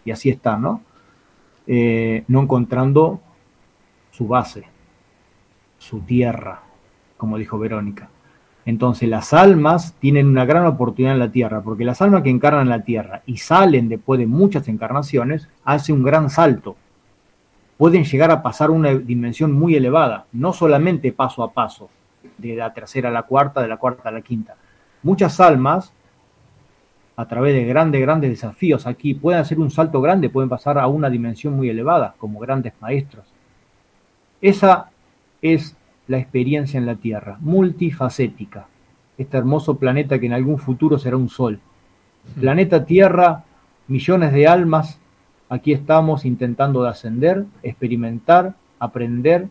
[0.04, 0.80] Y así está, ¿no?
[1.66, 3.20] Eh, no encontrando
[4.10, 4.64] su base,
[5.78, 6.62] su tierra,
[7.16, 8.08] como dijo Verónica.
[8.64, 12.68] Entonces las almas tienen una gran oportunidad en la tierra, porque las almas que encarnan
[12.68, 16.76] la tierra y salen después de muchas encarnaciones, hacen un gran salto.
[17.80, 21.88] Pueden llegar a pasar una dimensión muy elevada, no solamente paso a paso,
[22.36, 24.54] de la tercera a la cuarta, de la cuarta a la quinta,
[25.02, 25.90] muchas almas,
[27.16, 30.88] a través de grandes, grandes desafíos aquí, pueden hacer un salto grande, pueden pasar a
[30.88, 33.24] una dimensión muy elevada, como grandes maestros.
[34.42, 34.90] Esa
[35.40, 35.74] es
[36.06, 38.66] la experiencia en la Tierra, multifacética.
[39.16, 41.58] Este hermoso planeta que en algún futuro será un sol.
[42.38, 43.44] Planeta Tierra,
[43.88, 45.00] millones de almas,
[45.50, 49.48] aquí estamos intentando de ascender, experimentar, aprender,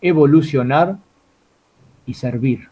[0.00, 0.98] evolucionar
[2.06, 2.68] y servir.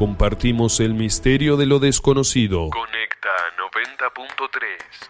[0.00, 2.70] Compartimos el misterio de lo desconocido.
[2.70, 3.28] Conecta
[3.58, 5.09] 90.3.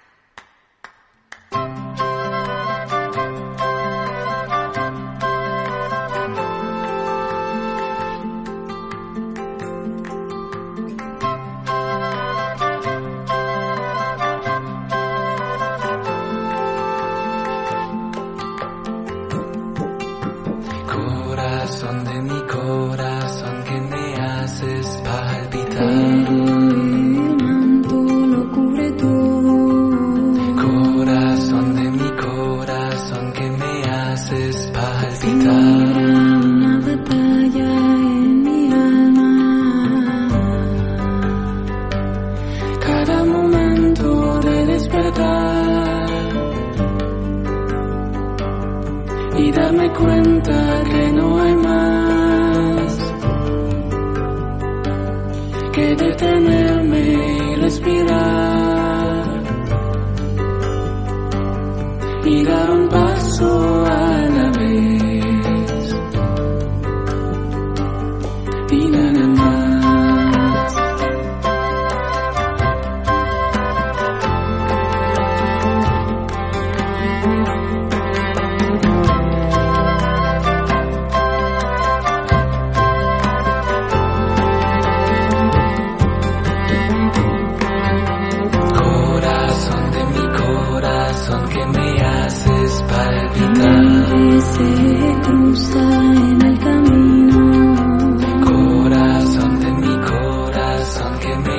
[100.90, 101.49] sun came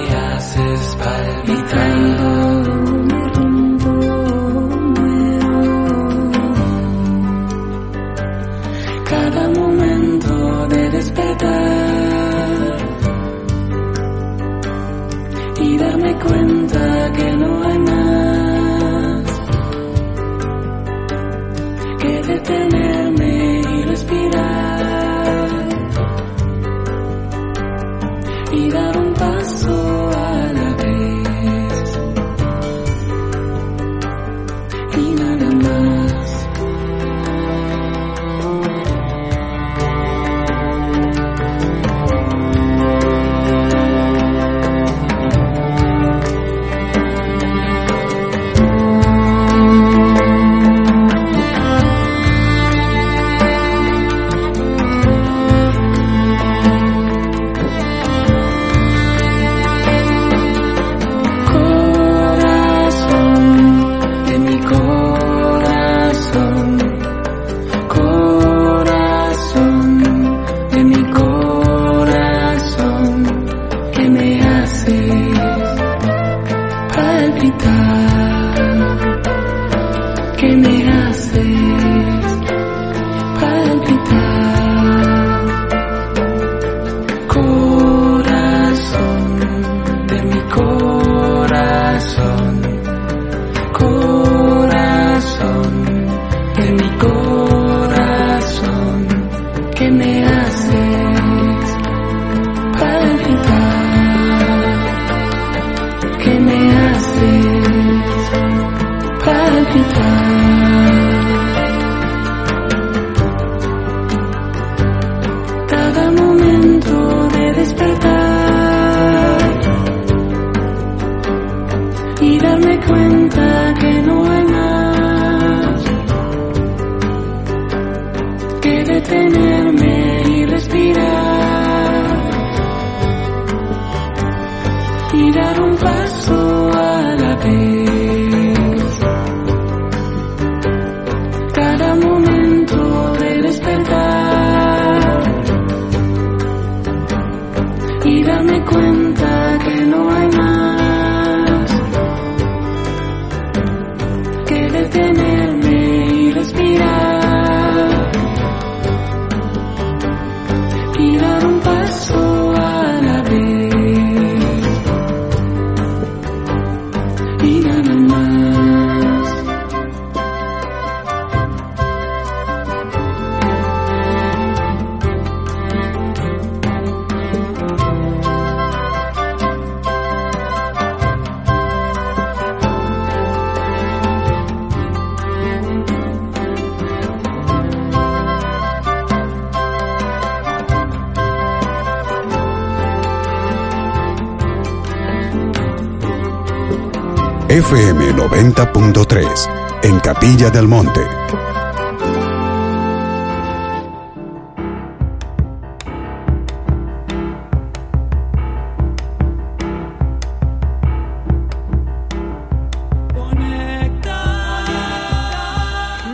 [198.14, 201.02] 90.3 en Capilla del Monte.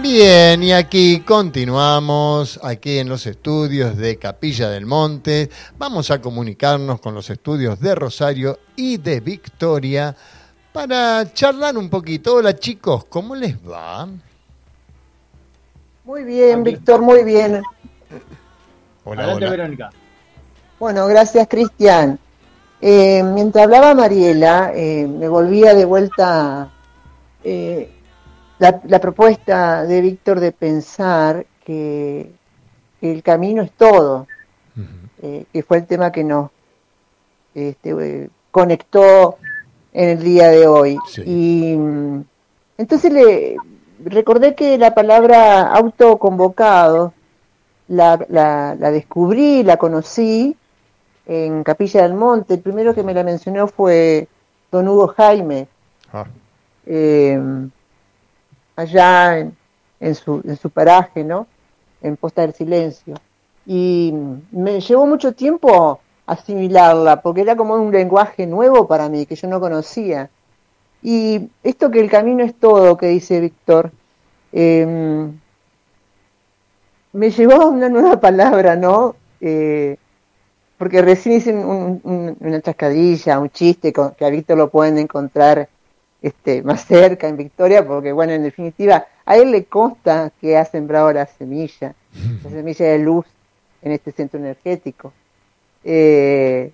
[0.02, 5.50] Bien, y aquí continuamos, aquí en los estudios de Capilla del Monte.
[5.78, 10.16] Vamos a comunicarnos con los estudios de Rosario y de Victoria
[10.78, 12.36] para charlar un poquito.
[12.36, 14.08] Hola chicos, ¿cómo les va?
[16.04, 17.64] Muy bien, Víctor, muy bien.
[19.04, 19.50] Hola, Adelante, hola.
[19.50, 19.90] Verónica.
[20.78, 22.20] Bueno, gracias, Cristian.
[22.80, 26.70] Eh, mientras hablaba Mariela, eh, me volvía de vuelta
[27.44, 27.92] eh,
[28.60, 32.32] la, la propuesta de Víctor de pensar que,
[33.02, 34.28] que el camino es todo,
[35.24, 36.52] eh, que fue el tema que nos
[37.56, 39.40] este, eh, conectó
[39.94, 40.98] en el día de hoy.
[41.26, 42.24] Y mm,
[42.78, 43.56] entonces le
[44.04, 47.14] recordé que la palabra autoconvocado
[47.88, 50.56] la, la, la descubrí, la conocí
[51.26, 52.56] en Capilla del Monte.
[52.56, 54.28] El primero que me la mencionó fue
[54.72, 55.68] don Hugo Jaime,
[56.14, 56.26] Ah.
[56.86, 57.40] eh,
[58.76, 59.58] allá en,
[60.00, 61.48] en su, en su paraje, ¿no?
[62.02, 63.16] En Posta del Silencio.
[63.66, 64.14] Y
[64.52, 69.48] me llevó mucho tiempo asimilarla, porque era como un lenguaje nuevo para mí, que yo
[69.48, 70.30] no conocía.
[71.04, 73.92] Y esto que el camino es todo, que dice Víctor,
[74.54, 75.30] eh,
[77.14, 79.16] me llevó a una nueva palabra, ¿no?
[79.42, 79.98] Eh,
[80.78, 84.98] porque recién hice un- un- una chascadilla, un chiste con- que a Víctor lo pueden
[84.98, 85.70] encontrar
[86.22, 90.66] este, más cerca en Victoria, porque bueno, en definitiva, a él le consta que ha
[90.66, 91.94] sembrado la semilla,
[92.44, 93.26] la semilla de luz
[93.84, 95.14] en este centro energético.
[95.84, 96.72] Eh,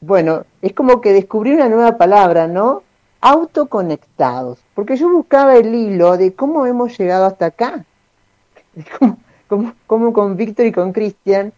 [0.00, 2.82] bueno, es como que descubrí una nueva palabra, ¿no?
[3.20, 7.84] Autoconectados, porque yo buscaba el hilo de cómo hemos llegado hasta acá,
[8.98, 9.18] cómo,
[9.48, 11.52] cómo- cómo con Víctor y con Cristian,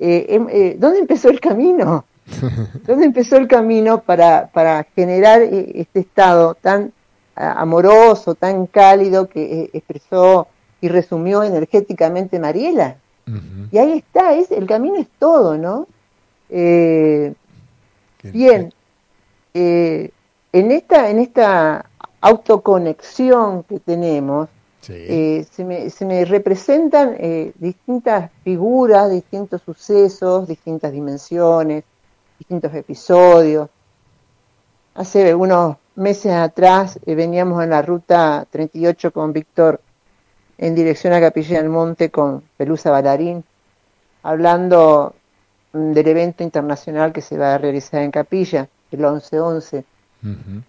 [0.00, 2.04] eh, em- eh, ¿dónde empezó el camino?
[2.86, 6.92] ¿Dónde empezó el camino para, para generar este estado tan
[7.36, 10.46] amoroso, tan cálido que expresó
[10.80, 12.96] y resumió energéticamente Mariela?
[13.70, 15.86] Y ahí está, es, el camino es todo, ¿no?
[16.50, 17.34] Eh,
[18.22, 18.72] bien,
[19.54, 20.10] eh,
[20.52, 21.86] en esta, en esta
[22.20, 24.48] autoconexión que tenemos,
[24.88, 31.84] eh, se, me, se me representan eh, distintas figuras, distintos sucesos, distintas dimensiones,
[32.38, 33.68] distintos episodios.
[34.94, 39.80] Hace unos meses atrás veníamos en la ruta 38 con Víctor
[40.58, 43.44] en dirección a Capilla del Monte con Pelusa Balarín,
[44.22, 45.14] hablando
[45.72, 49.84] mm, del evento internacional que se va a realizar en Capilla, el 11-11.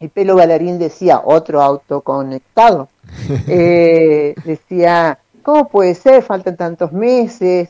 [0.02, 2.90] Y Pelo Balarín decía, otro autoconectado.
[3.48, 6.22] Eh, decía, ¿cómo puede ser?
[6.24, 7.70] Faltan tantos meses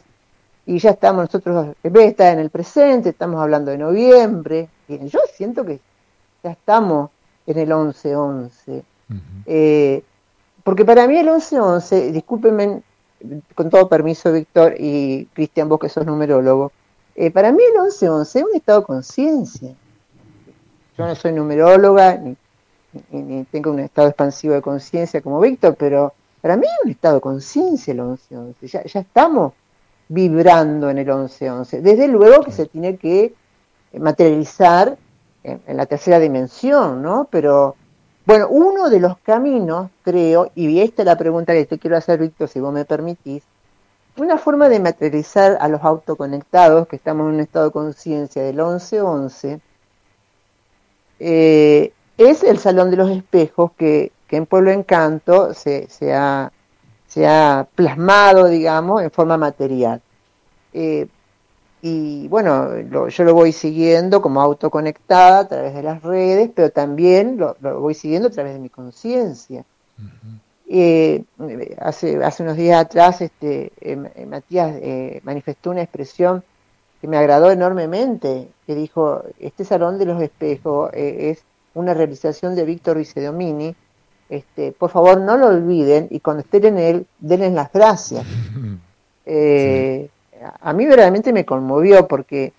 [0.66, 4.68] y ya estamos nosotros, en vez de estar en el presente, estamos hablando de noviembre.
[4.88, 5.80] Y yo siento que
[6.44, 7.12] ya estamos
[7.46, 8.84] en el 11-11.
[9.46, 10.04] Eh,
[10.66, 12.82] porque para mí el 11-11, discúlpenme
[13.54, 16.72] con todo permiso, Víctor y Cristian, vos que sos numerólogo,
[17.16, 19.76] eh, para mí el 11-11 es un estado de conciencia.
[20.98, 22.20] Yo no soy numeróloga,
[23.12, 27.16] ni, tengo un estado expansivo de conciencia como Víctor, pero para mí es un estado
[27.16, 28.56] de conciencia el 11-11.
[28.64, 29.54] Ya, ya estamos
[30.10, 31.82] vibrando en el 11-11.
[31.82, 33.36] Desde luego que se tiene que
[33.94, 34.98] materializar
[35.44, 37.28] en, en la tercera dimensión, ¿no?
[37.30, 37.76] Pero,
[38.26, 42.20] bueno, uno de los caminos, creo, y esta es la pregunta que te quiero hacer,
[42.20, 43.44] Víctor, si vos me permitís,
[44.18, 48.58] una forma de materializar a los autoconectados, que estamos en un estado de conciencia del
[48.60, 49.60] 11-11,
[51.20, 56.52] eh, es el Salón de los Espejos que, que en Pueblo Encanto se, se, ha,
[57.08, 60.02] se ha plasmado, digamos, en forma material.
[60.74, 61.08] Eh,
[61.88, 66.72] y bueno, lo- yo lo voy siguiendo como autoconectada a través de las redes, pero
[66.72, 69.64] también lo, lo voy siguiendo a través de mi conciencia.
[70.68, 71.24] Eh,
[71.78, 76.44] hace, hace unos días atrás este, eh, eh, Matías eh, manifestó una expresión
[77.00, 81.44] que me agradó enormemente, que dijo, este Salón de los Espejos es
[81.76, 83.76] una realización de Víctor Vicedomini,
[84.28, 88.26] este, por favor no lo olviden y cuando estén en él, denles las gracias.
[90.60, 92.54] a mí verdaderamente me conmovió porque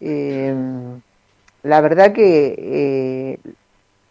[0.00, 0.54] eh,
[1.62, 3.38] la verdad que eh,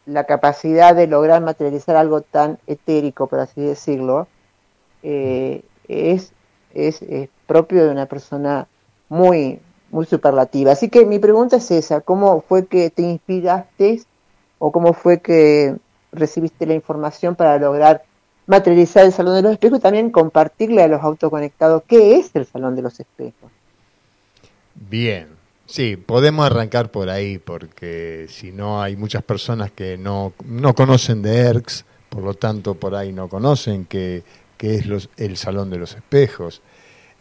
[0.05, 4.27] la capacidad de lograr materializar algo tan etérico, por así decirlo,
[5.03, 6.33] eh, es,
[6.73, 8.67] es, es propio de una persona
[9.07, 9.59] muy,
[9.91, 10.71] muy superlativa.
[10.71, 14.01] Así que mi pregunta es esa, ¿cómo fue que te inspiraste
[14.59, 15.75] o cómo fue que
[16.11, 18.03] recibiste la información para lograr
[18.49, 22.47] materializar el Salón de los Espejos y también compartirle a los autoconectados qué es el
[22.47, 23.51] Salón de los Espejos?
[24.73, 25.27] Bien,
[25.67, 31.21] sí, podemos arrancar por ahí porque si no hay muchas personas que no, no conocen
[31.21, 34.23] de ERX, por lo tanto por ahí no conocen qué,
[34.57, 36.63] que es el Salón de los Espejos.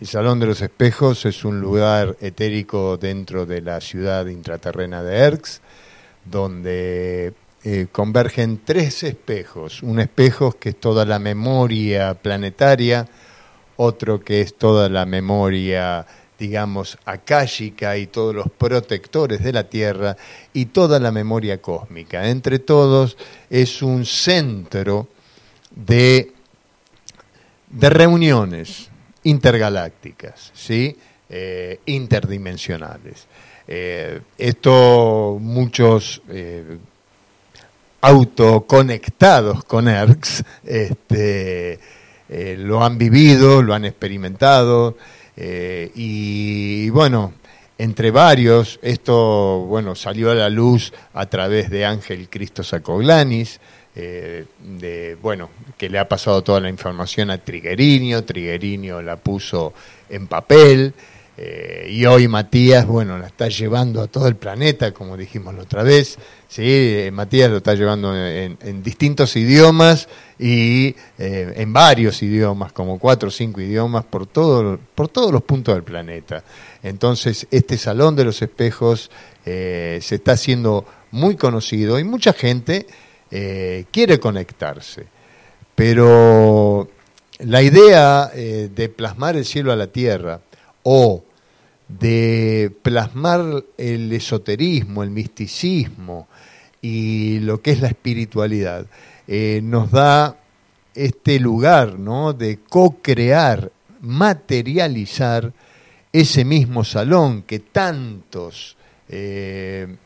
[0.00, 5.16] El Salón de los Espejos es un lugar etérico dentro de la ciudad intraterrena de
[5.18, 5.60] Erx,
[6.24, 7.34] donde
[7.64, 9.82] eh, convergen tres espejos.
[9.82, 13.08] Un espejo que es toda la memoria planetaria,
[13.76, 16.06] otro que es toda la memoria,
[16.38, 20.16] digamos, akáshica y todos los protectores de la Tierra
[20.52, 22.28] y toda la memoria cósmica.
[22.28, 23.16] Entre todos
[23.50, 25.08] es un centro
[25.74, 26.32] de,
[27.70, 28.88] de reuniones
[29.24, 30.96] intergalácticas, ¿sí?
[31.28, 33.26] Eh, interdimensionales.
[33.66, 36.22] Eh, esto muchos
[38.00, 41.80] autoconectados con ERX este,
[42.28, 44.96] eh, lo han vivido, lo han experimentado
[45.36, 47.32] eh, y, bueno,
[47.78, 53.60] entre varios, esto bueno salió a la luz a través de Ángel Cristo Sacoglanis,
[53.94, 59.72] eh, de, bueno, que le ha pasado toda la información a Triguerinio, Triguerinio la puso
[60.08, 60.94] en papel,
[61.88, 65.84] y hoy Matías, bueno, la está llevando a todo el planeta, como dijimos la otra
[65.84, 66.18] vez.
[66.48, 70.08] Sí, eh, Matías lo está llevando en, distintos idiomas
[70.38, 75.42] y eh, en varios idiomas, como cuatro o cinco idiomas, por, todo, por todos los
[75.42, 76.42] puntos del planeta.
[76.82, 79.10] Entonces, este Salón de los Espejos
[79.44, 82.86] se está haciendo muy conocido y mucha gente
[83.90, 85.06] quiere conectarse.
[85.74, 86.88] Pero
[87.40, 90.40] la idea de plasmar el cielo a la tierra
[90.82, 91.24] o
[91.88, 96.28] de plasmar el esoterismo, el misticismo
[96.80, 98.86] y lo que es la espiritualidad,
[99.26, 100.36] eh, nos da
[100.94, 102.32] este lugar ¿no?
[102.32, 105.52] de co-crear, materializar
[106.12, 108.76] ese mismo salón que tantos,
[109.08, 109.96] eh,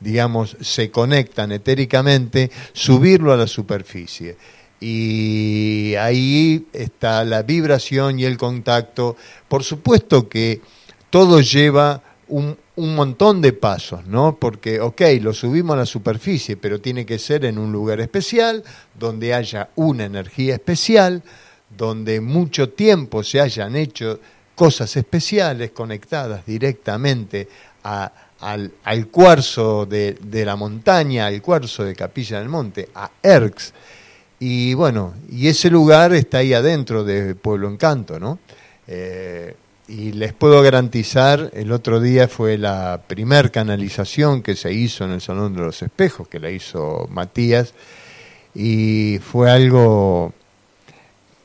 [0.00, 4.36] digamos, se conectan etéricamente, subirlo a la superficie.
[4.80, 9.16] Y ahí está la vibración y el contacto.
[9.48, 10.60] Por supuesto que
[11.10, 14.36] todo lleva un, un, montón de pasos, ¿no?
[14.36, 18.62] Porque, ok, lo subimos a la superficie, pero tiene que ser en un lugar especial,
[18.98, 21.22] donde haya una energía especial,
[21.76, 24.20] donde mucho tiempo se hayan hecho
[24.54, 27.48] cosas especiales conectadas directamente
[27.84, 33.72] a, al, cuarzo de, de, la montaña, al cuarzo de Capilla del Monte, a Erx.
[34.40, 38.38] Y bueno, y ese lugar está ahí adentro de Pueblo Encanto, ¿no?
[38.86, 39.54] Eh,
[39.88, 45.12] y les puedo garantizar, el otro día fue la primer canalización que se hizo en
[45.12, 47.72] el Salón de los Espejos, que la hizo Matías,
[48.54, 50.34] y fue algo,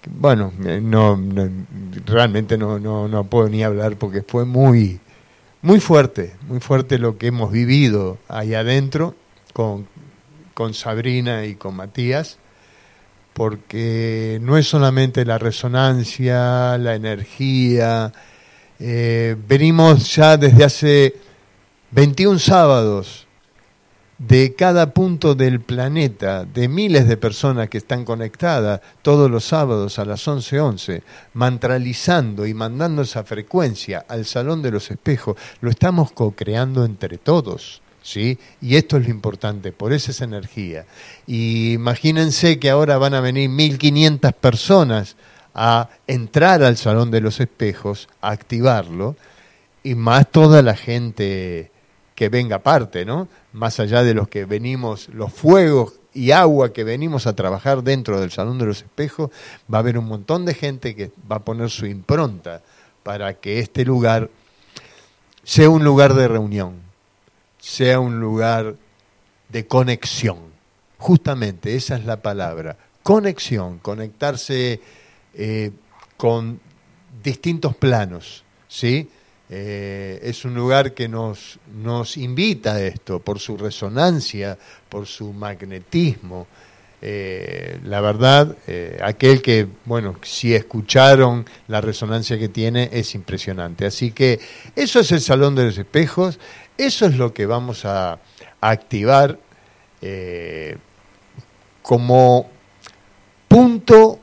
[0.06, 1.50] bueno, no, no
[2.06, 5.00] realmente no, no, no, puedo ni hablar porque fue muy,
[5.62, 9.16] muy fuerte, muy fuerte lo que hemos vivido ahí adentro
[9.54, 9.88] con,
[10.54, 12.40] con Sabrina y con Matías
[13.34, 18.14] porque no es solamente la resonancia, la energía,
[18.86, 21.16] eh, venimos ya desde hace
[21.92, 23.28] 21 sábados
[24.18, 30.00] de cada punto del planeta, de miles de personas que están conectadas todos los sábados
[30.00, 31.04] a las 11:11, 11,
[31.34, 37.82] mantralizando y mandando esa frecuencia al Salón de los Espejos, lo estamos co-creando entre todos.
[38.02, 38.38] ¿Sí?
[38.60, 40.86] Y esto es lo importante, por eso es energía.
[41.26, 45.16] Y imagínense que ahora van a venir 1500 personas
[45.54, 49.16] a entrar al Salón de los Espejos, a activarlo,
[49.84, 51.72] y más toda la gente
[52.16, 53.28] que venga aparte, ¿no?
[53.52, 58.20] Más allá de los que venimos, los fuegos y agua que venimos a trabajar dentro
[58.20, 59.32] del Salón de los Espejos,
[59.72, 62.62] va a haber un montón de gente que va a poner su impronta
[63.04, 64.30] para que este lugar
[65.44, 66.76] sea un lugar de reunión,
[67.60, 68.76] sea un lugar
[69.50, 70.38] de conexión.
[70.98, 74.80] Justamente esa es la palabra, conexión, conectarse
[75.36, 75.72] eh,
[76.16, 76.60] con
[77.24, 79.10] distintos planos, ¿sí?
[79.50, 84.58] Eh, es un lugar que nos, nos invita a esto por su resonancia,
[84.90, 86.48] por su magnetismo.
[87.02, 88.56] Eh, la verdad,
[89.02, 93.86] aquel que, bueno, si escucharon la resonancia que tiene, es impresionante.
[93.86, 94.40] Así que
[94.76, 96.40] eso es el Salón de los Espejos,
[96.78, 98.20] eso es lo que vamos a
[98.62, 99.40] activar
[101.82, 102.50] como
[103.48, 104.20] punto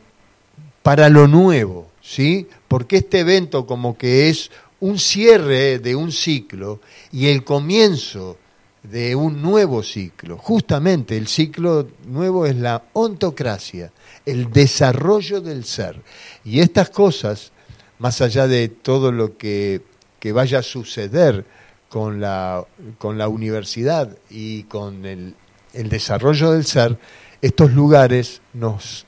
[0.83, 2.47] para lo nuevo, ¿sí?
[2.69, 4.51] Porque este evento como que es
[4.81, 6.81] un cierre de un ciclo
[7.13, 8.39] y el comienzo
[8.83, 10.39] de un nuevo ciclo.
[10.39, 13.93] Justamente el ciclo nuevo es la ontocracia,
[14.25, 16.01] el desarrollo del ser.
[16.45, 17.53] Y estas cosas,
[17.99, 19.83] más allá de todo lo que,
[20.19, 21.45] que vaya a suceder
[21.91, 22.65] con la,
[22.99, 25.35] con la universidad y con el,
[25.75, 26.99] el desarrollo del ser,
[27.43, 29.07] estos lugares nos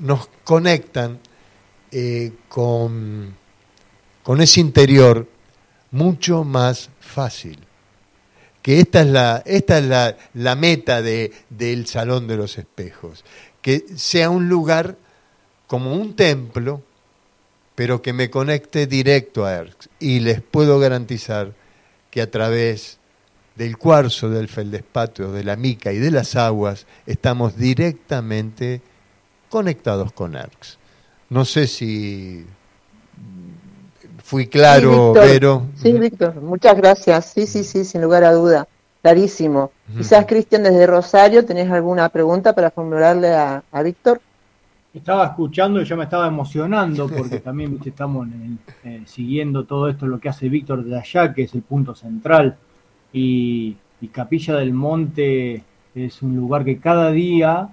[0.00, 1.20] nos conectan
[1.92, 3.36] eh, con,
[4.22, 5.28] con ese interior
[5.90, 7.58] mucho más fácil.
[8.62, 13.24] Que esta es la, esta es la, la meta de, del Salón de los Espejos,
[13.62, 14.96] que sea un lugar
[15.66, 16.82] como un templo,
[17.74, 19.88] pero que me conecte directo a ERX.
[19.98, 21.54] Y les puedo garantizar
[22.10, 22.98] que a través
[23.56, 28.82] del cuarzo, del feldespato, de la mica y de las aguas, estamos directamente
[29.50, 30.78] conectados con ERX.
[31.28, 32.46] No sé si
[34.22, 35.26] fui claro, sí, Víctor.
[35.26, 35.66] pero...
[35.76, 37.26] Sí, Víctor, muchas gracias.
[37.26, 38.66] Sí, sí, sí, sin lugar a duda.
[39.02, 39.70] Clarísimo.
[39.96, 44.20] Quizás, Cristian, desde Rosario, ¿tenés alguna pregunta para formularle a, a Víctor?
[44.92, 47.90] Estaba escuchando y yo me estaba emocionando porque también ¿viste?
[47.90, 51.54] estamos en el- eh, siguiendo todo esto, lo que hace Víctor de allá, que es
[51.54, 52.56] el punto central.
[53.12, 55.62] Y, y Capilla del Monte
[55.94, 57.68] es un lugar que cada día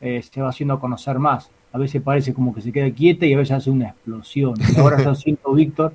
[0.00, 1.50] eh, se va haciendo a conocer más.
[1.72, 4.54] A veces parece como que se queda quieta y a veces hace una explosión.
[4.74, 5.92] Y ahora está haciendo Víctor.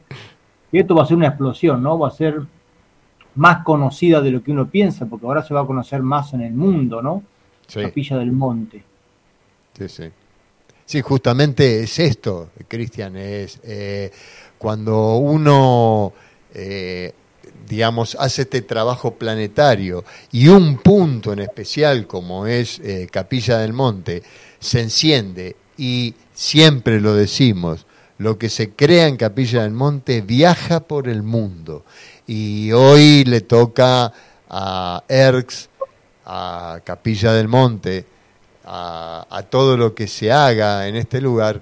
[0.72, 2.00] Y esto va a ser una explosión, ¿no?
[2.00, 2.42] Va a ser
[3.36, 6.42] más conocida de lo que uno piensa, porque ahora se va a conocer más en
[6.42, 7.24] el mundo, ¿no?
[7.68, 7.82] Sí.
[7.82, 8.84] Capilla del Monte.
[9.78, 10.04] Sí, sí.
[10.86, 14.12] Sí, justamente es esto, Cristian, es eh,
[14.58, 16.12] cuando uno,
[16.54, 17.14] eh,
[17.68, 23.74] digamos, hace este trabajo planetario y un punto en especial como es eh, Capilla del
[23.74, 24.24] Monte
[24.60, 27.86] se enciende y siempre lo decimos,
[28.18, 31.86] lo que se crea en Capilla del Monte viaja por el mundo
[32.28, 34.14] y hoy le toca
[34.50, 35.70] a ERX,
[36.26, 38.06] a Capilla del Monte,
[38.66, 41.62] a, a todo lo que se haga en este lugar,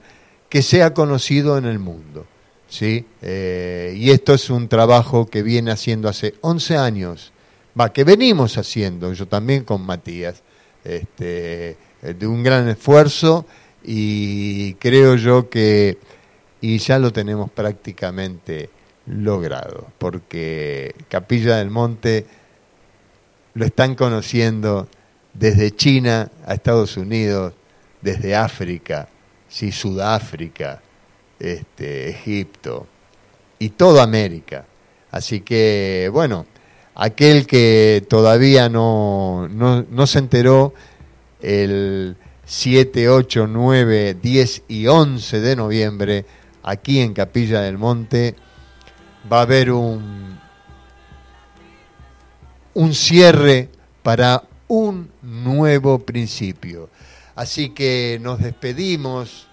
[0.50, 2.26] que sea conocido en el mundo.
[2.70, 3.06] ¿Sí?
[3.22, 7.34] Eh, y esto es un trabajo que viene haciendo hace 11 años,
[7.80, 10.44] va, que venimos haciendo, yo también con Matías,
[10.84, 13.46] este, eh, de un gran esfuerzo
[13.84, 15.98] y creo yo que
[16.62, 18.70] y ya lo tenemos prácticamente
[19.06, 22.26] logrado, porque Capilla del Monte
[23.54, 24.88] lo están conociendo
[25.34, 27.54] desde China a Estados Unidos,
[28.02, 29.08] desde África,
[29.48, 30.82] sí, Sudáfrica,
[31.40, 32.88] este, Egipto
[33.57, 34.66] y toda América.
[35.11, 36.45] Así que, bueno,
[36.95, 40.74] aquel que todavía no, no, no se enteró,
[41.41, 46.26] el 7, 8, 9, 10 y 11 de noviembre,
[46.64, 48.36] aquí en Capilla del Monte,
[49.32, 50.40] va a haber un,
[52.74, 53.70] un cierre
[54.03, 56.90] para un nuevo principio.
[57.36, 59.49] Así que nos despedimos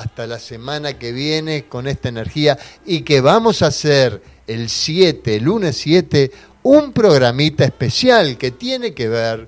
[0.00, 5.36] hasta la semana que viene con esta energía y que vamos a hacer el 7,
[5.36, 6.30] el lunes 7,
[6.62, 9.46] un programita especial que tiene que ver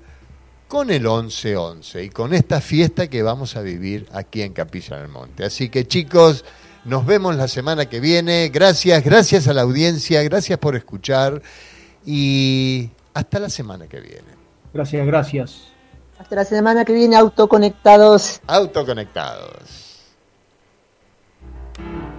[0.69, 5.09] con el 11-11 y con esta fiesta que vamos a vivir aquí en Capilla del
[5.09, 5.45] Monte.
[5.45, 6.45] Así que chicos,
[6.85, 8.51] nos vemos la semana que viene.
[8.51, 11.41] Gracias, gracias a la audiencia, gracias por escuchar
[12.05, 14.33] y hasta la semana que viene.
[14.75, 15.63] Gracias, gracias.
[16.19, 18.41] Hasta la semana que viene, autoconectados.
[18.47, 19.92] Autoconectados.
[21.79, 22.12] Mm-hmm.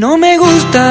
[0.00, 0.39] No me